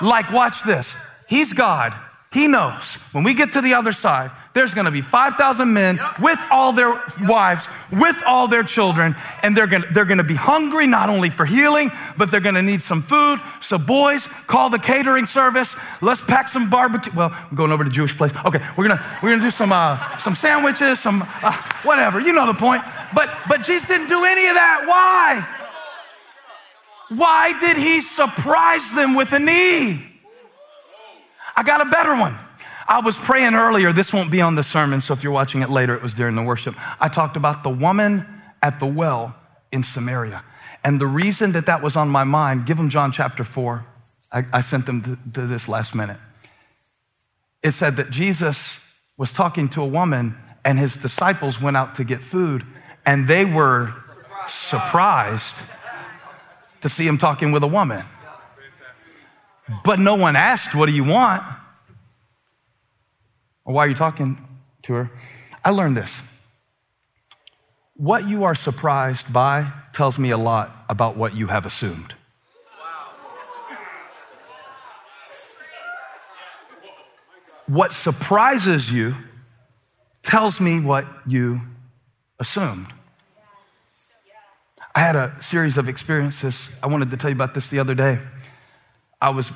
Like, 0.00 0.30
watch 0.32 0.62
this. 0.62 0.96
He's 1.28 1.52
God. 1.52 1.94
He 2.32 2.48
knows 2.48 2.96
when 3.12 3.24
we 3.24 3.34
get 3.34 3.52
to 3.52 3.60
the 3.60 3.74
other 3.74 3.92
side, 3.92 4.30
there's 4.56 4.72
gonna 4.72 4.90
be 4.90 5.02
5,000 5.02 5.70
men 5.70 6.00
with 6.18 6.38
all 6.50 6.72
their 6.72 6.98
wives, 7.24 7.68
with 7.92 8.22
all 8.26 8.48
their 8.48 8.62
children, 8.62 9.14
and 9.42 9.54
they're 9.54 9.66
gonna, 9.66 9.84
they're 9.92 10.06
gonna 10.06 10.24
be 10.24 10.34
hungry 10.34 10.86
not 10.86 11.10
only 11.10 11.28
for 11.28 11.44
healing, 11.44 11.90
but 12.16 12.30
they're 12.30 12.40
gonna 12.40 12.62
need 12.62 12.80
some 12.80 13.02
food. 13.02 13.38
So, 13.60 13.76
boys, 13.76 14.28
call 14.46 14.70
the 14.70 14.78
catering 14.78 15.26
service. 15.26 15.76
Let's 16.00 16.22
pack 16.22 16.48
some 16.48 16.70
barbecue. 16.70 17.12
Well, 17.14 17.32
I'm 17.34 17.54
going 17.54 17.70
over 17.70 17.84
to 17.84 17.90
Jewish 17.90 18.16
place. 18.16 18.32
Okay, 18.46 18.66
we're 18.78 18.88
gonna, 18.88 19.20
we're 19.22 19.28
gonna 19.28 19.42
do 19.42 19.50
some, 19.50 19.72
uh, 19.72 20.16
some 20.16 20.34
sandwiches, 20.34 21.00
some 21.00 21.22
uh, 21.42 21.52
whatever. 21.82 22.18
You 22.18 22.32
know 22.32 22.46
the 22.46 22.54
point. 22.54 22.82
But, 23.14 23.28
but 23.50 23.62
Jesus 23.62 23.86
didn't 23.86 24.08
do 24.08 24.24
any 24.24 24.46
of 24.48 24.54
that. 24.54 24.84
Why? 24.86 25.46
Why 27.14 27.58
did 27.60 27.76
he 27.76 28.00
surprise 28.00 28.94
them 28.94 29.14
with 29.14 29.32
a 29.32 29.38
need? 29.38 30.02
I 31.54 31.62
got 31.62 31.86
a 31.86 31.90
better 31.90 32.16
one. 32.16 32.38
I 32.88 33.00
was 33.00 33.18
praying 33.18 33.54
earlier, 33.54 33.92
this 33.92 34.12
won't 34.12 34.30
be 34.30 34.40
on 34.40 34.54
the 34.54 34.62
sermon, 34.62 35.00
so 35.00 35.12
if 35.12 35.24
you're 35.24 35.32
watching 35.32 35.62
it 35.62 35.70
later, 35.70 35.94
it 35.94 36.02
was 36.02 36.14
during 36.14 36.36
the 36.36 36.42
worship. 36.42 36.76
I 37.00 37.08
talked 37.08 37.36
about 37.36 37.64
the 37.64 37.70
woman 37.70 38.26
at 38.62 38.78
the 38.78 38.86
well 38.86 39.34
in 39.72 39.82
Samaria. 39.82 40.44
And 40.84 41.00
the 41.00 41.06
reason 41.06 41.52
that 41.52 41.66
that 41.66 41.82
was 41.82 41.96
on 41.96 42.08
my 42.08 42.22
mind, 42.22 42.64
give 42.64 42.76
them 42.76 42.88
John 42.88 43.10
chapter 43.10 43.42
4. 43.42 43.84
I, 44.30 44.44
I 44.52 44.60
sent 44.60 44.86
them 44.86 45.02
to, 45.02 45.18
to 45.34 45.46
this 45.46 45.68
last 45.68 45.94
minute. 45.94 46.18
It 47.62 47.72
said 47.72 47.96
that 47.96 48.10
Jesus 48.10 48.80
was 49.16 49.32
talking 49.32 49.68
to 49.70 49.82
a 49.82 49.86
woman, 49.86 50.36
and 50.64 50.78
his 50.78 50.96
disciples 50.96 51.60
went 51.60 51.76
out 51.76 51.96
to 51.96 52.04
get 52.04 52.22
food, 52.22 52.64
and 53.04 53.26
they 53.26 53.44
were 53.44 53.92
surprised 54.46 55.56
to 56.82 56.88
see 56.88 57.06
him 57.06 57.18
talking 57.18 57.50
with 57.50 57.64
a 57.64 57.68
woman. 57.68 58.04
But 59.84 59.98
no 59.98 60.14
one 60.14 60.36
asked, 60.36 60.74
What 60.74 60.86
do 60.86 60.94
you 60.94 61.02
want? 61.02 61.42
Or 63.66 63.74
why 63.74 63.84
are 63.84 63.88
you 63.88 63.94
talking 63.94 64.38
to 64.86 64.94
her. 64.94 65.10
I 65.64 65.70
learned 65.70 65.96
this. 65.96 66.22
What 67.94 68.28
you 68.28 68.44
are 68.44 68.54
surprised 68.54 69.32
by 69.32 69.72
tells 69.92 70.18
me 70.18 70.30
a 70.30 70.38
lot 70.38 70.84
about 70.88 71.16
what 71.16 71.34
you 71.34 71.48
have 71.48 71.66
assumed. 71.66 72.14
What 77.66 77.90
surprises 77.90 78.92
you 78.92 79.16
tells 80.22 80.60
me 80.60 80.78
what 80.78 81.06
you 81.26 81.60
assumed. 82.38 82.86
I 84.94 85.00
had 85.00 85.16
a 85.16 85.34
series 85.42 85.76
of 85.76 85.88
experiences. 85.88 86.70
I 86.82 86.86
wanted 86.86 87.10
to 87.10 87.16
tell 87.16 87.28
you 87.28 87.34
about 87.34 87.54
this 87.54 87.68
the 87.70 87.80
other 87.80 87.94
day. 87.94 88.18
I 89.20 89.30
was 89.30 89.52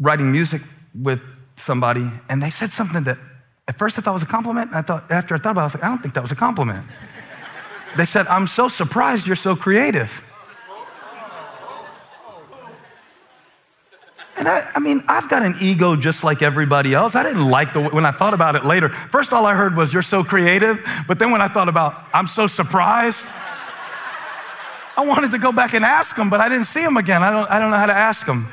writing 0.00 0.30
music 0.30 0.62
with 0.94 1.20
somebody, 1.56 2.08
and 2.28 2.42
they 2.42 2.50
said 2.50 2.70
something 2.70 3.04
that 3.04 3.18
at 3.66 3.76
first 3.76 3.98
I 3.98 4.02
thought 4.02 4.14
was 4.14 4.22
a 4.22 4.26
compliment. 4.26 4.68
And 4.68 4.76
I 4.76 4.82
thought, 4.82 5.10
after 5.10 5.34
I 5.34 5.38
thought 5.38 5.52
about 5.52 5.62
it, 5.62 5.62
I 5.62 5.64
was 5.64 5.74
like, 5.74 5.84
I 5.84 5.88
don't 5.88 5.98
think 5.98 6.14
that 6.14 6.22
was 6.22 6.32
a 6.32 6.36
compliment. 6.36 6.86
They 7.96 8.04
said, 8.04 8.26
I'm 8.28 8.46
so 8.46 8.68
surprised 8.68 9.26
you're 9.26 9.36
so 9.36 9.56
creative. 9.56 10.22
And 14.38 14.46
I, 14.46 14.70
I, 14.74 14.80
mean, 14.80 15.02
I've 15.08 15.30
got 15.30 15.42
an 15.42 15.54
ego 15.62 15.96
just 15.96 16.22
like 16.22 16.42
everybody 16.42 16.92
else. 16.92 17.16
I 17.16 17.22
didn't 17.22 17.48
like 17.48 17.72
the 17.72 17.80
when 17.80 18.04
I 18.04 18.10
thought 18.10 18.34
about 18.34 18.54
it 18.54 18.66
later. 18.66 18.90
First, 18.90 19.32
all 19.32 19.46
I 19.46 19.54
heard 19.54 19.74
was, 19.76 19.94
You're 19.94 20.02
so 20.02 20.22
creative. 20.22 20.86
But 21.08 21.18
then 21.18 21.30
when 21.30 21.40
I 21.40 21.48
thought 21.48 21.68
about, 21.68 22.04
I'm 22.12 22.26
so 22.26 22.46
surprised, 22.46 23.26
I 24.96 25.04
wanted 25.06 25.30
to 25.32 25.38
go 25.38 25.52
back 25.52 25.72
and 25.72 25.84
ask 25.84 26.16
him, 26.16 26.28
but 26.28 26.40
I 26.40 26.48
didn't 26.50 26.66
see 26.66 26.82
him 26.82 26.96
again. 26.98 27.22
I 27.22 27.30
don't, 27.30 27.50
I 27.50 27.60
don't 27.60 27.70
know 27.70 27.76
how 27.76 27.86
to 27.86 27.94
ask 27.94 28.26
him. 28.26 28.46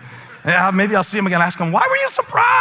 Yeah, 0.46 0.72
maybe 0.72 0.96
I'll 0.96 1.04
see 1.04 1.18
him 1.18 1.28
again 1.28 1.42
ask 1.42 1.60
him, 1.60 1.72
Why 1.72 1.86
were 1.90 1.98
you 1.98 2.10
surprised? 2.10 2.53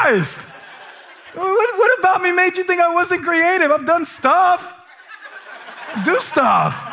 What, 1.35 1.79
what 1.79 1.99
about 1.99 2.23
me 2.23 2.33
made 2.33 2.57
you 2.57 2.65
think 2.65 2.81
I 2.81 2.93
wasn't 2.93 3.23
creative? 3.23 3.71
I've 3.71 3.87
done 3.87 4.05
stuff, 4.05 4.79
do 6.05 6.19
stuff. 6.19 6.85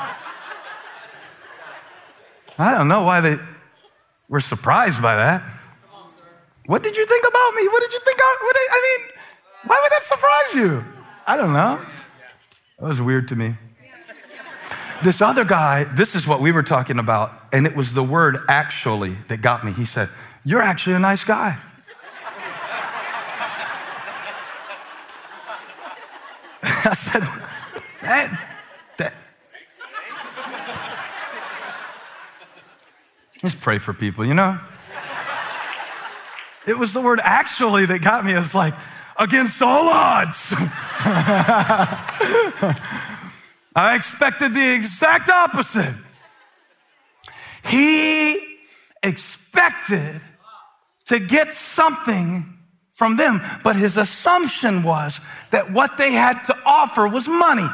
I 2.58 2.76
don't 2.78 2.88
know 2.88 3.02
why 3.02 3.22
they 3.22 3.38
were 4.28 4.40
surprised 4.40 5.02
by 5.02 5.16
that. 5.16 5.42
What 6.66 6.84
did 6.84 6.96
you 6.96 7.06
think 7.06 7.26
about 7.28 7.56
me? 7.56 7.68
What 7.68 7.82
did 7.82 7.94
you 7.94 8.00
think? 8.06 8.20
I, 8.22 8.36
what 8.42 8.56
I 8.72 8.98
mean, 8.98 9.08
why 9.66 9.80
would 9.82 9.92
that 9.92 10.04
surprise 10.04 10.56
you? 10.56 10.86
I 11.26 11.36
don't 11.36 11.54
know. 11.54 11.84
That 12.80 12.86
was 12.86 13.02
weird 13.02 13.28
to 13.30 13.36
me. 13.36 13.56
This 15.04 15.22
other 15.22 15.46
guy, 15.46 15.86
this 15.86 16.14
is 16.14 16.28
what 16.28 16.42
we 16.42 16.52
were 16.52 16.64
talking 16.64 17.00
about, 17.00 17.32
and 17.54 17.66
it 17.66 17.76
was 17.76 17.94
the 17.94 18.04
word 18.04 18.40
actually 18.50 19.16
that 19.30 19.42
got 19.42 19.66
me. 19.66 19.72
He 19.72 19.86
said, 19.86 20.10
You're 20.44 20.62
actually 20.62 20.96
a 20.96 21.00
nice 21.00 21.24
guy. 21.24 21.58
I 26.90 26.94
said, 26.96 27.22
that, 28.02 28.56
that. 28.98 29.14
Just 33.42 33.62
pray 33.62 33.78
for 33.78 33.94
people, 33.94 34.26
you 34.26 34.34
know? 34.34 34.60
It 36.66 36.78
was 36.78 36.94
the 36.94 37.02
word 37.02 37.20
actually 37.24 37.86
that 37.86 38.02
got 38.02 38.26
me. 38.26 38.34
It's 38.34 38.56
like, 38.56 38.74
against 39.18 39.62
all 39.62 39.88
odds. 39.90 40.52
I 43.76 43.96
expected 43.96 44.56
the 44.56 44.74
exact 44.74 45.30
opposite. 45.30 45.94
He 47.66 48.40
expected 49.04 50.22
to 51.06 51.20
get 51.20 51.54
something 51.54 52.58
from 53.00 53.16
them, 53.16 53.42
but 53.64 53.78
his 53.78 53.98
assumption 53.98 54.84
was 54.84 55.22
that 55.52 55.72
what 55.72 55.98
they 55.98 56.12
had 56.12 56.44
to 56.44 56.59
offer 56.70 57.08
was 57.08 57.28
money. 57.28 57.68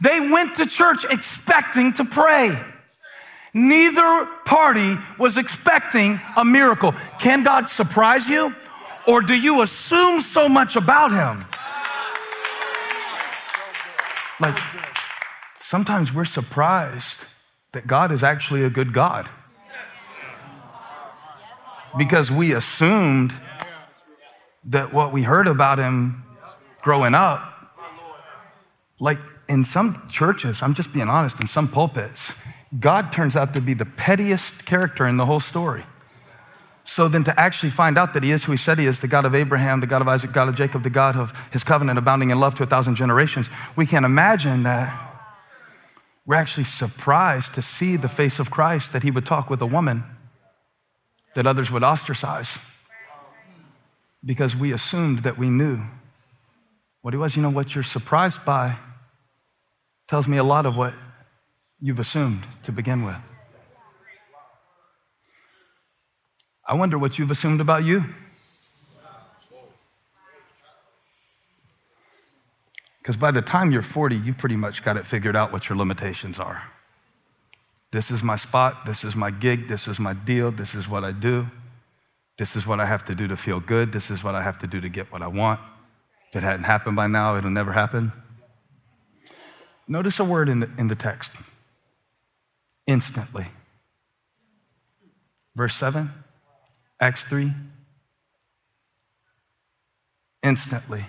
They 0.00 0.18
went 0.18 0.56
to 0.56 0.66
church 0.66 1.04
expecting 1.08 1.92
to 1.94 2.04
pray. 2.04 2.58
Neither 3.52 4.26
party 4.44 4.96
was 5.18 5.38
expecting 5.38 6.20
a 6.36 6.44
miracle. 6.44 6.94
Can 7.18 7.42
God 7.42 7.68
surprise 7.68 8.28
you? 8.28 8.54
Or 9.06 9.20
do 9.20 9.34
you 9.34 9.62
assume 9.62 10.20
so 10.20 10.48
much 10.48 10.76
about 10.76 11.10
Him? 11.10 11.44
Like, 14.40 14.58
sometimes 15.58 16.14
we're 16.14 16.24
surprised 16.24 17.26
that 17.72 17.86
God 17.86 18.10
is 18.10 18.22
actually 18.24 18.64
a 18.64 18.70
good 18.70 18.92
God 18.92 19.28
because 21.98 22.30
we 22.30 22.52
assumed 22.52 23.34
that 24.64 24.94
what 24.94 25.12
we 25.12 25.22
heard 25.22 25.46
about 25.46 25.78
Him 25.78 26.22
growing 26.82 27.14
up, 27.14 27.40
like 28.98 29.18
in 29.48 29.64
some 29.64 30.06
churches, 30.08 30.62
I'm 30.62 30.74
just 30.74 30.92
being 30.92 31.08
honest, 31.08 31.40
in 31.40 31.46
some 31.46 31.68
pulpits, 31.68 32.36
God 32.78 33.10
turns 33.10 33.36
out 33.36 33.54
to 33.54 33.60
be 33.60 33.74
the 33.74 33.84
pettiest 33.84 34.64
character 34.64 35.06
in 35.06 35.16
the 35.16 35.26
whole 35.26 35.40
story. 35.40 35.84
So 36.84 37.08
then 37.08 37.24
to 37.24 37.38
actually 37.38 37.70
find 37.70 37.98
out 37.98 38.14
that 38.14 38.22
he 38.22 38.32
is 38.32 38.44
who 38.44 38.52
he 38.52 38.58
said 38.58 38.78
he 38.78 38.86
is, 38.86 39.00
the 39.00 39.08
God 39.08 39.24
of 39.24 39.34
Abraham, 39.34 39.80
the 39.80 39.86
God 39.86 40.02
of 40.02 40.08
Isaac, 40.08 40.32
God 40.32 40.48
of 40.48 40.56
Jacob, 40.56 40.82
the 40.82 40.90
God 40.90 41.16
of 41.16 41.48
his 41.52 41.62
covenant 41.62 41.98
abounding 41.98 42.30
in 42.30 42.40
love 42.40 42.54
to 42.56 42.62
a 42.62 42.66
thousand 42.66 42.96
generations, 42.96 43.50
we 43.76 43.86
can 43.86 44.04
imagine 44.04 44.62
that 44.64 45.08
we're 46.26 46.36
actually 46.36 46.64
surprised 46.64 47.54
to 47.54 47.62
see 47.62 47.96
the 47.96 48.08
face 48.08 48.38
of 48.38 48.50
Christ 48.50 48.92
that 48.92 49.02
he 49.02 49.10
would 49.10 49.26
talk 49.26 49.50
with 49.50 49.60
a 49.60 49.66
woman 49.66 50.04
that 51.34 51.46
others 51.46 51.70
would 51.70 51.82
ostracize 51.82 52.58
because 54.24 54.54
we 54.54 54.72
assumed 54.72 55.20
that 55.20 55.38
we 55.38 55.48
knew 55.48 55.80
what 57.02 57.14
he 57.14 57.18
was. 57.18 57.36
You 57.36 57.42
know 57.42 57.50
what 57.50 57.74
you're 57.74 57.84
surprised 57.84 58.44
by 58.44 58.76
tells 60.08 60.28
me 60.28 60.36
a 60.36 60.44
lot 60.44 60.66
of 60.66 60.76
what 60.76 60.94
you've 61.80 62.00
assumed 62.00 62.42
to 62.64 62.72
begin 62.72 63.04
with. 63.04 63.16
I 66.66 66.74
wonder 66.74 66.98
what 66.98 67.18
you've 67.18 67.30
assumed 67.30 67.60
about 67.60 67.84
you. 67.84 68.04
Because 73.02 73.16
by 73.16 73.30
the 73.30 73.42
time 73.42 73.72
you're 73.72 73.82
40, 73.82 74.16
you 74.16 74.34
pretty 74.34 74.56
much 74.56 74.82
got 74.82 74.96
it 74.96 75.06
figured 75.06 75.34
out 75.34 75.52
what 75.52 75.68
your 75.68 75.78
limitations 75.78 76.38
are. 76.38 76.62
This 77.92 78.10
is 78.10 78.22
my 78.22 78.36
spot, 78.36 78.86
this 78.86 79.02
is 79.02 79.16
my 79.16 79.30
gig, 79.30 79.66
this 79.66 79.88
is 79.88 79.98
my 79.98 80.12
deal, 80.12 80.52
this 80.52 80.76
is 80.76 80.88
what 80.88 81.02
I 81.02 81.10
do, 81.10 81.48
this 82.38 82.54
is 82.54 82.66
what 82.66 82.78
I 82.78 82.86
have 82.86 83.04
to 83.06 83.14
do 83.14 83.26
to 83.26 83.36
feel 83.36 83.58
good, 83.58 83.90
this 83.90 84.10
is 84.10 84.22
what 84.22 84.36
I 84.36 84.42
have 84.42 84.58
to 84.58 84.68
do 84.68 84.80
to 84.80 84.88
get 84.88 85.10
what 85.10 85.22
I 85.22 85.26
want. 85.26 85.60
If 86.30 86.36
it 86.36 86.42
hadn't 86.42 86.64
happened 86.64 86.94
by 86.94 87.08
now, 87.08 87.36
it'll 87.36 87.50
never 87.50 87.72
happen. 87.72 88.12
Notice 89.88 90.20
a 90.20 90.24
word 90.24 90.48
in 90.48 90.60
the, 90.60 90.70
in 90.78 90.86
the 90.86 90.94
text 90.94 91.32
instantly. 92.86 93.46
Verse 95.56 95.74
7, 95.74 96.10
Acts 97.00 97.24
3. 97.24 97.52
Instantly, 100.42 101.04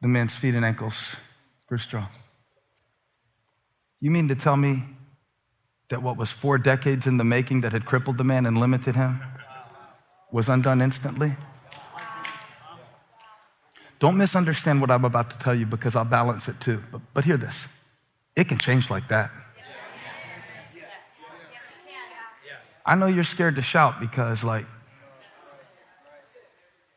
the 0.00 0.08
man's 0.08 0.34
feet 0.34 0.54
and 0.54 0.64
ankles 0.64 1.16
grew 1.68 1.78
strong. 1.78 2.08
You 4.00 4.10
mean 4.10 4.28
to 4.28 4.34
tell 4.34 4.56
me 4.56 4.84
that 5.88 6.02
what 6.02 6.16
was 6.16 6.32
four 6.32 6.58
decades 6.58 7.06
in 7.06 7.18
the 7.18 7.24
making 7.24 7.60
that 7.60 7.72
had 7.72 7.84
crippled 7.84 8.18
the 8.18 8.24
man 8.24 8.46
and 8.46 8.58
limited 8.58 8.96
him 8.96 9.20
was 10.32 10.48
undone 10.48 10.80
instantly? 10.80 11.36
Don't 13.98 14.16
misunderstand 14.16 14.80
what 14.80 14.90
I'm 14.90 15.04
about 15.04 15.30
to 15.30 15.38
tell 15.38 15.54
you 15.54 15.66
because 15.66 15.96
I'll 15.96 16.04
balance 16.04 16.48
it 16.48 16.60
too. 16.60 16.82
But, 16.90 17.00
but 17.14 17.24
hear 17.24 17.36
this 17.36 17.68
it 18.36 18.48
can 18.48 18.58
change 18.58 18.90
like 18.90 19.08
that. 19.08 19.30
I 22.86 22.96
know 22.96 23.06
you're 23.06 23.24
scared 23.24 23.56
to 23.56 23.62
shout 23.62 23.98
because, 23.98 24.44
like, 24.44 24.66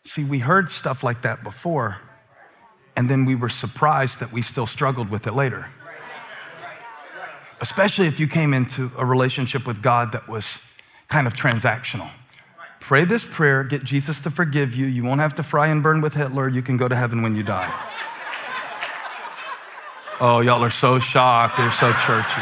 see, 0.03 0.25
we 0.25 0.39
heard 0.39 0.69
stuff 0.69 1.01
like 1.01 1.21
that 1.21 1.43
before, 1.43 1.97
and 2.97 3.09
then 3.09 3.23
we 3.23 3.35
were 3.35 3.47
surprised 3.47 4.19
that 4.19 4.33
we 4.33 4.41
still 4.41 4.65
struggled 4.65 5.09
with 5.09 5.27
it 5.27 5.33
later. 5.33 5.67
Especially 7.61 8.07
if 8.07 8.19
you 8.19 8.27
came 8.27 8.53
into 8.53 8.91
a 8.97 9.05
relationship 9.05 9.65
with 9.65 9.81
God 9.81 10.11
that 10.11 10.27
was 10.27 10.59
kind 11.07 11.25
of 11.25 11.33
transactional. 11.33 12.09
Pray 12.79 13.05
this 13.05 13.25
prayer, 13.25 13.63
get 13.63 13.83
Jesus 13.83 14.19
to 14.21 14.31
forgive 14.31 14.75
you. 14.75 14.85
You 14.85 15.03
won't 15.03 15.19
have 15.19 15.35
to 15.35 15.43
fry 15.43 15.67
and 15.67 15.83
burn 15.83 16.01
with 16.01 16.13
Hitler. 16.13 16.47
You 16.47 16.61
can 16.61 16.77
go 16.77 16.87
to 16.87 16.95
heaven 16.95 17.21
when 17.21 17.35
you 17.35 17.43
die. 17.43 17.71
Oh, 20.19 20.39
y'all 20.39 20.63
are 20.63 20.69
so 20.69 20.97
shocked. 20.97 21.57
They're 21.57 21.69
so 21.71 21.91
churchy. 21.93 22.41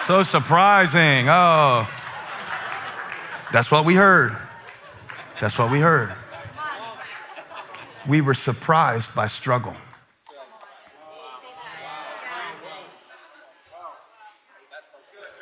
So 0.00 0.22
surprising. 0.22 1.28
Oh. 1.28 1.88
That's 3.52 3.70
what 3.70 3.84
we 3.84 3.94
heard. 3.94 4.36
That's 5.40 5.58
what 5.58 5.70
we 5.70 5.80
heard. 5.80 6.12
We 8.08 8.20
were 8.20 8.34
surprised 8.34 9.14
by 9.14 9.26
struggle. 9.26 9.74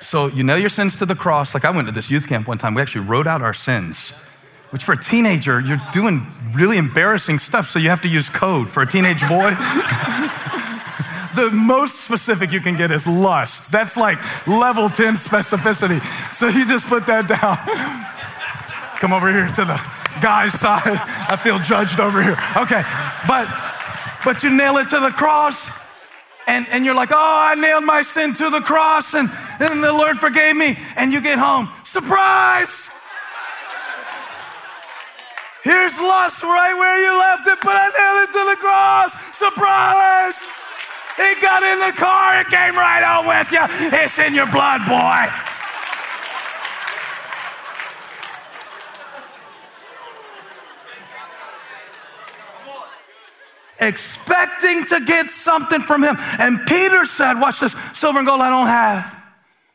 So 0.06 0.28
you 0.28 0.44
nail 0.44 0.56
your 0.56 0.68
sins 0.68 0.94
to 0.96 1.04
the 1.04 1.16
cross. 1.16 1.52
Like 1.52 1.64
I 1.64 1.70
went 1.70 1.88
to 1.88 1.92
this 1.92 2.12
youth 2.12 2.28
camp 2.28 2.46
one 2.46 2.58
time. 2.58 2.74
We 2.74 2.82
actually 2.82 3.06
wrote 3.06 3.26
out 3.26 3.42
our 3.42 3.52
sins. 3.52 4.12
which 4.70 4.84
for 4.84 4.92
a 4.92 4.96
teenager, 4.96 5.58
you're 5.60 5.80
doing 5.92 6.24
really 6.52 6.76
embarrassing 6.76 7.40
stuff, 7.40 7.68
so 7.68 7.80
you 7.80 7.88
have 7.88 8.02
to 8.02 8.08
use 8.08 8.30
code 8.30 8.70
for 8.70 8.82
a 8.82 8.86
teenage 8.86 9.20
boy. 9.28 9.50
the 11.34 11.50
most 11.52 12.02
specific 12.02 12.52
you 12.52 12.60
can 12.60 12.76
get 12.76 12.92
is 12.92 13.04
lust. 13.06 13.72
That's 13.72 13.96
like 13.96 14.18
level 14.46 14.88
10 14.88 15.14
specificity. 15.14 16.00
So 16.32 16.46
you 16.48 16.66
just 16.66 16.86
put 16.86 17.06
that 17.06 17.26
down. 17.26 17.58
Come 19.00 19.12
over 19.12 19.32
here 19.32 19.46
to 19.46 19.64
the 19.64 19.80
guy's 20.22 20.54
side. 20.54 20.82
I 21.30 21.34
feel 21.34 21.58
judged 21.58 21.98
over 21.98 22.22
here. 22.22 22.36
Okay. 22.56 22.82
But 23.26 23.48
but 24.24 24.44
you 24.44 24.50
nail 24.50 24.76
it 24.76 24.88
to 24.90 25.00
the 25.00 25.10
cross 25.10 25.68
and, 26.46 26.66
and 26.70 26.84
you're 26.84 26.94
like, 26.94 27.10
oh, 27.12 27.16
I 27.50 27.56
nailed 27.56 27.84
my 27.84 28.02
sin 28.02 28.34
to 28.34 28.50
the 28.50 28.60
cross 28.60 29.14
and, 29.14 29.28
and 29.60 29.82
the 29.82 29.92
Lord 29.92 30.18
forgave 30.18 30.56
me. 30.56 30.78
And 30.96 31.12
you 31.12 31.20
get 31.20 31.38
home, 31.38 31.68
surprise! 31.84 32.90
Here's 35.62 35.98
lust 35.98 36.44
right 36.44 36.74
where 36.74 37.02
you 37.02 37.18
left 37.18 37.46
it, 37.48 37.58
but 37.62 37.74
I 37.74 37.90
nailed 37.90 38.28
it 38.28 38.32
to 38.38 38.44
the 38.50 38.56
cross. 38.62 39.12
Surprise! 39.36 40.46
He 41.16 41.40
got 41.40 41.62
in 41.62 41.78
the 41.80 41.92
car, 41.98 42.40
it 42.40 42.48
came 42.48 42.76
right 42.76 43.02
on 43.02 43.26
with 43.26 43.50
you. 43.50 43.64
It's 43.98 44.18
in 44.18 44.34
your 44.34 44.46
blood, 44.46 44.86
boy. 44.86 45.46
expecting 53.80 54.84
to 54.86 55.00
get 55.00 55.30
something 55.30 55.80
from 55.80 56.02
him. 56.02 56.16
And 56.38 56.66
Peter 56.66 57.04
said, 57.04 57.34
Watch 57.34 57.60
this 57.60 57.74
silver 57.94 58.18
and 58.18 58.26
gold 58.26 58.40
I 58.40 58.50
don't 58.50 58.66
have, 58.66 59.15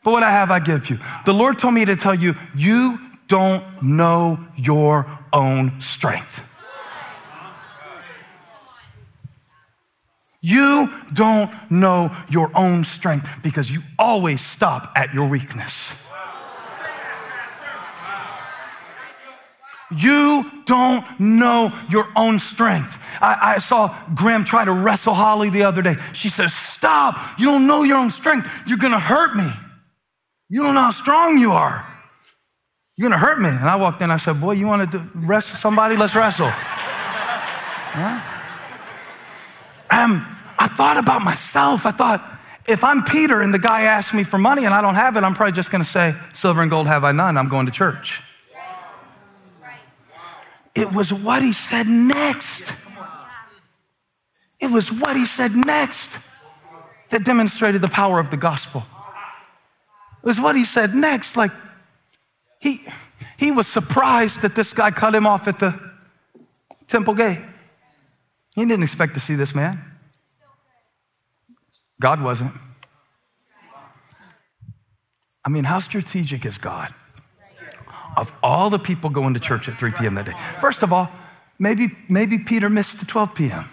but 0.04 0.12
what 0.12 0.24
I 0.24 0.32
have 0.32 0.52
I 0.52 0.60
give 0.60 0.90
you. 0.90 1.00
The 1.26 1.34
Lord 1.34 1.60
told 1.60 1.74
me 1.74 1.86
to 1.86 1.96
tell 1.96 2.16
you, 2.16 2.36
you 2.56 3.00
don't 3.28 3.64
know 3.82 4.40
your 4.58 5.08
own 5.32 5.80
strength. 5.80 6.48
You 10.42 10.92
don't 11.14 11.52
know 11.70 12.16
your 12.30 12.52
own 12.56 12.84
strength 12.84 13.30
because 13.44 13.70
you 13.70 13.82
always 14.00 14.42
stop 14.42 14.92
at 14.96 15.14
your 15.14 15.28
weakness. 15.28 15.96
You 19.96 20.50
don't 20.66 21.06
know 21.20 21.78
your 21.90 22.08
own 22.16 22.40
strength. 22.40 22.98
I, 23.22 23.56
I, 23.56 23.58
saw 23.60 23.96
Graham 24.16 24.46
try 24.46 24.64
to 24.64 24.72
wrestle 24.72 25.14
Holly 25.14 25.50
the 25.50 25.64
other 25.64 25.82
day. 25.82 25.96
She 26.14 26.30
says, 26.30 26.54
Stop. 26.54 27.18
You 27.38 27.48
don't 27.48 27.68
know 27.68 27.84
your 27.84 27.98
own 27.98 28.10
strength. 28.10 28.50
You're 28.66 28.78
going 28.78 28.94
to 28.94 29.00
hurt 29.00 29.36
me. 29.36 29.52
You 30.52 30.62
don't 30.64 30.76
know 30.76 30.82
how 30.82 30.92
strong 30.92 31.38
you 31.38 31.54
are. 31.54 31.88
You're 32.98 33.10
to 33.10 33.18
hurt 33.18 33.40
me. 33.40 33.48
And 33.48 33.64
I 33.64 33.78
walked 33.78 34.02
in. 34.02 34.12
I 34.12 34.18
said, 34.18 34.42
Boy, 34.42 34.52
you 34.52 34.68
want 34.68 34.92
to 34.92 35.00
wrestle 35.16 35.56
somebody? 35.56 35.96
Let's 35.96 36.14
wrestle. 36.14 36.48
Yeah? 37.96 38.22
Um, 39.90 40.28
I 40.60 40.68
thought 40.68 40.98
about 40.98 41.22
myself. 41.24 41.86
I 41.86 41.92
thought, 41.92 42.40
if 42.68 42.84
I'm 42.84 43.02
Peter 43.06 43.42
and 43.42 43.54
the 43.54 43.60
guy 43.60 43.84
asks 43.84 44.14
me 44.14 44.26
for 44.26 44.38
money 44.38 44.66
and 44.66 44.74
I 44.74 44.82
don't 44.82 44.96
have 44.96 45.16
it, 45.16 45.24
I'm 45.24 45.36
probably 45.36 45.54
just 45.54 45.72
to 45.72 45.90
say, 45.90 46.14
Silver 46.34 46.62
and 46.62 46.70
gold 46.70 46.88
have 46.88 47.06
I 47.06 47.14
none. 47.14 47.38
I'm 47.38 47.48
going 47.48 47.68
to 47.68 47.72
church. 47.72 48.22
It 50.76 50.92
was 50.92 51.14
what 51.14 51.42
he 51.42 51.54
said 51.54 51.88
next. 51.88 52.74
It 54.60 54.70
was 54.70 54.92
what 54.92 55.16
he 55.16 55.26
said 55.26 55.54
next 55.54 56.20
that 57.10 57.24
demonstrated 57.24 57.82
the 57.82 57.88
power 57.88 58.20
of 58.20 58.32
the 58.32 58.38
gospel. 58.38 58.84
It 60.24 60.26
was 60.26 60.40
what 60.40 60.56
he 60.56 60.64
said 60.64 60.94
next. 60.94 61.36
Like, 61.36 61.52
he, 62.60 62.86
he 63.38 63.52
was 63.52 63.68
surprised 63.68 64.42
that 64.42 64.56
this 64.56 64.74
guy 64.74 64.92
cut 64.92 65.16
him 65.16 65.26
off 65.26 65.48
at 65.48 65.60
the 65.60 65.80
temple 66.88 67.14
gate. 67.14 67.40
He 68.56 68.66
didn't 68.66 68.84
expect 68.84 69.14
to 69.16 69.20
see 69.20 69.36
this 69.36 69.56
man. 69.56 69.80
God 72.00 72.22
wasn't. 72.22 72.54
I 75.44 75.50
mean, 75.50 75.64
how 75.64 75.80
strategic 75.80 76.46
is 76.46 76.58
God? 76.58 76.94
of 78.18 78.34
all 78.44 78.70
the 78.70 78.80
people 78.80 79.10
going 79.10 79.34
to 79.34 79.40
church 79.40 79.70
at 79.70 79.78
3 79.78 79.92
p.m. 79.92 80.16
that 80.16 80.26
day. 80.26 80.34
First 80.60 80.84
of 80.84 80.92
all, 80.92 81.10
maybe, 81.60 81.88
maybe 82.10 82.38
Peter 82.38 82.70
missed 82.70 83.00
the 83.00 83.06
12 83.06 83.36
p.m., 83.36 83.66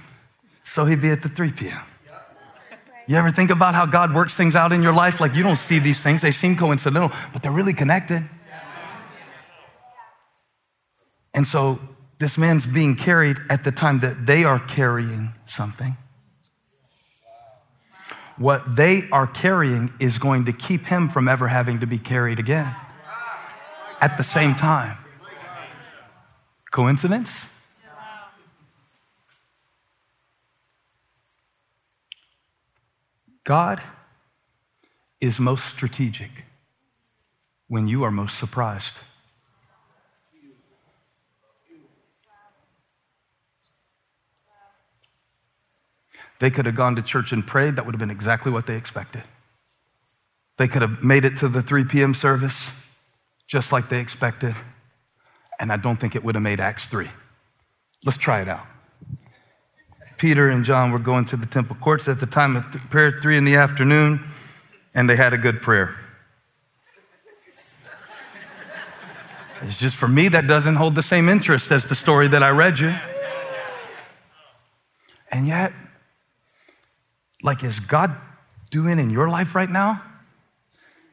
so 0.65 0.85
he'd 0.85 1.01
be 1.01 1.11
at 1.11 1.23
the 1.23 1.29
3 1.29 1.53
p.m. 1.53 1.81
You 3.09 3.17
ever 3.17 3.31
think 3.31 3.51
about 3.51 3.75
how 3.75 3.87
God 3.87 4.15
works 4.15 4.37
things 4.37 4.55
out 4.55 4.71
in 4.71 4.83
your 4.83 4.93
life? 4.93 5.19
Like 5.19 5.35
you 5.35 5.43
don't 5.43 5.57
see 5.57 5.79
these 5.79 6.03
things, 6.03 6.21
they 6.21 6.31
seem 6.31 6.57
coincidental, 6.57 7.11
but 7.33 7.43
they're 7.43 7.51
really 7.51 7.73
connected. 7.73 8.29
And 11.33 11.47
so 11.47 11.79
this 12.19 12.37
man's 12.37 12.67
being 12.67 12.97
carried 12.97 13.39
at 13.49 13.65
the 13.65 13.73
time 13.73 14.01
that 14.01 14.27
they 14.27 14.45
are 14.45 14.59
carrying 14.59 15.33
something. 15.47 15.97
What 18.37 18.77
they 18.77 19.09
are 19.11 19.27
carrying 19.27 19.91
is 19.99 20.19
going 20.19 20.45
to 20.45 20.53
keep 20.53 20.85
him 20.87 21.09
from 21.09 21.29
ever 21.29 21.49
having 21.49 21.81
to 21.81 21.87
be 21.87 21.99
carried 21.99 22.39
again 22.39 22.75
at 24.03 24.19
the 24.19 24.23
same 24.23 24.55
time. 24.55 24.99
Coincidence? 26.71 27.49
God 33.49 33.81
is 35.23 35.41
most 35.41 35.65
strategic 35.65 36.45
when 37.67 37.87
you 37.87 38.03
are 38.05 38.11
most 38.11 38.39
surprised. 38.39 38.95
They 46.41 46.51
could 46.51 46.67
have 46.67 46.75
gone 46.75 46.95
to 46.97 47.01
church 47.01 47.33
and 47.33 47.47
prayed. 47.47 47.77
That 47.77 47.87
would 47.87 47.95
have 47.95 47.99
been 47.99 48.11
exactly 48.11 48.53
what 48.53 48.67
they 48.67 48.77
expected. 48.77 49.23
They 50.59 50.69
could 50.69 50.83
have 50.83 51.03
made 51.03 51.25
it 51.25 51.39
to 51.39 51.49
the 51.49 51.63
3 51.63 51.85
p.m. 51.85 52.13
service 52.13 52.71
just 53.47 53.73
like 53.73 53.89
they 53.89 54.01
expected. 54.01 54.57
And 55.59 55.73
I 55.73 55.77
don't 55.77 55.97
think 55.97 56.15
it 56.15 56.23
would 56.23 56.35
have 56.35 56.45
made 56.45 56.61
Acts 56.61 56.87
3. 56.87 57.09
Let's 58.05 58.19
try 58.19 58.43
it 58.43 58.49
out. 58.49 58.67
Peter 60.19 60.49
and 60.49 60.65
John 60.65 60.91
were 60.91 60.99
going 60.99 61.25
to 61.27 61.37
the 61.37 61.47
temple 61.47 61.77
courts 61.77 62.09
at 62.09 62.19
the 62.21 62.27
time 62.27 62.57
of 62.57 62.65
prayer, 62.91 63.19
three 63.23 63.39
in 63.39 63.45
the 63.45 63.55
afternoon, 63.55 64.21
and 64.95 65.09
they 65.09 65.17
had 65.17 65.33
a 65.33 65.39
good 65.39 65.63
prayer. 65.63 65.95
It's 69.63 69.79
just 69.79 69.97
for 69.97 70.09
me, 70.09 70.29
that 70.29 70.47
doesn't 70.47 70.77
hold 70.77 70.95
the 70.95 71.03
same 71.03 71.29
interest 71.29 71.71
as 71.71 71.85
the 71.85 71.95
story 71.95 72.29
that 72.29 72.43
I 72.43 72.51
read 72.51 72.79
you. 72.79 72.95
And 75.31 75.47
yet, 75.47 75.73
like, 77.43 77.63
is 77.63 77.81
God 77.81 78.15
doing 78.71 78.99
in 78.99 79.11
your 79.11 79.29
life 79.29 79.55
right 79.55 79.71
now? 79.71 80.03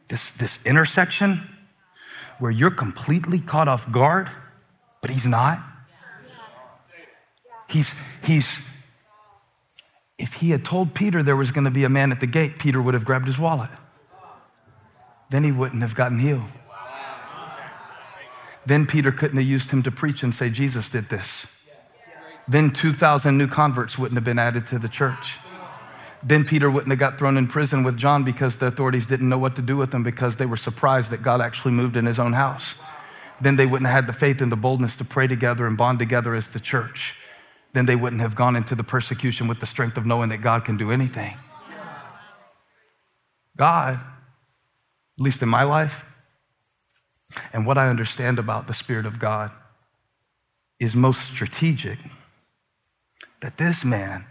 This, 0.08 0.32
this 0.32 0.64
intersection 0.66 1.50
where 2.40 2.52
you're 2.52 2.72
completely 2.72 3.40
caught 3.40 3.68
off 3.68 3.92
guard, 3.92 4.30
but 5.02 5.10
he's 5.10 5.26
not. 5.26 5.60
He's, 7.68 7.96
he's, 8.24 8.65
if 10.18 10.36
he 10.36 10.52
had 10.52 10.64
told 10.64 10.94
Peter 10.94 11.22
there 11.22 11.36
was 11.36 11.52
going 11.52 11.66
to 11.66 11.72
be 11.72 11.84
a 11.84 11.90
man 11.90 12.12
at 12.12 12.20
the 12.20 12.28
gate, 12.28 12.58
Peter 12.58 12.82
would 12.82 12.94
have 12.94 13.06
grabbed 13.06 13.28
his 13.28 13.38
wallet. 13.38 13.70
Then 15.30 15.44
he 15.44 15.52
wouldn't 15.52 15.82
have 15.82 15.96
gotten 15.96 16.20
healed. 16.20 16.44
Then 18.66 18.86
Peter 18.86 19.12
couldn't 19.12 19.38
have 19.38 19.46
used 19.46 19.72
him 19.72 19.84
to 19.84 19.92
preach 19.92 20.24
and 20.24 20.34
say, 20.34 20.50
Jesus 20.50 20.90
did 20.90 21.10
this. 21.10 21.52
Then 22.48 22.72
2,000 22.72 23.38
new 23.38 23.48
converts 23.48 23.98
wouldn't 23.98 24.16
have 24.16 24.24
been 24.24 24.40
added 24.40 24.68
to 24.68 24.80
the 24.80 24.88
church. 24.88 25.40
Then 26.24 26.44
Peter 26.44 26.72
wouldn't 26.72 26.90
have 26.90 27.00
got 27.00 27.20
thrown 27.20 27.38
in 27.38 27.48
prison 27.48 27.84
with 27.84 27.98
John 27.98 28.24
because 28.24 28.58
the 28.58 28.68
authorities 28.68 29.06
didn't 29.06 29.30
know 29.30 29.38
what 29.38 29.56
to 29.58 29.62
do 29.62 29.78
with 29.78 29.94
him 29.94 30.02
because 30.02 30.38
they 30.38 30.46
were 30.46 30.58
surprised 30.58 31.12
that 31.12 31.22
God 31.22 31.42
actually 31.42 31.74
moved 31.74 31.98
in 31.98 32.06
his 32.06 32.18
own 32.18 32.34
house. 32.34 32.76
Then 33.42 33.58
they 33.58 33.66
wouldn't 33.66 33.88
have 33.88 34.06
had 34.06 34.08
the 34.08 34.18
faith 34.18 34.42
and 34.42 34.52
the 34.52 34.56
boldness 34.56 34.96
to 34.98 35.06
pray 35.06 35.28
together 35.28 35.68
and 35.68 35.78
bond 35.78 36.00
together 36.00 36.34
as 36.34 36.50
the 36.50 36.60
church. 36.60 37.16
Then 37.76 37.88
they 37.88 37.98
wouldn't 37.98 38.22
have 38.22 38.36
gone 38.36 38.56
into 38.56 38.74
the 38.74 38.86
persecution 38.86 39.50
with 39.50 39.60
the 39.60 39.66
strength 39.66 39.98
of 39.98 40.06
knowing 40.06 40.30
that 40.30 40.38
God 40.38 40.64
can 40.64 40.78
do 40.78 40.92
anything. 40.92 41.36
God, 43.58 43.96
at 43.96 44.02
least 45.18 45.42
in 45.42 45.50
my 45.50 45.64
life, 45.64 46.06
and 47.52 47.66
what 47.68 47.78
I 47.78 47.90
understand 47.90 48.40
about 48.40 48.68
the 48.68 48.74
Spirit 48.74 49.06
of 49.06 49.20
God, 49.20 49.52
is 50.80 50.96
most 50.96 51.34
strategic. 51.34 52.00
That 53.42 53.58
this 53.58 53.84
man 53.84 54.24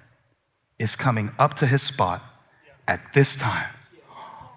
is 0.78 0.96
coming 0.96 1.30
up 1.38 1.52
to 1.54 1.66
his 1.66 1.82
spot 1.82 2.22
at 2.88 3.12
this 3.12 3.36
time. 3.36 3.68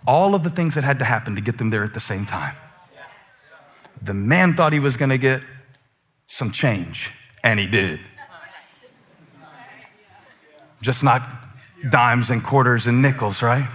All 0.08 0.34
of 0.34 0.44
the 0.44 0.50
things 0.50 0.76
that 0.76 0.86
had 0.86 0.98
to 1.00 1.06
happen 1.06 1.36
to 1.36 1.42
get 1.42 1.58
them 1.58 1.72
there 1.72 1.84
at 1.84 1.94
the 1.94 2.00
same 2.00 2.26
time. 2.26 2.56
The 4.02 4.14
man 4.14 4.54
thought 4.54 4.72
he 4.72 4.80
was 4.80 4.96
going 4.96 5.10
to 5.10 5.18
get 5.18 5.42
some 6.26 6.52
change, 6.52 7.14
and 7.44 7.60
he 7.60 7.68
did. 7.68 8.00
Just 10.82 11.03
not 11.03 11.21
dimes 11.89 12.30
and 12.30 12.43
quarters 12.43 12.88
and 12.88 13.01
nickels, 13.01 13.41
right? 13.41 13.67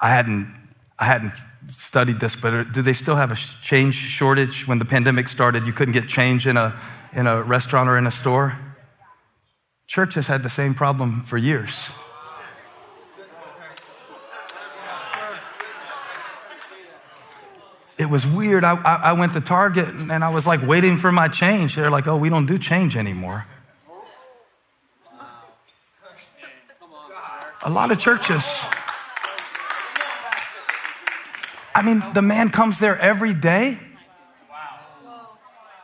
I 0.00 0.10
hadn't, 0.10 0.54
I 0.98 1.06
hadn't 1.06 1.32
studied 1.68 2.20
this, 2.20 2.36
but 2.36 2.54
uh, 2.54 2.64
do 2.64 2.82
they 2.82 2.92
still 2.92 3.16
have 3.16 3.30
a 3.30 3.34
change 3.34 3.94
shortage? 3.94 4.66
When 4.68 4.78
the 4.78 4.84
pandemic 4.84 5.28
started, 5.28 5.66
you 5.66 5.72
couldn't 5.72 5.92
get 5.92 6.08
change 6.08 6.46
in 6.46 6.56
a, 6.56 6.78
in 7.12 7.26
a 7.26 7.42
restaurant 7.42 7.88
or 7.88 7.96
in 7.96 8.06
a 8.06 8.10
store. 8.10 8.58
Church 9.86 10.14
has 10.14 10.26
had 10.26 10.42
the 10.42 10.48
same 10.48 10.74
problem 10.74 11.22
for 11.22 11.38
years. 11.38 11.92
It 17.98 18.10
was 18.10 18.26
weird. 18.26 18.62
I, 18.62 18.74
I 18.74 19.12
went 19.14 19.32
to 19.32 19.40
Target 19.40 19.88
and 19.88 20.22
I 20.22 20.28
was 20.28 20.46
like 20.46 20.66
waiting 20.66 20.98
for 20.98 21.10
my 21.10 21.28
change. 21.28 21.76
They're 21.76 21.90
like, 21.90 22.06
oh, 22.06 22.16
we 22.16 22.28
don't 22.28 22.44
do 22.44 22.58
change 22.58 22.94
anymore. 22.96 23.46
A 27.66 27.70
lot 27.70 27.90
of 27.90 27.98
churches. 27.98 28.64
I 31.74 31.82
mean, 31.84 32.00
the 32.14 32.22
man 32.22 32.50
comes 32.50 32.78
there 32.78 32.96
every 32.96 33.34
day 33.34 33.76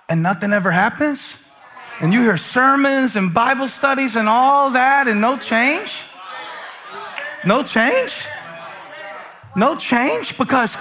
and 0.09 0.23
nothing 0.23 0.53
ever 0.53 0.71
happens. 0.71 1.45
And 1.99 2.15
you 2.15 2.23
hear 2.23 2.37
sermons 2.37 3.17
and 3.17 3.35
Bible 3.35 3.67
studies 3.67 4.15
and 4.15 4.29
all 4.29 4.71
that 4.71 5.09
and 5.09 5.21
no 5.21 5.37
change. 5.37 6.05
No 7.45 7.65
change. 7.65 8.27
No 9.57 9.75
change 9.75 10.39
because, 10.39 10.77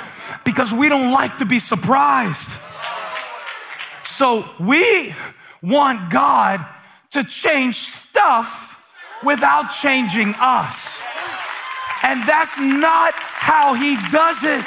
because 0.46 0.72
we 0.72 0.88
don't 0.88 1.12
like 1.12 1.40
to 1.40 1.46
be 1.46 1.58
surprised. 1.58 2.50
So 4.04 4.48
we 4.60 5.16
want 5.64 6.12
God 6.12 6.64
to 7.10 7.24
change 7.24 7.78
stuff 7.78 8.71
without 9.24 9.70
changing 9.70 10.36
us. 10.40 11.02
And 12.04 12.24
that's 12.24 12.60
not 12.60 13.14
how 13.16 13.74
he 13.74 13.96
does 14.12 14.44
it. 14.44 14.66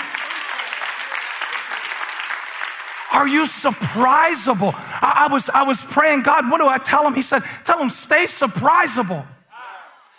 Are 3.13 3.29
you 3.29 3.45
surprisable? 3.45 4.75
I, 4.75 5.27
I, 5.29 5.33
was, 5.33 5.49
I 5.49 5.63
was 5.63 5.85
praying, 5.85 6.23
God, 6.23 6.51
what 6.51 6.59
do 6.61 6.67
I 6.67 6.79
tell 6.79 7.07
him? 7.07 7.15
He 7.15 7.23
said, 7.23 7.43
Tell 7.65 7.81
him, 7.81 7.89
stay 7.89 8.25
surprisable. 8.25 9.25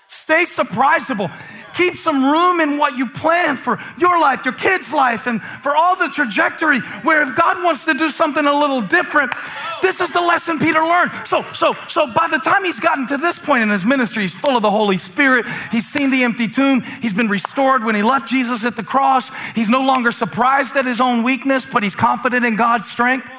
Stay 0.08 0.44
surprisable. 0.44 1.30
Keep 1.76 1.96
some 1.96 2.24
room 2.24 2.62
in 2.62 2.78
what 2.78 2.98
you 2.98 3.06
plan 3.06 3.58
for 3.58 3.80
your 3.98 4.20
life, 4.20 4.46
your 4.46 4.54
kids' 4.54 4.94
life, 4.94 5.28
and 5.28 5.44
for 5.44 5.76
all 5.76 5.96
the 5.96 6.08
trajectory 6.08 6.80
where 7.04 7.22
if 7.22 7.36
God 7.36 7.62
wants 7.64 7.84
to 7.86 7.94
do 7.94 8.10
something 8.10 8.46
a 8.46 8.54
little 8.54 8.82
different, 8.82 9.34
this 9.82 10.00
is 10.00 10.10
the 10.10 10.22
lesson 10.22 10.58
Peter 10.58 10.80
learned. 10.80 11.12
So, 11.26 11.44
so, 11.54 11.76
so 11.90 12.08
by 12.08 12.28
the 12.30 12.40
time 12.40 12.64
he's 12.64 12.80
gotten 12.80 13.08
to 13.08 13.18
this 13.18 13.38
point 13.38 13.62
in 13.62 13.70
his 13.70 13.86
ministry, 13.86 14.24
he's 14.24 14.36
full 14.36 14.56
of 14.56 14.62
the 14.62 14.72
Holy 14.72 14.98
Spirit. 14.98 15.46
He's 15.72 15.86
seen 15.86 16.12
the 16.12 16.24
empty 16.24 16.48
tomb. 16.48 16.82
He's 17.02 17.14
been 17.14 17.28
restored 17.28 17.84
when 17.84 17.94
he 17.94 18.02
left 18.02 18.30
Jesus 18.30 18.64
at 18.64 18.76
the 18.78 18.84
cross. 18.84 19.30
He's 19.54 19.70
no 19.70 19.82
longer 19.82 20.12
surprised 20.12 20.78
at 20.78 20.86
his 20.86 21.02
own 21.02 21.24
weakness, 21.24 21.66
but 21.66 21.84
he's 21.84 21.96
confident 21.96 22.46
in 22.46 22.56
God's 22.56 22.90
strength. 22.90 23.30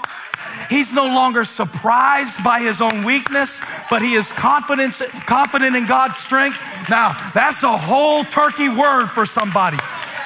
He's 0.69 0.93
no 0.95 1.07
longer 1.07 1.45
surprised 1.45 2.43
by 2.43 2.61
his 2.61 2.81
own 2.81 3.05
weakness, 3.05 3.61
but 3.91 4.03
he 4.03 4.15
is 4.15 4.33
confident, 4.33 5.01
confident 5.27 5.77
in 5.77 5.87
God's 5.87 6.17
strength. 6.17 6.59
Now, 6.89 7.31
that's 7.35 7.63
a 7.63 7.77
whole 7.77 8.25
turkey 8.25 8.69
word 8.69 9.07
for 9.07 9.27
somebody. 9.27 9.79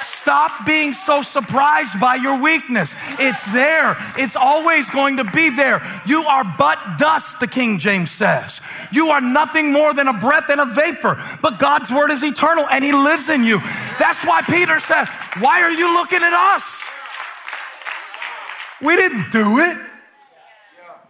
Stop 0.03 0.65
being 0.65 0.93
so 0.93 1.21
surprised 1.21 1.99
by 1.99 2.15
your 2.15 2.39
weakness. 2.39 2.95
It's 3.19 3.51
there. 3.51 3.97
It's 4.17 4.35
always 4.35 4.89
going 4.89 5.17
to 5.17 5.23
be 5.23 5.49
there. 5.49 5.81
You 6.05 6.23
are 6.23 6.43
but 6.57 6.97
dust, 6.97 7.39
the 7.39 7.47
King 7.47 7.79
James 7.79 8.11
says. 8.11 8.61
You 8.91 9.09
are 9.09 9.21
nothing 9.21 9.71
more 9.71 9.93
than 9.93 10.07
a 10.07 10.13
breath 10.13 10.49
and 10.49 10.59
a 10.59 10.65
vapor, 10.65 11.23
but 11.41 11.59
God's 11.59 11.91
word 11.91 12.11
is 12.11 12.23
eternal 12.23 12.67
and 12.69 12.83
he 12.83 12.91
lives 12.91 13.29
in 13.29 13.43
you. 13.43 13.59
That's 13.99 14.25
why 14.25 14.41
Peter 14.41 14.79
said, 14.79 15.05
Why 15.39 15.61
are 15.61 15.71
you 15.71 15.93
looking 15.93 16.21
at 16.21 16.33
us? 16.55 16.87
We 18.81 18.95
didn't 18.95 19.31
do 19.31 19.59
it. 19.59 19.77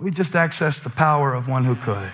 We 0.01 0.09
just 0.09 0.33
accessed 0.33 0.81
the 0.81 0.89
power 0.89 1.31
of 1.35 1.47
one 1.47 1.63
who 1.63 1.75
could. 1.75 2.09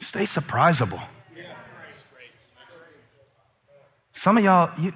Stay 0.00 0.24
surprisable. 0.24 1.00
Some 4.10 4.36
of 4.36 4.42
y'all, 4.42 4.70
you, 4.80 4.92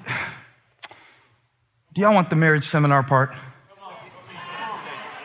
do 1.95 2.01
y'all 2.01 2.13
want 2.13 2.29
the 2.29 2.35
marriage 2.35 2.65
seminar 2.65 3.05
part? 3.05 3.35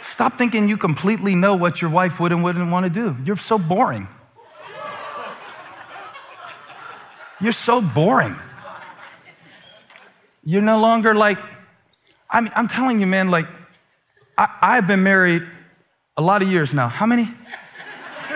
Stop 0.02 0.38
thinking 0.38 0.68
you 0.70 0.78
completely 0.78 1.34
know 1.34 1.56
what 1.56 1.82
your 1.82 1.90
wife 1.90 2.20
would 2.20 2.32
and 2.32 2.44
wouldn't 2.44 2.72
want 2.72 2.84
to 2.84 2.92
do. 2.92 3.18
You're 3.26 3.38
so 3.38 3.58
boring. 3.58 4.08
You're 7.42 7.54
so 7.54 7.82
boring. 7.82 8.36
You're 10.44 10.62
no 10.62 10.80
longer 10.80 11.16
like, 11.16 11.40
I 12.34 12.42
mean, 12.42 12.52
I'm 12.56 12.68
telling 12.68 13.00
you, 13.00 13.06
man, 13.06 13.30
like, 13.30 13.46
I, 14.36 14.50
I've 14.60 14.88
been 14.88 15.04
married 15.04 15.44
a 16.18 16.22
lot 16.22 16.42
of 16.42 16.52
years 16.52 16.74
now. 16.74 16.88
How 16.88 17.06
many? 17.06 17.30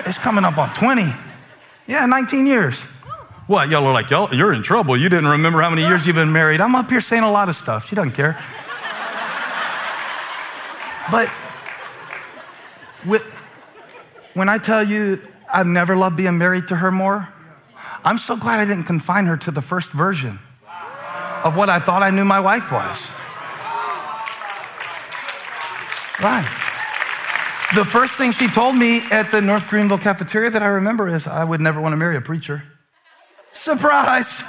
It's 0.06 0.20
coming 0.20 0.46
up 0.46 0.60
on 0.60 0.72
20. 0.74 1.12
Yeah, 1.88 2.06
19 2.06 2.46
years. 2.46 2.84
What? 3.48 3.70
Y'all 3.70 3.86
are 3.86 3.94
like, 3.94 4.12
y'all, 4.12 4.32
you're 4.32 4.54
in 4.54 4.62
trouble. 4.62 4.96
You 4.96 5.10
didn't 5.10 5.30
remember 5.30 5.62
how 5.62 5.72
many 5.72 5.82
years 5.82 6.06
you've 6.06 6.16
been 6.16 6.32
married. 6.32 6.62
I'm 6.62 6.76
up 6.76 6.92
here 6.92 7.02
saying 7.02 7.24
a 7.24 7.32
lot 7.32 7.50
of 7.50 7.56
stuff. 7.56 7.88
She 7.88 7.96
doesn't 7.96 8.12
care. 8.12 8.38
but 11.12 11.32
with, 13.04 13.24
when 14.36 14.48
I 14.48 14.60
tell 14.60 14.84
you 14.84 15.20
I've 15.52 15.66
never 15.66 15.96
loved 15.96 16.18
being 16.18 16.38
married 16.38 16.68
to 16.68 16.76
her 16.76 16.92
more, 16.92 17.30
I'm 18.04 18.20
so 18.20 18.36
glad 18.36 18.60
I 18.60 18.66
didn't 18.66 18.84
confine 18.84 19.26
her 19.26 19.38
to 19.38 19.50
the 19.50 19.62
first 19.62 19.92
version 19.92 20.40
of 21.44 21.56
what 21.56 21.70
I 21.70 21.80
thought 21.80 22.04
I 22.04 22.12
knew 22.12 22.26
my 22.26 22.40
wife 22.40 22.72
was. 22.72 23.14
Right. 26.22 26.46
The 27.76 27.86
first 27.86 28.18
thing 28.18 28.32
she 28.32 28.48
told 28.48 28.76
me 28.76 29.02
at 29.12 29.30
the 29.32 29.42
North 29.42 29.68
Greenville 29.68 29.98
cafeteria 29.98 30.50
that 30.50 30.64
I 30.64 30.68
remember 30.68 31.08
is 31.08 31.28
I 31.28 31.44
would 31.44 31.62
never 31.62 31.82
want 31.82 31.94
to 31.94 31.98
marry 31.98 32.16
a 32.16 32.22
preacher. 32.22 32.64
Surprise. 33.52 34.42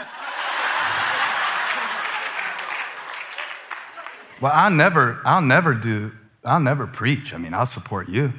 Well, 4.40 4.52
I'll 4.54 4.70
never, 4.70 5.20
I'll 5.24 5.42
never 5.42 5.74
do, 5.74 6.12
I'll 6.44 6.60
never 6.60 6.86
preach. 6.86 7.34
I 7.34 7.38
mean, 7.38 7.54
I'll 7.54 7.66
support 7.66 8.08
you. 8.08 8.32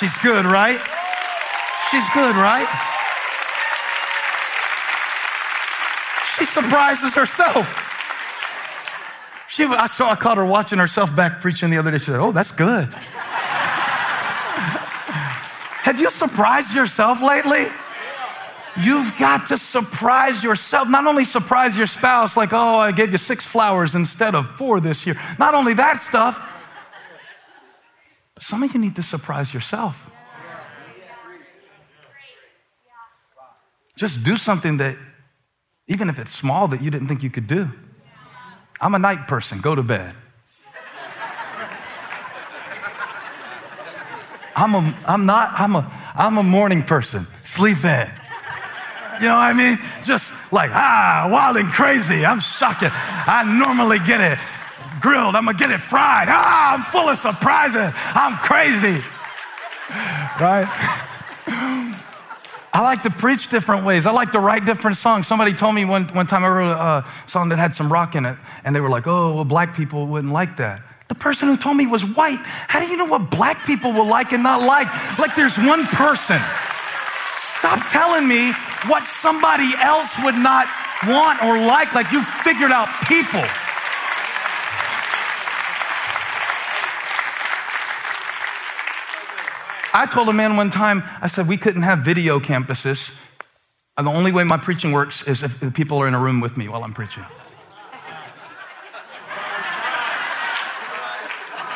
She's 0.00 0.16
good, 0.18 0.46
right? 0.46 0.80
She's 1.90 2.08
good, 2.10 2.34
right? 2.36 2.94
She 6.38 6.44
surprises 6.44 7.14
herself. 7.14 7.66
She, 9.48 9.64
I 9.64 9.86
saw, 9.86 10.10
I 10.10 10.14
caught 10.14 10.36
her 10.36 10.44
watching 10.44 10.78
herself 10.78 11.14
back 11.16 11.40
preaching 11.40 11.70
the 11.70 11.78
other 11.78 11.90
day. 11.90 11.98
She 11.98 12.04
said, 12.04 12.20
Oh, 12.20 12.30
that's 12.30 12.52
good. 12.52 12.88
Have 15.82 15.98
you 15.98 16.10
surprised 16.10 16.76
yourself 16.76 17.20
lately? 17.22 17.66
You've 18.80 19.18
got 19.18 19.48
to 19.48 19.58
surprise 19.58 20.44
yourself. 20.44 20.88
Not 20.88 21.06
only 21.06 21.24
surprise 21.24 21.76
your 21.76 21.88
spouse, 21.88 22.36
like, 22.36 22.52
oh, 22.52 22.78
I 22.78 22.92
gave 22.92 23.10
you 23.10 23.18
six 23.18 23.44
flowers 23.46 23.96
instead 23.96 24.36
of 24.36 24.48
four 24.56 24.78
this 24.78 25.06
year. 25.06 25.20
Not 25.38 25.54
only 25.54 25.74
that 25.74 26.00
stuff, 26.00 26.38
but 28.34 28.44
some 28.44 28.62
of 28.62 28.72
you 28.72 28.78
need 28.78 28.94
to 28.96 29.02
surprise 29.02 29.52
yourself. 29.52 30.14
Just 33.96 34.22
do 34.22 34.36
something 34.36 34.76
that 34.76 34.96
even 35.88 36.08
if 36.10 36.18
it's 36.18 36.30
small 36.30 36.68
that 36.68 36.82
you 36.82 36.90
didn't 36.90 37.08
think 37.08 37.22
you 37.22 37.30
could 37.30 37.46
do. 37.46 37.70
I'm 38.80 38.94
a 38.94 38.98
night 38.98 39.26
person, 39.26 39.60
go 39.60 39.74
to 39.74 39.82
bed. 39.82 40.14
I'm, 44.54 44.74
a, 44.74 44.94
I'm 45.06 45.24
not, 45.24 45.52
I'm 45.58 45.76
a, 45.76 45.90
I'm 46.14 46.36
a 46.36 46.42
morning 46.42 46.82
person, 46.82 47.26
sleep 47.44 47.84
in. 47.84 48.08
You 49.20 49.26
know 49.26 49.34
what 49.34 49.48
I 49.48 49.52
mean? 49.52 49.78
Just 50.04 50.32
like, 50.52 50.70
ah, 50.72 51.28
wild 51.30 51.56
and 51.56 51.68
crazy. 51.68 52.24
I'm 52.24 52.40
shocking. 52.40 52.90
I 52.92 53.42
normally 53.44 53.98
get 53.98 54.20
it 54.20 54.38
grilled. 55.00 55.34
I'm 55.34 55.44
gonna 55.44 55.58
get 55.58 55.70
it 55.70 55.80
fried. 55.80 56.28
Ah, 56.28 56.74
I'm 56.74 56.82
full 56.84 57.08
of 57.08 57.18
surprises. 57.18 57.92
I'm 58.14 58.36
crazy. 58.36 59.02
Right? 60.40 61.04
I 62.78 62.82
like 62.82 63.02
to 63.02 63.10
preach 63.10 63.48
different 63.48 63.84
ways. 63.84 64.06
I 64.06 64.12
like 64.12 64.30
to 64.30 64.38
write 64.38 64.64
different 64.64 64.98
songs. 64.98 65.26
Somebody 65.26 65.52
told 65.52 65.74
me 65.74 65.84
one, 65.84 66.04
one 66.14 66.28
time 66.28 66.44
I 66.44 66.48
wrote 66.48 66.70
a, 66.70 67.04
song 67.26 67.48
that 67.48 67.58
had 67.58 67.74
some 67.74 67.92
rock 67.92 68.14
in 68.14 68.24
it, 68.24 68.38
and 68.62 68.70
they 68.72 68.78
were 68.78 68.88
like, 68.88 69.08
oh, 69.08 69.34
well, 69.34 69.44
black 69.44 69.74
people 69.74 70.06
wouldn't 70.06 70.32
like 70.32 70.58
that. 70.58 70.80
The 71.08 71.16
person 71.16 71.48
who 71.48 71.56
told 71.56 71.76
me 71.76 71.88
was 71.88 72.04
white. 72.04 72.38
How 72.38 72.78
do 72.78 72.86
you 72.86 72.96
know 72.96 73.06
what 73.06 73.32
black 73.32 73.66
people 73.66 73.92
will 73.92 74.06
like 74.06 74.32
and 74.32 74.44
not 74.44 74.64
like? 74.64 74.86
Like 75.18 75.34
there's 75.34 75.58
one 75.58 75.86
person. 75.86 76.38
Stop 77.38 77.82
telling 77.90 78.28
me 78.28 78.52
what 78.86 79.04
somebody 79.06 79.72
else 79.82 80.16
would 80.22 80.36
not 80.36 80.68
want 81.08 81.42
or 81.42 81.58
like, 81.58 81.92
like 81.94 82.12
you 82.12 82.22
figured 82.22 82.70
out 82.70 82.86
people. 83.08 83.42
I 89.98 90.06
told 90.06 90.28
a 90.28 90.32
man 90.32 90.56
one 90.56 90.70
time, 90.70 91.02
I 91.20 91.26
said, 91.26 91.48
we 91.48 91.56
couldn't 91.56 91.82
have 91.82 91.98
video 91.98 92.38
campuses. 92.38 93.18
And 93.96 94.06
the 94.06 94.12
only 94.12 94.30
way 94.30 94.44
my 94.44 94.56
preaching 94.56 94.92
works 94.92 95.26
is 95.26 95.42
if 95.42 95.58
the 95.58 95.72
people 95.72 95.98
are 95.98 96.06
in 96.06 96.14
a 96.14 96.20
room 96.20 96.40
with 96.40 96.56
me 96.56 96.68
while 96.68 96.84
I'm 96.84 96.94
preaching. 96.94 97.24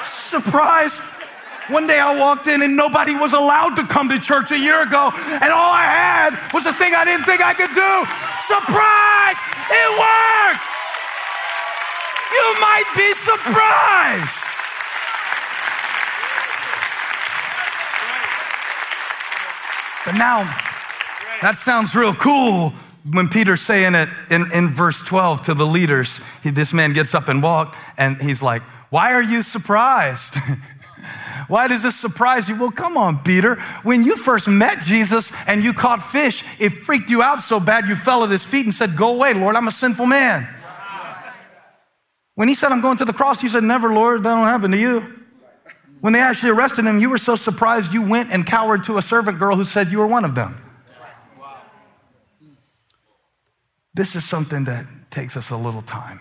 Surprise! 0.07 1.01
One 1.67 1.89
day 1.89 1.99
I 1.99 2.17
walked 2.17 2.47
in 2.47 2.63
and 2.63 2.77
nobody 2.77 3.13
was 3.13 3.33
allowed 3.33 3.75
to 3.75 3.87
come 3.89 4.09
to 4.11 4.21
church 4.21 4.53
a 4.53 4.59
year 4.59 4.81
ago, 4.83 5.11
and 5.11 5.51
all 5.51 5.73
I 5.75 5.83
had 5.83 6.55
was 6.55 6.67
a 6.67 6.73
thing 6.73 6.95
I 6.95 7.05
didn't 7.05 7.25
think 7.25 7.43
I 7.43 7.55
could 7.55 7.75
do. 7.75 7.93
Surprise! 8.47 9.39
It 9.67 9.89
worked! 9.99 10.63
You 12.39 12.47
might 12.63 12.87
be 12.95 13.15
surprised. 13.15 14.52
But 20.05 20.17
now, 20.17 20.43
that 21.43 21.57
sounds 21.57 21.95
real 21.95 22.15
cool 22.15 22.71
when 23.11 23.29
Peter's 23.29 23.61
saying 23.61 23.95
it 23.95 24.09
in, 24.31 24.51
in 24.53 24.69
verse 24.69 25.01
12 25.03 25.43
to 25.43 25.55
the 25.55 25.67
leaders. 25.67 26.21
He, 26.43 26.51
this 26.51 26.73
man 26.73 26.93
gets 26.93 27.15
up 27.15 27.29
and 27.29 27.43
walks, 27.43 27.77
and 27.97 28.21
he's 28.21 28.43
like, 28.43 28.63
Why 28.91 29.13
are 29.13 29.23
you 29.23 29.43
surprised? 29.43 30.37
Why 31.49 31.67
does 31.67 31.83
this 31.83 31.97
surprise 31.97 32.49
you? 32.49 32.57
Well, 32.57 32.71
come 32.71 32.97
on, 32.97 33.23
Peter. 33.23 33.57
When 33.83 34.05
you 34.05 34.17
first 34.17 34.49
met 34.49 34.79
Jesus 34.81 35.33
and 35.47 35.63
you 35.63 35.73
caught 35.73 36.03
fish, 36.03 36.45
it 36.59 36.71
freaked 36.71 37.11
you 37.11 37.23
out 37.23 37.41
so 37.41 37.59
bad 37.59 37.89
you 37.89 37.97
fell 37.97 38.25
at 38.25 38.31
his 38.31 38.47
feet 38.47 38.65
and 38.65 38.75
said, 38.75 38.97
Go 38.97 39.15
away, 39.15 39.35
Lord, 39.35 39.57
I'm 39.57 39.69
a 39.69 39.73
sinful 39.73 40.07
man. 40.07 40.49
When 42.35 42.49
he 42.49 42.55
said, 42.55 42.73
I'm 42.73 42.81
going 42.81 42.97
to 42.99 43.05
the 43.05 43.13
cross, 43.13 43.43
you 43.43 43.49
said, 43.49 43.65
Never, 43.65 43.93
Lord, 43.93 44.23
that 44.23 44.35
don't 44.35 44.47
happen 44.47 44.71
to 44.71 44.79
you. 44.79 45.22
When 46.03 46.13
they 46.13 46.19
actually 46.19 46.51
arrested 46.51 46.85
him, 46.85 46.99
you 46.99 47.09
were 47.11 47.17
so 47.17 47.37
surprised 47.37 47.93
you 47.93 48.03
went 48.03 48.33
and 48.33 48.45
cowered 48.45 48.83
to 48.85 48.99
a 48.99 49.03
servant 49.03 49.39
girl 49.39 49.55
who 49.55 49.65
said 49.65 49.93
you 49.93 49.99
were 49.99 50.07
one 50.09 50.25
of 50.25 50.35
them. 50.35 50.61
This 53.95 54.17
is 54.17 54.25
something 54.25 54.65
that 54.65 54.85
takes 55.13 55.37
us 55.37 55.51
a 55.51 55.57
little 55.57 55.81
time. 55.81 56.19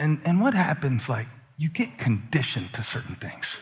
And, 0.00 0.20
and 0.24 0.40
what 0.40 0.54
happens, 0.54 1.08
like, 1.08 1.28
you 1.56 1.68
get 1.68 1.96
conditioned 1.96 2.72
to 2.72 2.82
certain 2.82 3.14
things. 3.14 3.60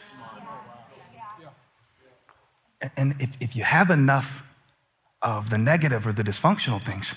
And 2.97 3.15
if, 3.21 3.37
if 3.41 3.55
you 3.55 3.65
have 3.65 3.91
enough 3.91 4.43
of 5.21 5.51
the 5.51 5.59
negative 5.59 6.07
or 6.07 6.13
the 6.13 6.23
dysfunctional 6.23 6.81
things, 6.81 7.15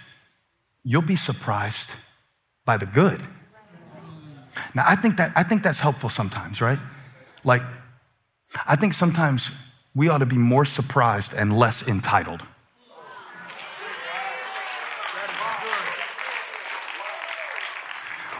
you'll 0.84 1.04
be 1.04 1.16
surprised 1.16 1.92
by 2.66 2.76
the 2.76 2.86
good. 2.86 3.22
Now, 4.74 4.84
I 4.88 4.96
think, 4.96 5.18
that, 5.18 5.32
I 5.36 5.44
think 5.44 5.64
that's 5.64 5.80
helpful 5.80 6.10
sometimes, 6.10 6.62
right? 6.62 6.80
Like, 7.44 7.64
I 8.66 8.76
think 8.76 8.94
sometimes 8.94 9.52
we 9.96 10.10
ought 10.10 10.20
to 10.20 10.26
be 10.26 10.38
more 10.38 10.66
surprised 10.66 11.34
and 11.34 11.58
less 11.58 11.88
entitled. 11.88 12.42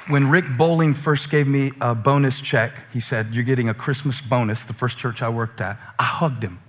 When 0.08 0.30
Rick 0.30 0.46
Bowling 0.58 0.96
first 0.96 1.32
gave 1.32 1.48
me 1.48 1.72
a 1.80 1.96
bonus 1.96 2.42
check, 2.42 2.92
he 2.92 3.00
said, 3.00 3.28
You're 3.32 3.46
getting 3.46 3.70
a 3.70 3.74
Christmas 3.74 4.22
bonus, 4.22 4.66
the 4.66 4.74
first 4.74 4.98
church 4.98 5.22
I 5.22 5.30
worked 5.30 5.62
at. 5.62 5.80
I 5.98 6.04
hugged 6.04 6.44
him. 6.44 6.60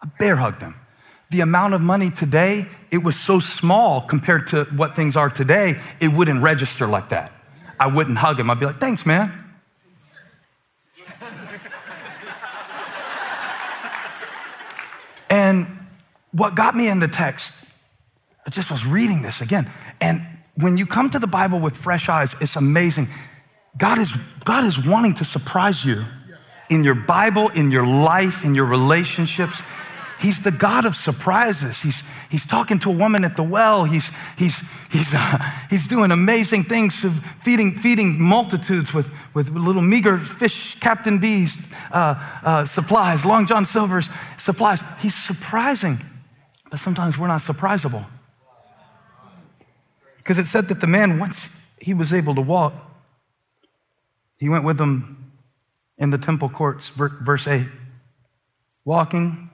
I 0.00 0.08
bear 0.18 0.36
hugged 0.36 0.62
him. 0.62 0.76
The 1.30 1.40
amount 1.40 1.74
of 1.74 1.80
money 1.80 2.10
today, 2.10 2.66
it 2.92 2.98
was 2.98 3.18
so 3.18 3.40
small 3.40 4.00
compared 4.00 4.46
to 4.48 4.64
what 4.76 4.94
things 4.94 5.16
are 5.16 5.28
today, 5.28 5.80
it 6.00 6.08
wouldn't 6.08 6.40
register 6.40 6.86
like 6.86 7.08
that. 7.08 7.32
I 7.78 7.86
wouldn't 7.86 8.18
hug 8.18 8.38
him. 8.38 8.50
I'd 8.50 8.60
be 8.60 8.66
like, 8.66 8.76
Thanks, 8.76 9.06
man. 9.06 9.32
and 15.30 15.66
what 16.32 16.54
got 16.54 16.74
me 16.74 16.88
in 16.88 17.00
the 17.00 17.08
text, 17.08 17.52
I 18.46 18.50
just 18.50 18.70
was 18.70 18.86
reading 18.86 19.22
this 19.22 19.40
again. 19.40 19.70
And 20.00 20.20
when 20.56 20.76
you 20.76 20.86
come 20.86 21.10
to 21.10 21.18
the 21.18 21.26
Bible 21.26 21.58
with 21.58 21.76
fresh 21.76 22.08
eyes, 22.08 22.34
it's 22.40 22.56
amazing. 22.56 23.08
God 23.76 23.98
is, 23.98 24.12
God 24.44 24.64
is 24.64 24.86
wanting 24.86 25.14
to 25.14 25.24
surprise 25.24 25.84
you 25.84 26.04
in 26.70 26.82
your 26.82 26.94
Bible, 26.94 27.48
in 27.50 27.70
your 27.70 27.86
life, 27.86 28.44
in 28.44 28.54
your 28.54 28.64
relationships. 28.64 29.62
He's 30.18 30.40
the 30.40 30.50
God 30.50 30.86
of 30.86 30.96
surprises. 30.96 31.82
He's, 31.82 32.02
he's 32.30 32.46
talking 32.46 32.78
to 32.80 32.90
a 32.90 32.92
woman 32.92 33.22
at 33.24 33.36
the 33.36 33.42
well. 33.42 33.84
He's, 33.84 34.10
he's, 34.38 34.62
he's, 34.90 35.14
uh, 35.14 35.38
he's 35.68 35.86
doing 35.86 36.10
amazing 36.10 36.64
things, 36.64 37.04
feeding, 37.42 37.72
feeding 37.72 38.20
multitudes 38.20 38.94
with, 38.94 39.10
with 39.34 39.50
little 39.50 39.82
meager 39.82 40.16
fish, 40.16 40.78
Captain 40.80 41.18
D's 41.18 41.70
uh, 41.92 42.14
uh, 42.42 42.64
supplies, 42.64 43.26
Long 43.26 43.46
John 43.46 43.66
Silver's 43.66 44.08
supplies. 44.38 44.82
He's 45.00 45.14
surprising, 45.14 45.98
but 46.70 46.80
sometimes 46.80 47.18
we're 47.18 47.28
not 47.28 47.42
surprisable. 47.42 48.06
Because 50.16 50.38
it 50.38 50.46
said 50.46 50.68
that 50.68 50.80
the 50.80 50.86
man, 50.86 51.18
once 51.18 51.54
he 51.78 51.92
was 51.92 52.14
able 52.14 52.34
to 52.34 52.40
walk, 52.40 52.74
he 54.38 54.48
went 54.48 54.64
with 54.64 54.78
them 54.78 55.32
in 55.98 56.10
the 56.10 56.18
temple 56.18 56.48
courts, 56.48 56.88
verse 56.88 57.46
8, 57.46 57.66
walking, 58.84 59.50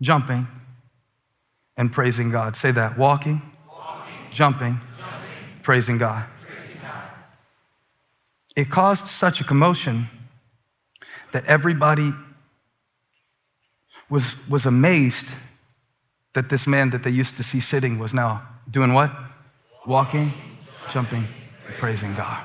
jumping, 0.00 0.46
and 1.76 1.92
praising 1.92 2.30
God. 2.30 2.56
Say 2.56 2.70
that 2.72 2.96
walking, 2.98 3.42
walking 3.68 4.14
jumping, 4.30 4.80
jumping, 4.98 5.62
praising 5.62 5.98
God. 5.98 6.26
praising 6.46 6.80
God. 6.82 7.02
It 8.56 8.70
caused 8.70 9.06
such 9.06 9.40
a 9.40 9.44
commotion 9.44 10.06
that 11.32 11.44
everybody 11.46 12.12
was, 14.08 14.34
was 14.48 14.66
amazed 14.66 15.34
that 16.34 16.48
this 16.48 16.66
man 16.66 16.90
that 16.90 17.02
they 17.02 17.10
used 17.10 17.36
to 17.36 17.42
see 17.42 17.60
sitting 17.60 17.98
was 17.98 18.14
now 18.14 18.46
doing 18.70 18.92
what? 18.92 19.10
walking, 19.86 20.32
jumping, 20.90 21.26
praising 21.78 22.14
God. 22.14 22.42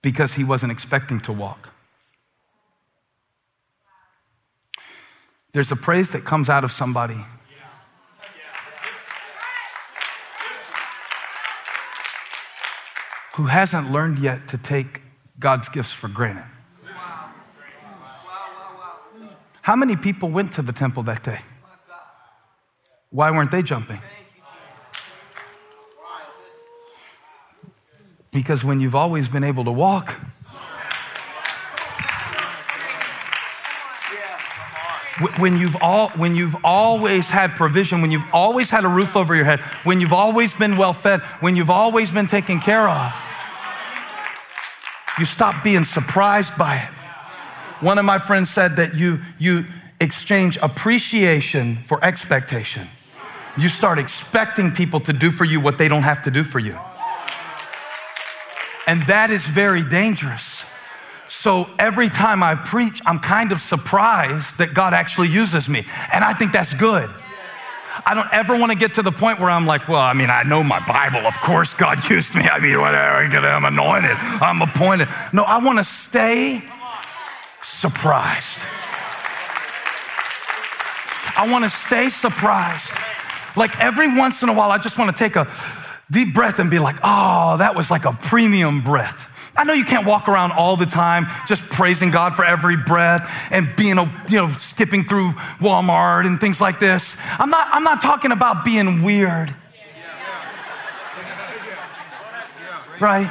Because 0.00 0.34
he 0.34 0.44
wasn't 0.44 0.72
expecting 0.72 1.20
to 1.20 1.32
walk. 1.32 1.71
There's 5.52 5.70
a 5.70 5.76
praise 5.76 6.10
that 6.10 6.24
comes 6.24 6.48
out 6.48 6.64
of 6.64 6.72
somebody 6.72 7.18
who 13.34 13.46
hasn't 13.46 13.90
learned 13.92 14.18
yet 14.18 14.48
to 14.48 14.58
take 14.58 15.02
God's 15.38 15.68
gifts 15.68 15.92
for 15.92 16.08
granted. 16.08 16.44
How 19.60 19.76
many 19.76 19.94
people 19.96 20.30
went 20.30 20.54
to 20.54 20.62
the 20.62 20.72
temple 20.72 21.02
that 21.04 21.22
day? 21.22 21.40
Why 23.10 23.30
weren't 23.30 23.50
they 23.50 23.62
jumping? 23.62 24.00
Because 28.32 28.64
when 28.64 28.80
you've 28.80 28.94
always 28.94 29.28
been 29.28 29.44
able 29.44 29.64
to 29.64 29.70
walk, 29.70 30.18
when 35.38 35.56
you've 35.56 35.76
all 35.80 36.10
when 36.10 36.34
you've 36.34 36.56
always 36.64 37.28
had 37.28 37.52
provision 37.52 38.00
when 38.00 38.10
you've 38.10 38.28
always 38.32 38.70
had 38.70 38.84
a 38.84 38.88
roof 38.88 39.16
over 39.16 39.34
your 39.34 39.44
head 39.44 39.60
when 39.84 40.00
you've 40.00 40.12
always 40.12 40.54
been 40.54 40.76
well 40.76 40.92
fed 40.92 41.20
when 41.40 41.56
you've 41.56 41.70
always 41.70 42.10
been 42.12 42.26
taken 42.26 42.60
care 42.60 42.88
of 42.88 43.26
you 45.18 45.24
stop 45.24 45.62
being 45.62 45.84
surprised 45.84 46.56
by 46.56 46.76
it 46.76 46.90
one 47.84 47.98
of 47.98 48.04
my 48.04 48.18
friends 48.18 48.50
said 48.50 48.76
that 48.76 48.94
you 48.94 49.20
you 49.38 49.64
exchange 50.00 50.56
appreciation 50.62 51.76
for 51.84 52.02
expectation 52.04 52.88
you 53.56 53.68
start 53.68 53.98
expecting 53.98 54.70
people 54.70 55.00
to 55.00 55.12
do 55.12 55.30
for 55.30 55.44
you 55.44 55.60
what 55.60 55.76
they 55.78 55.88
don't 55.88 56.04
have 56.04 56.22
to 56.22 56.30
do 56.30 56.42
for 56.42 56.58
you. 56.58 56.78
And 58.86 59.02
that 59.06 59.30
is 59.30 59.46
very 59.46 59.84
dangerous. 59.84 60.64
So 61.32 61.66
every 61.78 62.10
time 62.10 62.42
I 62.42 62.54
preach, 62.54 63.00
I'm 63.06 63.18
kind 63.18 63.52
of 63.52 63.60
surprised 63.60 64.58
that 64.58 64.74
God 64.74 64.92
actually 64.92 65.28
uses 65.28 65.66
me. 65.66 65.78
And 66.12 66.22
I 66.22 66.34
think 66.34 66.52
that's 66.52 66.74
good. 66.74 67.08
I 68.04 68.12
don't 68.12 68.28
ever 68.34 68.54
want 68.58 68.70
to 68.70 68.76
get 68.76 68.92
to 68.94 69.02
the 69.02 69.12
point 69.12 69.40
where 69.40 69.48
I'm 69.48 69.64
like, 69.64 69.88
well, 69.88 70.02
I 70.02 70.12
mean, 70.12 70.28
I 70.28 70.42
know 70.42 70.62
my 70.62 70.86
Bible. 70.86 71.26
Of 71.26 71.40
course, 71.40 71.72
God 71.72 72.06
used 72.10 72.34
me. 72.34 72.42
I 72.42 72.58
mean, 72.58 72.78
whatever. 72.78 73.46
I'm 73.46 73.64
anointed. 73.64 74.10
I'm 74.10 74.60
appointed. 74.60 75.08
No, 75.32 75.44
I 75.44 75.56
want 75.64 75.78
to 75.78 75.84
stay 75.84 76.60
surprised. 77.62 78.60
I 81.34 81.48
want 81.50 81.64
to 81.64 81.70
stay 81.70 82.10
surprised. 82.10 82.92
Like 83.56 83.80
every 83.80 84.18
once 84.18 84.42
in 84.42 84.50
a 84.50 84.52
while, 84.52 84.70
I 84.70 84.76
just 84.76 84.98
want 84.98 85.16
to 85.16 85.18
take 85.18 85.36
a 85.36 85.50
deep 86.10 86.34
breath 86.34 86.58
and 86.58 86.70
be 86.70 86.78
like, 86.78 86.96
oh, 87.02 87.56
that 87.56 87.74
was 87.74 87.90
like 87.90 88.04
a 88.04 88.12
premium 88.12 88.82
breath. 88.82 89.31
I 89.54 89.64
know 89.64 89.74
you 89.74 89.84
can't 89.84 90.06
walk 90.06 90.28
around 90.28 90.52
all 90.52 90.76
the 90.76 90.86
time 90.86 91.26
just 91.46 91.68
praising 91.68 92.10
God 92.10 92.36
for 92.36 92.44
every 92.44 92.76
breath 92.76 93.30
and 93.50 93.68
being, 93.76 93.96
you 94.28 94.36
know, 94.38 94.48
skipping 94.58 95.04
through 95.04 95.32
Walmart 95.60 96.26
and 96.26 96.40
things 96.40 96.60
like 96.60 96.80
this. 96.80 97.16
I'm 97.38 97.50
not, 97.50 97.68
I'm 97.70 97.84
not 97.84 98.00
talking 98.00 98.32
about 98.32 98.64
being 98.64 99.02
weird. 99.02 99.54
Right? 102.98 103.30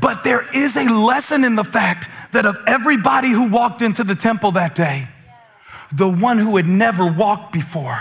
But 0.00 0.24
there 0.24 0.46
is 0.54 0.76
a 0.76 0.88
lesson 0.92 1.44
in 1.44 1.54
the 1.54 1.64
fact 1.64 2.08
that 2.32 2.46
of 2.46 2.56
everybody 2.66 3.30
who 3.30 3.48
walked 3.48 3.82
into 3.82 4.04
the 4.04 4.14
temple 4.14 4.52
that 4.52 4.74
day, 4.74 5.08
the 5.92 6.08
one 6.08 6.38
who 6.38 6.56
had 6.56 6.66
never 6.66 7.10
walked 7.10 7.52
before, 7.52 8.00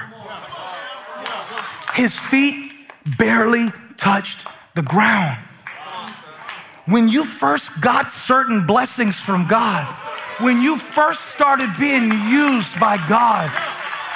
his 1.94 2.20
feet 2.20 2.72
barely 3.18 3.68
touched 3.98 4.48
the 4.76 4.82
ground. 4.82 5.38
When 6.88 7.10
you 7.10 7.26
first 7.26 7.82
got 7.82 8.14
certain 8.14 8.66
blessings 8.66 9.20
from 9.20 9.46
God, 9.46 9.94
when 10.40 10.62
you 10.62 10.78
first 10.78 11.26
started 11.34 11.70
being 11.78 12.10
used 12.32 12.80
by 12.80 12.96
God, 13.10 13.52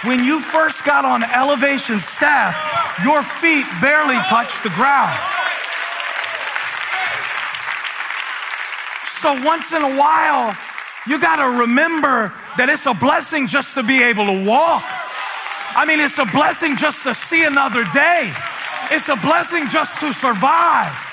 when 0.05 0.23
you 0.23 0.39
first 0.39 0.85
got 0.85 1.03
on 1.03 1.21
elevation 1.21 1.99
staff, 1.99 2.55
your 3.03 3.23
feet 3.23 3.65
barely 3.81 4.15
touched 4.29 4.63
the 4.63 4.69
ground. 4.69 5.19
So 9.05 9.33
once 9.43 9.73
in 9.73 9.83
a 9.83 9.97
while, 9.97 10.55
you 11.05 11.19
got 11.19 11.43
to 11.43 11.59
remember 11.67 12.33
that 12.55 12.69
it's 12.69 12.85
a 12.85 12.93
blessing 12.93 13.47
just 13.47 13.75
to 13.75 13.83
be 13.83 14.01
able 14.01 14.27
to 14.27 14.45
walk. 14.45 14.83
I 15.75 15.83
mean, 15.85 15.99
it's 15.99 16.19
a 16.19 16.25
blessing 16.25 16.77
just 16.77 17.03
to 17.03 17.13
see 17.13 17.43
another 17.43 17.83
day. 17.93 18.33
It's 18.91 19.09
a 19.09 19.17
blessing 19.17 19.67
just 19.67 19.99
to 19.99 20.13
survive. 20.13 21.10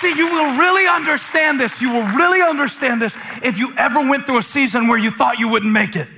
See, 0.00 0.16
you 0.16 0.30
will 0.30 0.56
really 0.56 0.88
understand 0.88 1.60
this. 1.60 1.82
You 1.82 1.92
will 1.92 2.06
really 2.16 2.40
understand 2.40 3.02
this 3.02 3.18
if 3.42 3.58
you 3.58 3.74
ever 3.76 4.00
went 4.00 4.24
through 4.24 4.38
a 4.38 4.42
season 4.42 4.88
where 4.88 4.96
you 4.96 5.10
thought 5.10 5.38
you 5.38 5.46
wouldn't 5.46 5.70
make 5.70 5.94
it. 5.94 6.08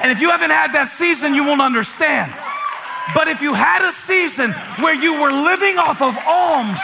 And 0.00 0.12
if 0.12 0.20
you 0.20 0.30
haven't 0.30 0.50
had 0.50 0.70
that 0.74 0.86
season, 0.86 1.34
you 1.34 1.42
won't 1.44 1.60
understand. 1.60 2.30
But 3.18 3.26
if 3.26 3.42
you 3.42 3.52
had 3.52 3.82
a 3.82 3.90
season 3.90 4.52
where 4.78 4.94
you 4.94 5.18
were 5.18 5.32
living 5.32 5.74
off 5.74 6.02
of 6.02 6.14
alms, 6.22 6.78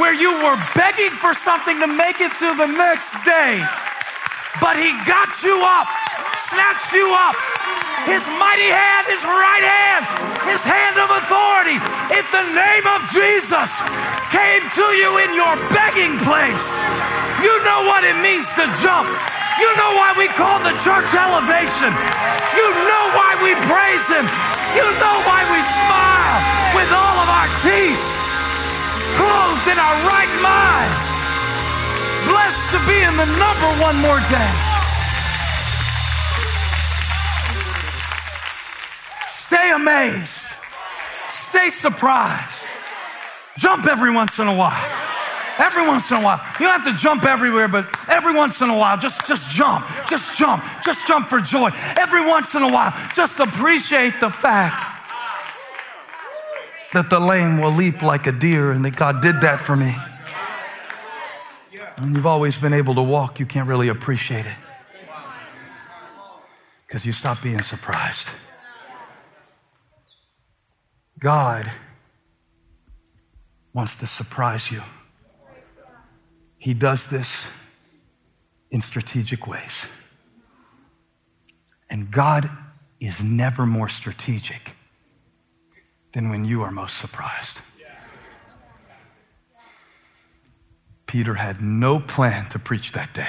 where 0.00 0.16
you 0.16 0.32
were 0.40 0.56
begging 0.72 1.12
for 1.20 1.36
something 1.36 1.78
to 1.80 1.86
make 1.86 2.16
it 2.16 2.32
to 2.32 2.48
the 2.56 2.72
next 2.72 3.12
day, 3.28 3.60
but 4.60 4.76
He 4.78 4.92
got 5.06 5.30
you 5.42 5.56
up, 5.58 5.88
snatched 6.36 6.92
you 6.92 7.08
up, 7.10 7.36
His 8.06 8.22
mighty 8.38 8.70
hand, 8.70 9.04
His 9.10 9.22
right 9.24 9.64
hand, 9.64 10.02
His 10.46 10.62
hand 10.62 10.96
of 11.00 11.08
authority. 11.10 11.78
If 12.14 12.26
the 12.30 12.46
name 12.54 12.86
of 12.86 13.00
Jesus 13.10 13.70
came 14.30 14.62
to 14.62 14.86
you 14.98 15.18
in 15.22 15.34
your 15.34 15.54
begging 15.72 16.18
place, 16.22 16.68
you 17.42 17.54
know 17.64 17.86
what 17.88 18.04
it 18.04 18.16
means 18.22 18.46
to 18.54 18.64
jump. 18.82 19.10
You 19.58 19.70
know 19.78 19.94
why 19.94 20.14
we 20.18 20.26
call 20.34 20.58
the 20.62 20.74
church 20.82 21.10
elevation. 21.14 21.94
You 22.58 22.66
know 22.90 23.04
why 23.14 23.38
we 23.38 23.54
praise 23.70 24.06
Him. 24.10 24.26
You 24.74 24.86
know 24.98 25.16
why 25.22 25.46
we 25.54 25.60
smile 25.62 26.38
with 26.74 26.90
all 26.90 27.16
of 27.22 27.28
our 27.30 27.50
teeth, 27.62 28.02
clothed 29.14 29.66
in 29.70 29.78
our 29.78 29.96
right 30.10 30.32
mind. 30.42 31.03
Blessed 32.26 32.70
to 32.72 32.80
be 32.86 32.98
in 33.02 33.16
the 33.16 33.28
number 33.38 33.70
one 33.82 33.96
more 34.00 34.20
day. 34.30 34.52
Stay 39.28 39.72
amazed. 39.72 40.48
Stay 41.28 41.70
surprised. 41.70 42.64
Jump 43.58 43.86
every 43.86 44.12
once 44.12 44.38
in 44.38 44.48
a 44.48 44.54
while. 44.54 44.90
Every 45.58 45.86
once 45.86 46.10
in 46.10 46.16
a 46.16 46.22
while. 46.22 46.40
You 46.58 46.66
don't 46.66 46.80
have 46.80 46.92
to 46.92 47.00
jump 47.00 47.24
everywhere, 47.24 47.68
but 47.68 47.86
every 48.08 48.34
once 48.34 48.60
in 48.60 48.70
a 48.70 48.76
while, 48.76 48.98
just, 48.98 49.26
just 49.28 49.50
jump. 49.50 49.86
Just 50.08 50.36
jump. 50.36 50.64
Just 50.84 51.06
jump 51.06 51.28
for 51.28 51.40
joy. 51.40 51.70
Every 51.96 52.26
once 52.26 52.54
in 52.54 52.62
a 52.62 52.72
while, 52.72 52.92
just 53.14 53.38
appreciate 53.38 54.18
the 54.18 54.30
fact 54.30 54.94
that 56.92 57.10
the 57.10 57.20
lame 57.20 57.60
will 57.60 57.72
leap 57.72 58.02
like 58.02 58.26
a 58.26 58.32
deer 58.32 58.72
and 58.72 58.84
that 58.84 58.96
God 58.96 59.20
did 59.20 59.40
that 59.42 59.60
for 59.60 59.76
me. 59.76 59.94
And 61.96 62.16
you've 62.16 62.26
always 62.26 62.58
been 62.58 62.72
able 62.72 62.94
to 62.96 63.02
walk, 63.02 63.38
you 63.38 63.46
can't 63.46 63.68
really 63.68 63.88
appreciate 63.88 64.46
it 64.46 64.56
because 66.86 67.06
you 67.06 67.12
stop 67.12 67.42
being 67.42 67.60
surprised. 67.60 68.28
God 71.18 71.70
wants 73.72 73.96
to 73.96 74.06
surprise 74.06 74.70
you. 74.70 74.82
He 76.58 76.74
does 76.74 77.10
this 77.10 77.50
in 78.70 78.80
strategic 78.80 79.46
ways. 79.46 79.88
And 81.90 82.10
God 82.10 82.48
is 83.00 83.22
never 83.22 83.66
more 83.66 83.88
strategic 83.88 84.76
than 86.12 86.28
when 86.30 86.44
you 86.44 86.62
are 86.62 86.70
most 86.70 86.98
surprised. 86.98 87.60
Peter 91.14 91.34
had 91.34 91.60
no 91.60 92.00
plan 92.00 92.44
to 92.46 92.58
preach 92.58 92.90
that 92.90 93.14
day. 93.14 93.28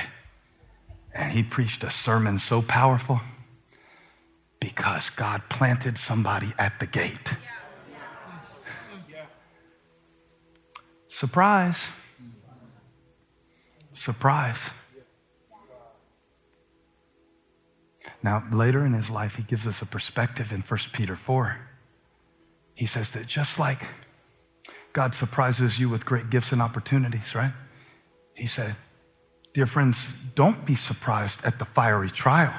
And 1.14 1.32
he 1.32 1.44
preached 1.44 1.84
a 1.84 1.90
sermon 1.92 2.40
so 2.40 2.64
powerful 2.64 3.22
because 4.60 5.12
God 5.12 5.44
planted 5.50 6.00
somebody 6.00 6.52
at 6.58 6.80
the 6.80 6.88
gate. 6.88 7.36
Surprise. 11.08 11.90
Surprise. 13.94 14.72
Now, 18.24 18.46
later 18.52 18.84
in 18.84 18.94
his 18.94 19.12
life, 19.12 19.36
he 19.36 19.44
gives 19.44 19.68
us 19.68 19.84
a 19.84 19.86
perspective 19.86 20.52
in 20.52 20.62
1 20.62 20.80
Peter 20.92 21.16
4. 21.16 21.60
He 22.74 22.88
says 22.88 23.12
that 23.12 23.28
just 23.28 23.60
like 23.60 23.88
God 24.92 25.14
surprises 25.14 25.80
you 25.80 25.88
with 25.88 26.04
great 26.04 26.32
gifts 26.32 26.52
and 26.52 26.64
opportunities, 26.64 27.36
right? 27.36 27.54
He 28.36 28.48
said, 28.48 28.76
Dear 29.54 29.66
friends, 29.66 30.14
don't 30.36 30.66
be 30.66 30.76
surprised 30.76 31.44
at 31.46 31.60
the 31.60 31.66
fiery 31.66 32.10
trial. 32.10 32.54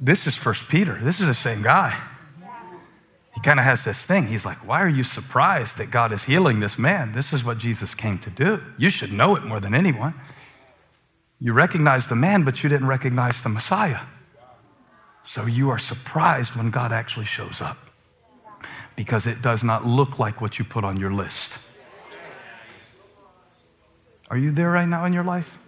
This 0.00 0.26
is 0.26 0.36
First 0.36 0.68
Peter. 0.68 0.98
This 1.02 1.20
is 1.20 1.26
the 1.26 1.34
same 1.34 1.62
guy 1.62 1.98
he 3.40 3.40
kind 3.40 3.58
of 3.58 3.64
has 3.64 3.84
this 3.84 4.04
thing. 4.04 4.26
He's 4.26 4.44
like, 4.44 4.66
Why 4.66 4.82
are 4.82 4.88
you 4.88 5.02
surprised 5.02 5.78
that 5.78 5.90
God 5.90 6.12
is 6.12 6.24
healing 6.24 6.60
this 6.60 6.78
man? 6.78 7.12
This 7.12 7.32
is 7.32 7.44
what 7.44 7.58
Jesus 7.58 7.94
came 7.94 8.18
to 8.18 8.30
do. 8.30 8.62
You 8.76 8.90
should 8.90 9.12
know 9.12 9.34
it 9.36 9.44
more 9.44 9.60
than 9.60 9.74
anyone. 9.74 10.14
You 11.40 11.54
recognize 11.54 12.08
the 12.08 12.16
man, 12.16 12.44
but 12.44 12.62
you 12.62 12.68
didn't 12.68 12.88
recognize 12.88 13.40
the 13.40 13.48
Messiah. 13.48 14.00
So 15.22 15.46
you 15.46 15.70
are 15.70 15.78
surprised 15.78 16.54
when 16.54 16.70
God 16.70 16.92
actually 16.92 17.24
shows 17.24 17.62
up 17.62 17.78
because 18.94 19.26
it 19.26 19.40
does 19.40 19.64
not 19.64 19.86
look 19.86 20.18
like 20.18 20.42
what 20.42 20.58
you 20.58 20.64
put 20.64 20.84
on 20.84 20.98
your 20.98 21.12
list. 21.12 21.58
Are 24.30 24.38
you 24.38 24.52
there 24.52 24.70
right 24.70 24.88
now 24.88 25.04
in 25.04 25.12
your 25.12 25.24
life? 25.24 25.58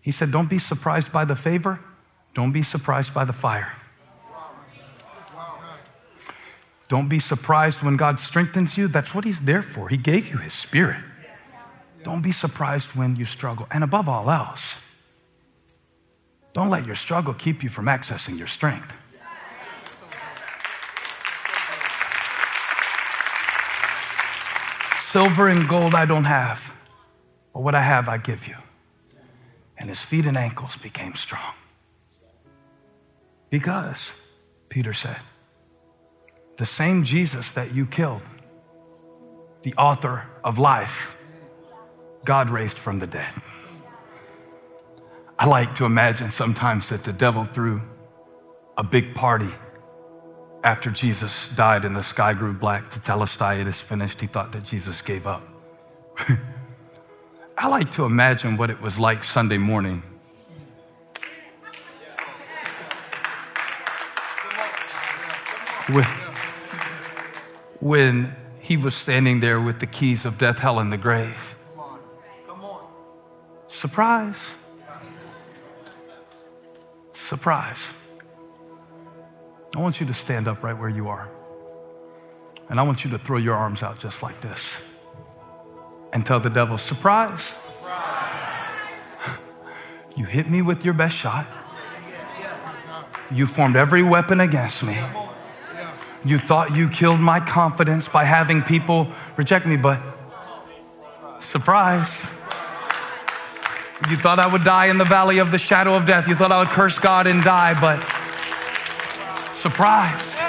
He 0.00 0.10
said, 0.10 0.32
Don't 0.32 0.48
be 0.50 0.58
surprised 0.58 1.12
by 1.12 1.24
the 1.24 1.36
favor, 1.36 1.78
don't 2.34 2.52
be 2.52 2.62
surprised 2.62 3.14
by 3.14 3.24
the 3.24 3.32
fire. 3.32 3.72
Don't 6.88 7.08
be 7.08 7.20
surprised 7.20 7.82
when 7.82 7.96
God 7.96 8.20
strengthens 8.20 8.76
you. 8.76 8.86
That's 8.86 9.14
what 9.14 9.24
He's 9.24 9.46
there 9.46 9.62
for. 9.62 9.88
He 9.88 9.96
gave 9.96 10.28
you 10.28 10.36
His 10.36 10.52
Spirit. 10.52 11.02
Don't 12.02 12.22
be 12.22 12.32
surprised 12.32 12.94
when 12.94 13.16
you 13.16 13.24
struggle. 13.24 13.66
And 13.70 13.82
above 13.82 14.10
all 14.10 14.30
else, 14.30 14.78
don't 16.52 16.68
let 16.68 16.84
your 16.84 16.94
struggle 16.94 17.32
keep 17.32 17.62
you 17.62 17.70
from 17.70 17.86
accessing 17.86 18.36
your 18.36 18.46
strength. 18.46 18.94
Silver 25.12 25.48
and 25.48 25.68
gold 25.68 25.94
I 25.94 26.06
don't 26.06 26.24
have, 26.24 26.72
but 27.52 27.62
what 27.62 27.74
I 27.74 27.82
have 27.82 28.08
I 28.08 28.16
give 28.16 28.48
you. 28.48 28.54
And 29.76 29.90
his 29.90 30.00
feet 30.00 30.24
and 30.24 30.38
ankles 30.38 30.78
became 30.78 31.12
strong. 31.12 31.52
Because, 33.50 34.14
Peter 34.70 34.94
said, 34.94 35.20
the 36.56 36.64
same 36.64 37.04
Jesus 37.04 37.52
that 37.52 37.74
you 37.74 37.84
killed, 37.84 38.22
the 39.64 39.74
author 39.74 40.24
of 40.42 40.58
life, 40.58 41.22
God 42.24 42.48
raised 42.48 42.78
from 42.78 42.98
the 42.98 43.06
dead. 43.06 43.34
I 45.38 45.44
like 45.44 45.74
to 45.74 45.84
imagine 45.84 46.30
sometimes 46.30 46.88
that 46.88 47.04
the 47.04 47.12
devil 47.12 47.44
threw 47.44 47.82
a 48.78 48.82
big 48.82 49.14
party 49.14 49.52
after 50.64 50.90
Jesus 50.90 51.48
died 51.50 51.84
and 51.84 51.96
the 51.96 52.02
sky 52.02 52.34
grew 52.34 52.52
black 52.52 52.88
to 52.90 53.00
tell 53.00 53.22
us 53.22 53.40
it 53.40 53.66
is 53.66 53.80
finished. 53.80 54.20
He 54.20 54.26
thought 54.26 54.52
that 54.52 54.64
Jesus 54.64 55.02
gave 55.02 55.26
up. 55.26 55.42
I 57.58 57.68
like 57.68 57.90
to 57.92 58.04
imagine 58.04 58.56
what 58.56 58.70
it 58.70 58.80
was 58.80 58.98
like 58.98 59.24
Sunday 59.24 59.58
morning 59.58 60.02
with 65.88 66.06
when 67.80 68.34
he 68.60 68.76
was 68.76 68.94
standing 68.94 69.40
there 69.40 69.60
with 69.60 69.80
the 69.80 69.86
keys 69.86 70.24
of 70.24 70.38
death, 70.38 70.58
hell, 70.58 70.78
and 70.78 70.92
the 70.92 70.96
grave. 70.96 71.56
Surprise. 73.66 74.54
Surprise. 77.12 77.92
I 79.74 79.80
want 79.80 80.00
you 80.00 80.06
to 80.06 80.14
stand 80.14 80.48
up 80.48 80.62
right 80.62 80.78
where 80.78 80.88
you 80.88 81.08
are. 81.08 81.28
And 82.68 82.78
I 82.78 82.82
want 82.82 83.04
you 83.04 83.10
to 83.10 83.18
throw 83.18 83.38
your 83.38 83.54
arms 83.54 83.82
out 83.82 83.98
just 83.98 84.22
like 84.22 84.40
this 84.40 84.82
and 86.12 86.24
tell 86.24 86.40
the 86.40 86.50
devil, 86.50 86.78
surprise. 86.78 87.42
surprise. 87.42 87.78
You 90.14 90.26
hit 90.26 90.50
me 90.50 90.60
with 90.60 90.84
your 90.84 90.92
best 90.92 91.16
shot. 91.16 91.46
You 93.30 93.46
formed 93.46 93.76
every 93.76 94.02
weapon 94.02 94.40
against 94.40 94.84
me. 94.84 94.98
You 96.22 96.36
thought 96.36 96.76
you 96.76 96.90
killed 96.90 97.18
my 97.18 97.40
confidence 97.40 98.08
by 98.08 98.24
having 98.24 98.62
people 98.62 99.08
reject 99.36 99.64
me, 99.64 99.76
but 99.76 100.00
surprise. 101.40 102.24
You 104.10 104.16
thought 104.18 104.38
I 104.38 104.46
would 104.46 104.64
die 104.64 104.86
in 104.86 104.98
the 104.98 105.04
valley 105.04 105.38
of 105.38 105.50
the 105.50 105.58
shadow 105.58 105.96
of 105.96 106.06
death. 106.06 106.28
You 106.28 106.34
thought 106.34 106.52
I 106.52 106.58
would 106.58 106.68
curse 106.68 106.98
God 106.98 107.26
and 107.26 107.42
die, 107.42 107.74
but 107.80 108.00
surprise. 109.62 110.42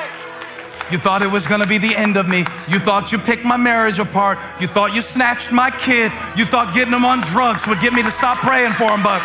You 0.91 0.97
thought 0.97 1.21
it 1.21 1.29
was 1.29 1.45
gonna 1.45 1.67
be 1.67 1.77
the 1.77 1.95
end 1.95 2.17
of 2.17 2.27
me. 2.27 2.45
You 2.67 2.79
thought 2.79 3.11
you 3.11 3.19
picked 3.19 3.45
my 3.45 3.57
marriage 3.57 3.99
apart. 3.99 4.39
You 4.59 4.67
thought 4.67 4.93
you 4.93 5.01
snatched 5.01 5.51
my 5.51 5.69
kid. 5.69 6.11
You 6.35 6.45
thought 6.45 6.73
getting 6.73 6.93
him 6.93 7.05
on 7.05 7.21
drugs 7.21 7.67
would 7.67 7.79
get 7.79 7.93
me 7.93 8.01
to 8.01 8.11
stop 8.11 8.37
praying 8.39 8.73
for 8.73 8.89
him, 8.89 9.03
but 9.03 9.21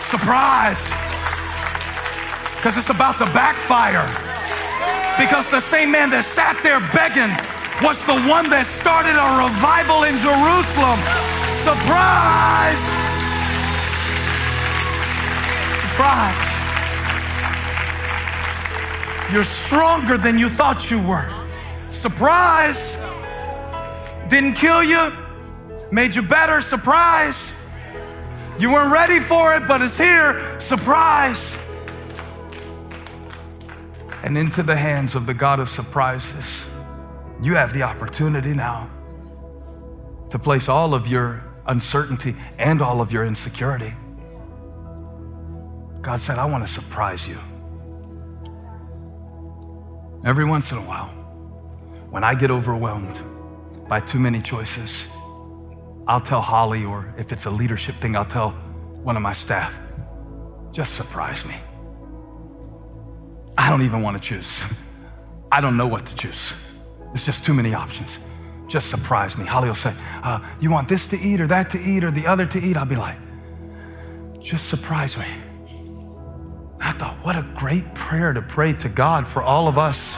surprise. 0.00 0.86
Because 2.54 2.78
it's 2.78 2.90
about 2.90 3.18
to 3.18 3.26
backfire. 3.34 4.06
Because 5.18 5.50
the 5.50 5.60
same 5.60 5.90
man 5.90 6.10
that 6.10 6.24
sat 6.24 6.62
there 6.62 6.78
begging 6.94 7.34
was 7.82 8.06
the 8.06 8.18
one 8.30 8.48
that 8.50 8.66
started 8.66 9.18
a 9.18 9.28
revival 9.42 10.06
in 10.06 10.14
Jerusalem. 10.22 10.98
Surprise! 11.66 12.82
Surprise. 15.82 16.47
You're 19.32 19.44
stronger 19.44 20.16
than 20.16 20.38
you 20.38 20.48
thought 20.48 20.90
you 20.90 21.00
were. 21.00 21.28
Surprise! 21.90 22.96
Didn't 24.28 24.54
kill 24.54 24.82
you, 24.82 25.12
made 25.92 26.14
you 26.14 26.22
better. 26.22 26.60
Surprise! 26.60 27.52
You 28.58 28.72
weren't 28.72 28.92
ready 28.92 29.20
for 29.20 29.54
it, 29.54 29.68
but 29.68 29.82
it's 29.82 29.98
here. 29.98 30.58
Surprise! 30.58 31.58
And 34.22 34.36
into 34.36 34.62
the 34.62 34.76
hands 34.76 35.14
of 35.14 35.26
the 35.26 35.34
God 35.34 35.60
of 35.60 35.68
surprises, 35.68 36.66
you 37.42 37.54
have 37.54 37.72
the 37.72 37.82
opportunity 37.82 38.54
now 38.54 38.90
to 40.30 40.38
place 40.38 40.68
all 40.68 40.94
of 40.94 41.06
your 41.06 41.44
uncertainty 41.66 42.34
and 42.58 42.80
all 42.82 43.00
of 43.00 43.12
your 43.12 43.24
insecurity. 43.24 43.94
God 46.00 46.18
said, 46.18 46.38
I 46.38 46.46
want 46.46 46.66
to 46.66 46.72
surprise 46.72 47.28
you. 47.28 47.38
Every 50.24 50.44
once 50.44 50.72
in 50.72 50.78
a 50.78 50.82
while, 50.82 51.08
when 52.10 52.24
I 52.24 52.34
get 52.34 52.50
overwhelmed 52.50 53.20
by 53.88 54.00
too 54.00 54.18
many 54.18 54.42
choices, 54.42 55.06
I'll 56.08 56.20
tell 56.20 56.40
Holly, 56.40 56.84
or 56.84 57.14
if 57.16 57.32
it's 57.32 57.46
a 57.46 57.50
leadership 57.50 57.94
thing, 57.96 58.16
I'll 58.16 58.24
tell 58.24 58.50
one 59.02 59.16
of 59.16 59.22
my 59.22 59.32
staff, 59.32 59.80
just 60.72 60.94
surprise 60.94 61.46
me. 61.46 61.54
I 63.56 63.70
don't 63.70 63.82
even 63.82 64.02
want 64.02 64.16
to 64.16 64.22
choose. 64.22 64.62
I 65.52 65.60
don't 65.60 65.76
know 65.76 65.86
what 65.86 66.04
to 66.06 66.14
choose. 66.14 66.54
There's 67.06 67.24
just 67.24 67.44
too 67.44 67.54
many 67.54 67.74
options. 67.74 68.18
Just 68.68 68.90
surprise 68.90 69.38
me. 69.38 69.46
Holly 69.46 69.68
will 69.68 69.74
say, 69.74 69.94
uh, 70.22 70.40
You 70.60 70.70
want 70.70 70.88
this 70.88 71.06
to 71.08 71.18
eat, 71.18 71.40
or 71.40 71.46
that 71.46 71.70
to 71.70 71.80
eat, 71.80 72.04
or 72.04 72.10
the 72.10 72.26
other 72.26 72.44
to 72.46 72.58
eat? 72.58 72.76
I'll 72.76 72.84
be 72.84 72.96
like, 72.96 73.16
Just 74.40 74.68
surprise 74.68 75.16
me. 75.16 75.26
I 76.80 76.92
thought, 76.92 77.16
what 77.22 77.36
a 77.36 77.42
great 77.56 77.94
prayer 77.94 78.32
to 78.32 78.40
pray 78.40 78.72
to 78.74 78.88
God 78.88 79.26
for 79.26 79.42
all 79.42 79.66
of 79.66 79.78
us. 79.78 80.16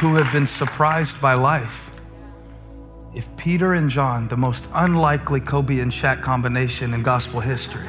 Who 0.00 0.16
have 0.16 0.32
been 0.32 0.46
surprised 0.46 1.20
by 1.22 1.34
life. 1.34 1.90
If 3.14 3.34
Peter 3.36 3.74
and 3.74 3.88
John, 3.88 4.28
the 4.28 4.36
most 4.36 4.66
unlikely 4.74 5.40
Kobe 5.40 5.78
and 5.78 5.92
Shaq 5.92 6.22
combination 6.22 6.92
in 6.92 7.02
gospel 7.02 7.40
history, 7.40 7.86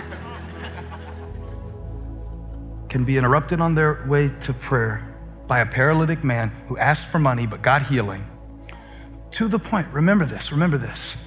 can 2.88 3.04
be 3.04 3.18
interrupted 3.18 3.60
on 3.60 3.74
their 3.74 4.06
way 4.08 4.30
to 4.42 4.54
prayer 4.54 5.10
by 5.48 5.60
a 5.60 5.66
paralytic 5.66 6.24
man 6.24 6.50
who 6.68 6.78
asked 6.78 7.08
for 7.08 7.20
money 7.20 7.48
but 7.48 7.62
got 7.62 7.82
healing 7.82 8.26
to 9.34 9.48
the 9.48 9.60
point. 9.60 9.88
Remember 9.92 10.26
this, 10.26 10.52
remember 10.52 10.78
this. 10.78 11.18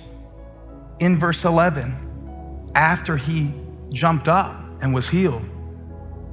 In 0.99 1.19
verse 1.19 1.45
11, 1.45 2.71
after 2.75 3.17
he 3.17 3.53
jumped 3.93 4.29
up 4.29 4.61
and 4.81 4.95
was 4.95 5.09
healed, 5.09 5.45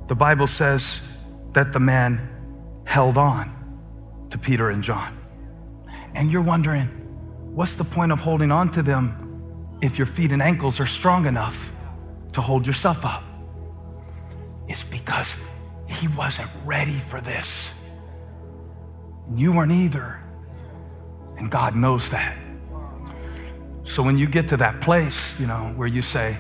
the 0.08 0.16
Bible 0.16 0.48
says 0.48 1.02
that 1.54 1.74
the 1.74 1.80
man 1.80 2.30
held 2.86 3.18
on 3.18 3.52
to 4.30 4.38
Peter 4.38 4.70
and 4.70 4.84
John. 4.84 5.18
And 6.16 6.32
you're 6.32 6.42
wondering, 6.42 6.88
what's 7.56 7.76
the 7.76 7.84
point 7.84 8.12
of 8.12 8.20
holding 8.20 8.52
on 8.52 8.70
to 8.72 8.82
them 8.82 9.78
if 9.82 9.98
your 9.98 10.06
feet 10.06 10.32
and 10.32 10.42
ankles 10.42 10.80
are 10.80 10.86
strong 10.86 11.26
enough 11.26 11.72
to 12.34 12.42
hold 12.42 12.68
yourself 12.68 13.06
up? 13.06 13.24
It's 14.68 14.84
because 14.84 15.42
he 15.88 16.08
wasn't 16.10 16.50
ready 16.66 17.00
for 17.00 17.20
this. 17.20 17.74
And 19.28 19.40
You 19.40 19.54
weren't 19.54 19.72
either. 19.72 20.23
And 21.38 21.50
God 21.50 21.76
knows 21.76 22.12
that. 22.12 22.38
So 23.84 24.02
when 24.02 24.18
you 24.18 24.28
get 24.28 24.48
to 24.50 24.58
that 24.58 24.82
place, 24.82 25.40
you 25.40 25.48
know, 25.48 25.74
where 25.76 25.88
you 25.88 26.02
say, 26.02 26.38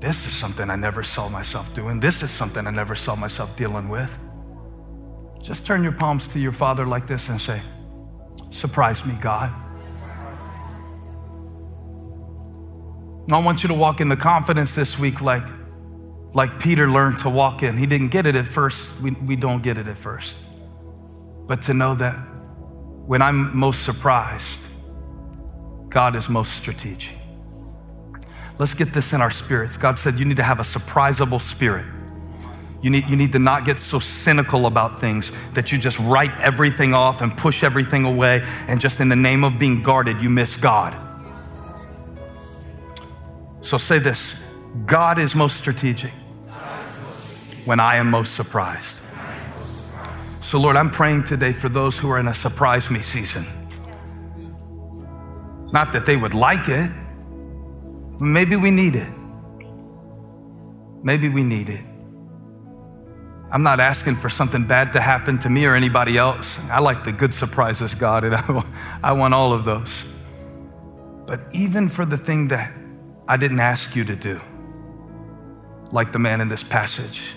this 0.00 0.26
is 0.26 0.32
something 0.32 0.70
I 0.70 0.76
never 0.76 1.02
saw 1.02 1.28
myself 1.28 1.74
doing, 1.74 2.00
this 2.00 2.22
is 2.22 2.30
something 2.30 2.66
I 2.66 2.70
never 2.70 2.94
saw 2.94 3.14
myself 3.14 3.56
dealing 3.56 3.88
with, 3.88 4.16
just 5.42 5.66
turn 5.66 5.82
your 5.82 5.92
palms 5.92 6.28
to 6.28 6.38
your 6.38 6.52
Father 6.52 6.86
like 6.86 7.06
this 7.06 7.28
and 7.28 7.40
say, 7.40 7.60
Surprise 8.50 9.06
me, 9.06 9.14
God. 9.20 9.52
I 13.32 13.38
want 13.38 13.62
you 13.62 13.68
to 13.68 13.74
walk 13.74 14.00
in 14.00 14.08
the 14.08 14.16
confidence 14.16 14.74
this 14.74 14.98
week 14.98 15.22
like, 15.22 15.46
like 16.34 16.58
Peter 16.58 16.90
learned 16.90 17.20
to 17.20 17.30
walk 17.30 17.62
in. 17.62 17.76
He 17.76 17.86
didn't 17.86 18.08
get 18.08 18.26
it 18.26 18.34
at 18.34 18.46
first. 18.46 19.00
We, 19.00 19.12
we 19.12 19.36
don't 19.36 19.62
get 19.62 19.78
it 19.78 19.86
at 19.86 19.96
first. 19.96 20.36
But 21.46 21.62
to 21.62 21.74
know 21.74 21.94
that 21.94 22.18
when 23.10 23.22
I'm 23.22 23.56
most 23.56 23.82
surprised, 23.82 24.60
God 25.88 26.14
is 26.14 26.28
most 26.28 26.52
strategic. 26.52 27.16
Let's 28.60 28.72
get 28.72 28.92
this 28.92 29.12
in 29.12 29.20
our 29.20 29.32
spirits. 29.32 29.76
God 29.76 29.98
said 29.98 30.16
you 30.16 30.24
need 30.24 30.36
to 30.36 30.44
have 30.44 30.60
a 30.60 30.62
surprisable 30.62 31.42
spirit. 31.42 31.86
You 32.82 32.90
need, 32.90 33.08
you 33.08 33.16
need 33.16 33.32
to 33.32 33.40
not 33.40 33.64
get 33.64 33.80
so 33.80 33.98
cynical 33.98 34.66
about 34.66 35.00
things 35.00 35.32
that 35.54 35.72
you 35.72 35.78
just 35.78 35.98
write 35.98 36.30
everything 36.38 36.94
off 36.94 37.20
and 37.20 37.36
push 37.36 37.64
everything 37.64 38.04
away, 38.04 38.42
and 38.68 38.80
just 38.80 39.00
in 39.00 39.08
the 39.08 39.16
name 39.16 39.42
of 39.42 39.58
being 39.58 39.82
guarded, 39.82 40.22
you 40.22 40.30
miss 40.30 40.56
God. 40.56 40.96
So 43.60 43.76
say 43.76 43.98
this 43.98 44.40
God 44.86 45.18
is 45.18 45.34
most 45.34 45.56
strategic 45.56 46.12
when 47.64 47.80
I 47.80 47.96
am 47.96 48.08
most 48.08 48.36
surprised. 48.36 48.99
So, 50.40 50.58
Lord, 50.58 50.76
I'm 50.76 50.90
praying 50.90 51.24
today 51.24 51.52
for 51.52 51.68
those 51.68 51.98
who 51.98 52.10
are 52.10 52.18
in 52.18 52.26
a 52.26 52.34
surprise 52.34 52.90
me 52.90 53.02
season. 53.02 53.44
Not 55.72 55.92
that 55.92 56.06
they 56.06 56.16
would 56.16 56.34
like 56.34 56.68
it, 56.68 56.90
maybe 58.20 58.56
we 58.56 58.70
need 58.70 58.96
it. 58.96 59.08
Maybe 61.02 61.28
we 61.28 61.42
need 61.42 61.68
it. 61.68 61.84
I'm 63.52 63.62
not 63.62 63.80
asking 63.80 64.16
for 64.16 64.28
something 64.28 64.64
bad 64.64 64.92
to 64.94 65.00
happen 65.00 65.38
to 65.40 65.50
me 65.50 65.66
or 65.66 65.74
anybody 65.74 66.16
else. 66.16 66.60
I 66.70 66.80
like 66.80 67.04
the 67.04 67.12
good 67.12 67.34
surprises, 67.34 67.94
God, 67.94 68.24
and 68.24 68.34
I 69.02 69.12
want 69.12 69.34
all 69.34 69.52
of 69.52 69.64
those. 69.64 70.04
But 71.26 71.46
even 71.52 71.88
for 71.88 72.04
the 72.04 72.16
thing 72.16 72.48
that 72.48 72.72
I 73.28 73.36
didn't 73.36 73.60
ask 73.60 73.94
you 73.94 74.04
to 74.04 74.16
do, 74.16 74.40
like 75.92 76.12
the 76.12 76.18
man 76.18 76.40
in 76.40 76.48
this 76.48 76.62
passage, 76.62 77.34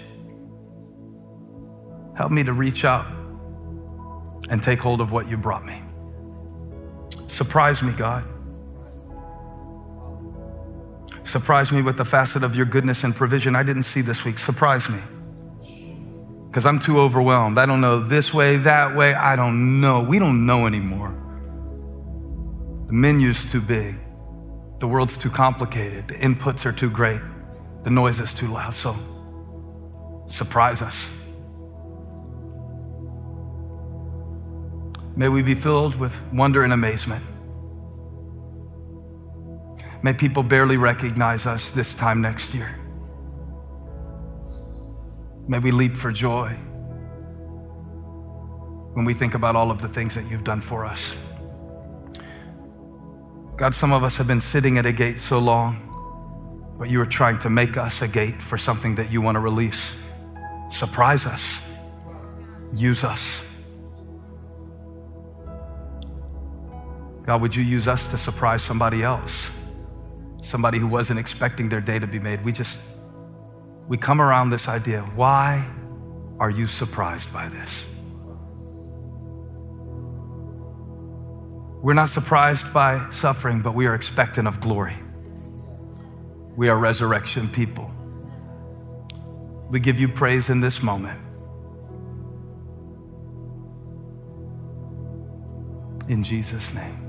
Help 2.16 2.32
me 2.32 2.44
to 2.44 2.54
reach 2.54 2.86
out 2.86 3.06
and 4.50 4.62
take 4.62 4.80
hold 4.80 5.02
of 5.02 5.12
what 5.12 5.28
you 5.30 5.38
brought 5.38 5.66
me. 5.66 5.82
Surprise 7.28 7.82
me, 7.82 7.92
God. 7.94 8.24
Surprise 11.24 11.72
me 11.72 11.82
with 11.82 11.98
the 11.98 12.06
facet 12.06 12.44
of 12.44 12.56
your 12.56 12.66
goodness 12.66 13.04
and 13.04 13.16
provision 13.16 13.56
I 13.56 13.64
didn't 13.64 13.84
see 13.84 14.02
this 14.02 14.24
week. 14.24 14.38
Surprise 14.38 14.90
me. 14.90 15.00
Because 16.48 16.68
I'm 16.68 16.78
too 16.78 17.00
overwhelmed. 17.00 17.58
I 17.58 17.66
don't 17.66 17.82
know 17.82 18.04
this 18.04 18.32
way, 18.32 18.58
that 18.58 18.96
way. 18.96 19.16
I 19.16 19.36
don't 19.36 19.82
know. 19.82 20.04
We 20.04 20.20
don't 20.20 20.46
know 20.46 20.68
anymore. 20.68 21.10
The 22.86 22.94
menu's 22.94 23.52
too 23.52 23.62
big. 23.62 23.96
The 24.80 24.88
world's 24.88 25.18
too 25.18 25.32
complicated. 25.32 26.10
The 26.10 26.16
inputs 26.16 26.68
are 26.68 26.72
too 26.72 26.92
great. 26.92 27.22
The 27.82 27.90
noise 27.90 28.20
is 28.20 28.36
too 28.36 28.48
loud. 28.48 28.76
So, 28.76 28.96
surprise 30.28 30.84
us. 30.84 31.10
May 35.16 35.30
we 35.30 35.44
be 35.44 35.54
filled 35.54 35.96
with 35.96 36.20
wonder 36.34 36.64
and 36.64 36.74
amazement. 36.74 37.24
May 40.02 40.14
people 40.14 40.44
barely 40.44 40.76
recognize 40.76 41.46
us 41.46 41.72
this 41.72 41.94
time 41.94 42.20
next 42.22 42.54
year. 42.54 42.76
May 45.48 45.60
we 45.60 45.72
leap 45.72 45.96
for 45.96 46.12
joy 46.12 46.58
when 48.94 49.06
we 49.06 49.14
think 49.14 49.34
about 49.34 49.56
all 49.56 49.72
of 49.72 49.82
the 49.82 49.88
things 49.88 50.16
that 50.16 50.30
you've 50.30 50.44
done 50.44 50.62
for 50.62 50.84
us. 50.84 51.16
God, 53.56 53.76
some 53.76 53.94
of 53.94 54.04
us 54.04 54.18
have 54.18 54.28
been 54.28 54.42
sitting 54.42 54.78
at 54.78 54.86
a 54.86 54.92
gate 54.92 55.20
so 55.20 55.38
long, 55.40 56.76
but 56.78 56.90
you 56.90 57.00
are 57.00 57.06
trying 57.06 57.38
to 57.40 57.50
make 57.50 57.78
us 57.78 58.02
a 58.02 58.08
gate 58.08 58.42
for 58.42 58.58
something 58.58 58.96
that 58.96 59.12
you 59.12 59.22
want 59.22 59.36
to 59.36 59.40
release. 59.40 59.96
Surprise 60.70 61.26
us, 61.28 61.62
use 62.74 63.04
us. 63.04 63.46
God, 67.26 67.42
would 67.42 67.56
you 67.56 67.64
use 67.64 67.88
us 67.88 68.06
to 68.12 68.18
surprise 68.18 68.62
somebody 68.62 69.02
else? 69.02 69.52
Somebody 70.42 70.78
who 70.78 70.88
wasn't 70.88 71.20
expecting 71.20 71.70
their 71.70 71.80
day 71.80 71.98
to 71.98 72.08
be 72.08 72.20
made. 72.20 72.44
We 72.44 72.52
just, 72.52 72.80
we 73.88 73.98
come 73.98 74.22
around 74.22 74.50
this 74.50 74.68
idea 74.68 75.02
why 75.16 75.66
are 76.40 76.50
you 76.50 76.68
surprised 76.68 77.32
by 77.32 77.48
this? 77.48 77.86
We're 81.82 81.94
not 81.94 82.10
surprised 82.10 82.74
by 82.74 83.10
suffering, 83.10 83.62
but 83.62 83.74
we 83.74 83.88
are 83.88 83.96
expectant 83.96 84.48
of 84.48 84.60
glory. 84.60 84.96
We 86.56 86.70
are 86.70 86.78
resurrection 86.78 87.50
people. 87.50 87.92
We 89.70 89.80
give 89.80 90.00
you 90.00 90.08
praise 90.08 90.50
in 90.50 90.62
this 90.62 90.84
moment. 90.84 91.20
In 96.08 96.24
Jesus' 96.24 96.74
name. 96.74 97.03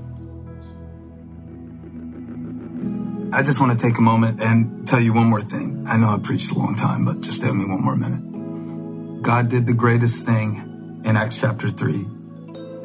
I 3.35 3.43
just 3.43 3.59
want 3.59 3.77
to 3.77 3.85
take 3.85 3.97
a 3.97 4.01
moment 4.01 4.41
and 4.41 4.87
tell 4.87 5.01
you 5.01 5.11
one 5.11 5.27
more 5.27 5.41
thing. 5.41 5.87
I 5.89 5.97
know 5.97 6.07
I 6.07 6.19
preached 6.19 6.53
a 6.53 6.55
long 6.57 6.73
time, 6.75 7.03
but 7.03 7.19
just 7.19 7.43
with 7.43 7.53
me 7.53 7.65
one 7.65 7.83
more 7.83 7.97
minute. 7.97 9.23
God 9.23 9.49
did 9.49 9.67
the 9.67 9.73
greatest 9.73 10.25
thing 10.25 11.01
in 11.03 11.17
Acts 11.17 11.35
chapter 11.37 11.69
3 11.69 12.07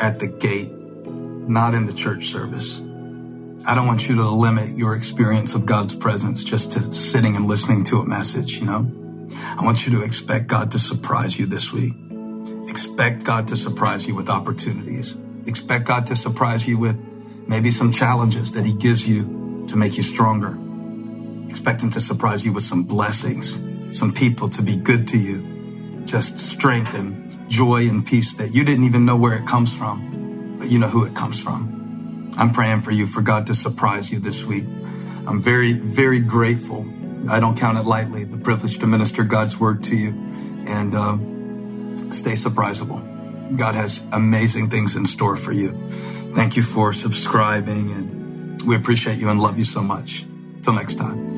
at 0.01 0.19
the 0.19 0.27
gate, 0.27 0.73
not 0.75 1.75
in 1.75 1.87
the 1.87 1.93
church 1.93 2.33
service. 2.33 2.81
I 3.65 3.77
don't 3.77 3.87
want 3.87 4.09
you 4.09 4.17
to 4.17 4.29
limit 4.29 4.77
your 4.77 4.97
experience 4.97 5.55
of 5.55 5.67
God's 5.67 5.95
presence 5.95 6.43
just 6.43 6.73
to 6.73 6.93
sitting 6.93 7.37
and 7.37 7.47
listening 7.47 7.85
to 7.85 8.01
a 8.01 8.05
message, 8.05 8.51
you 8.51 8.65
know? 8.65 8.91
I 9.57 9.63
want 9.63 9.87
you 9.87 10.01
to 10.01 10.03
expect 10.03 10.49
God 10.49 10.73
to 10.73 10.81
surprise 10.81 11.39
you 11.39 11.47
this 11.47 11.73
week. 11.73 11.95
Expect 12.69 13.23
God 13.23 13.47
to 13.49 13.57
surprise 13.57 14.05
you 14.05 14.17
with 14.17 14.29
opportunities. 14.29 15.17
Expect 15.47 15.85
God 15.85 16.07
to 16.07 16.17
surprise 16.17 16.67
you 16.67 16.77
with 16.77 16.97
maybe 17.47 17.71
some 17.71 17.93
challenges 17.93 18.51
that 18.55 18.67
He 18.67 18.73
gives 18.73 19.07
you 19.07 19.40
to 19.71 19.77
make 19.77 19.97
you 19.97 20.03
stronger. 20.03 20.57
Expect 21.51 21.83
him 21.83 21.91
to 21.91 22.01
surprise 22.01 22.45
you 22.45 22.53
with 22.53 22.65
some 22.65 22.85
blessings, 22.85 23.97
some 23.97 24.13
people 24.13 24.49
to 24.51 24.63
be 24.63 24.77
good 24.77 25.09
to 25.09 25.19
you, 25.19 26.05
just 26.05 26.39
strength 26.39 26.95
and 26.95 27.49
joy 27.51 27.89
and 27.89 28.07
peace 28.07 28.35
that 28.35 28.55
you 28.55 28.65
didn't 28.65 28.85
even 28.85 29.05
know 29.05 29.17
where 29.17 29.35
it 29.35 29.47
comes 29.47 29.73
from, 29.73 30.59
but 30.59 30.71
you 30.71 30.79
know 30.79 30.89
who 30.89 31.05
it 31.05 31.15
comes 31.15 31.41
from. 31.41 32.33
I'm 32.37 32.53
praying 32.53 32.83
for 32.83 32.93
you 32.93 33.07
for 33.07 33.23
God 33.23 33.49
to 33.49 33.55
surprise 33.55 34.11
you 34.11 34.21
this 34.21 34.45
week. 34.45 34.65
I'm 35.27 35.43
very, 35.43 35.73
very 35.73 36.21
grateful. 36.21 36.87
I 37.29 37.41
don't 37.41 37.59
count 37.59 37.79
it 37.79 37.85
lightly, 37.85 38.25
the 38.25 38.39
privilege 38.39 38.79
to 38.79 38.87
minister 38.87 39.25
God's 39.25 39.59
word 39.59 39.85
to 39.85 39.97
you 39.97 40.11
and 40.67 40.95
uh, 40.95 42.13
stay 42.13 42.33
surprisable. 42.33 43.57
God 43.57 43.75
has 43.75 44.01
amazing 44.13 44.71
things 44.71 44.97
in 44.97 45.07
store 45.07 45.37
for 45.37 45.53
you. 45.53 46.33
Thank 46.35 46.57
you 46.57 46.63
for 46.63 46.93
subscribing 46.93 47.91
and 47.91 48.20
we 48.65 48.77
appreciate 48.77 49.19
you 49.19 49.29
and 49.29 49.41
love 49.41 49.59
you 49.59 49.65
so 49.65 49.83
much. 49.83 50.25
Till 50.63 50.75
next 50.75 50.97
time. 50.97 51.30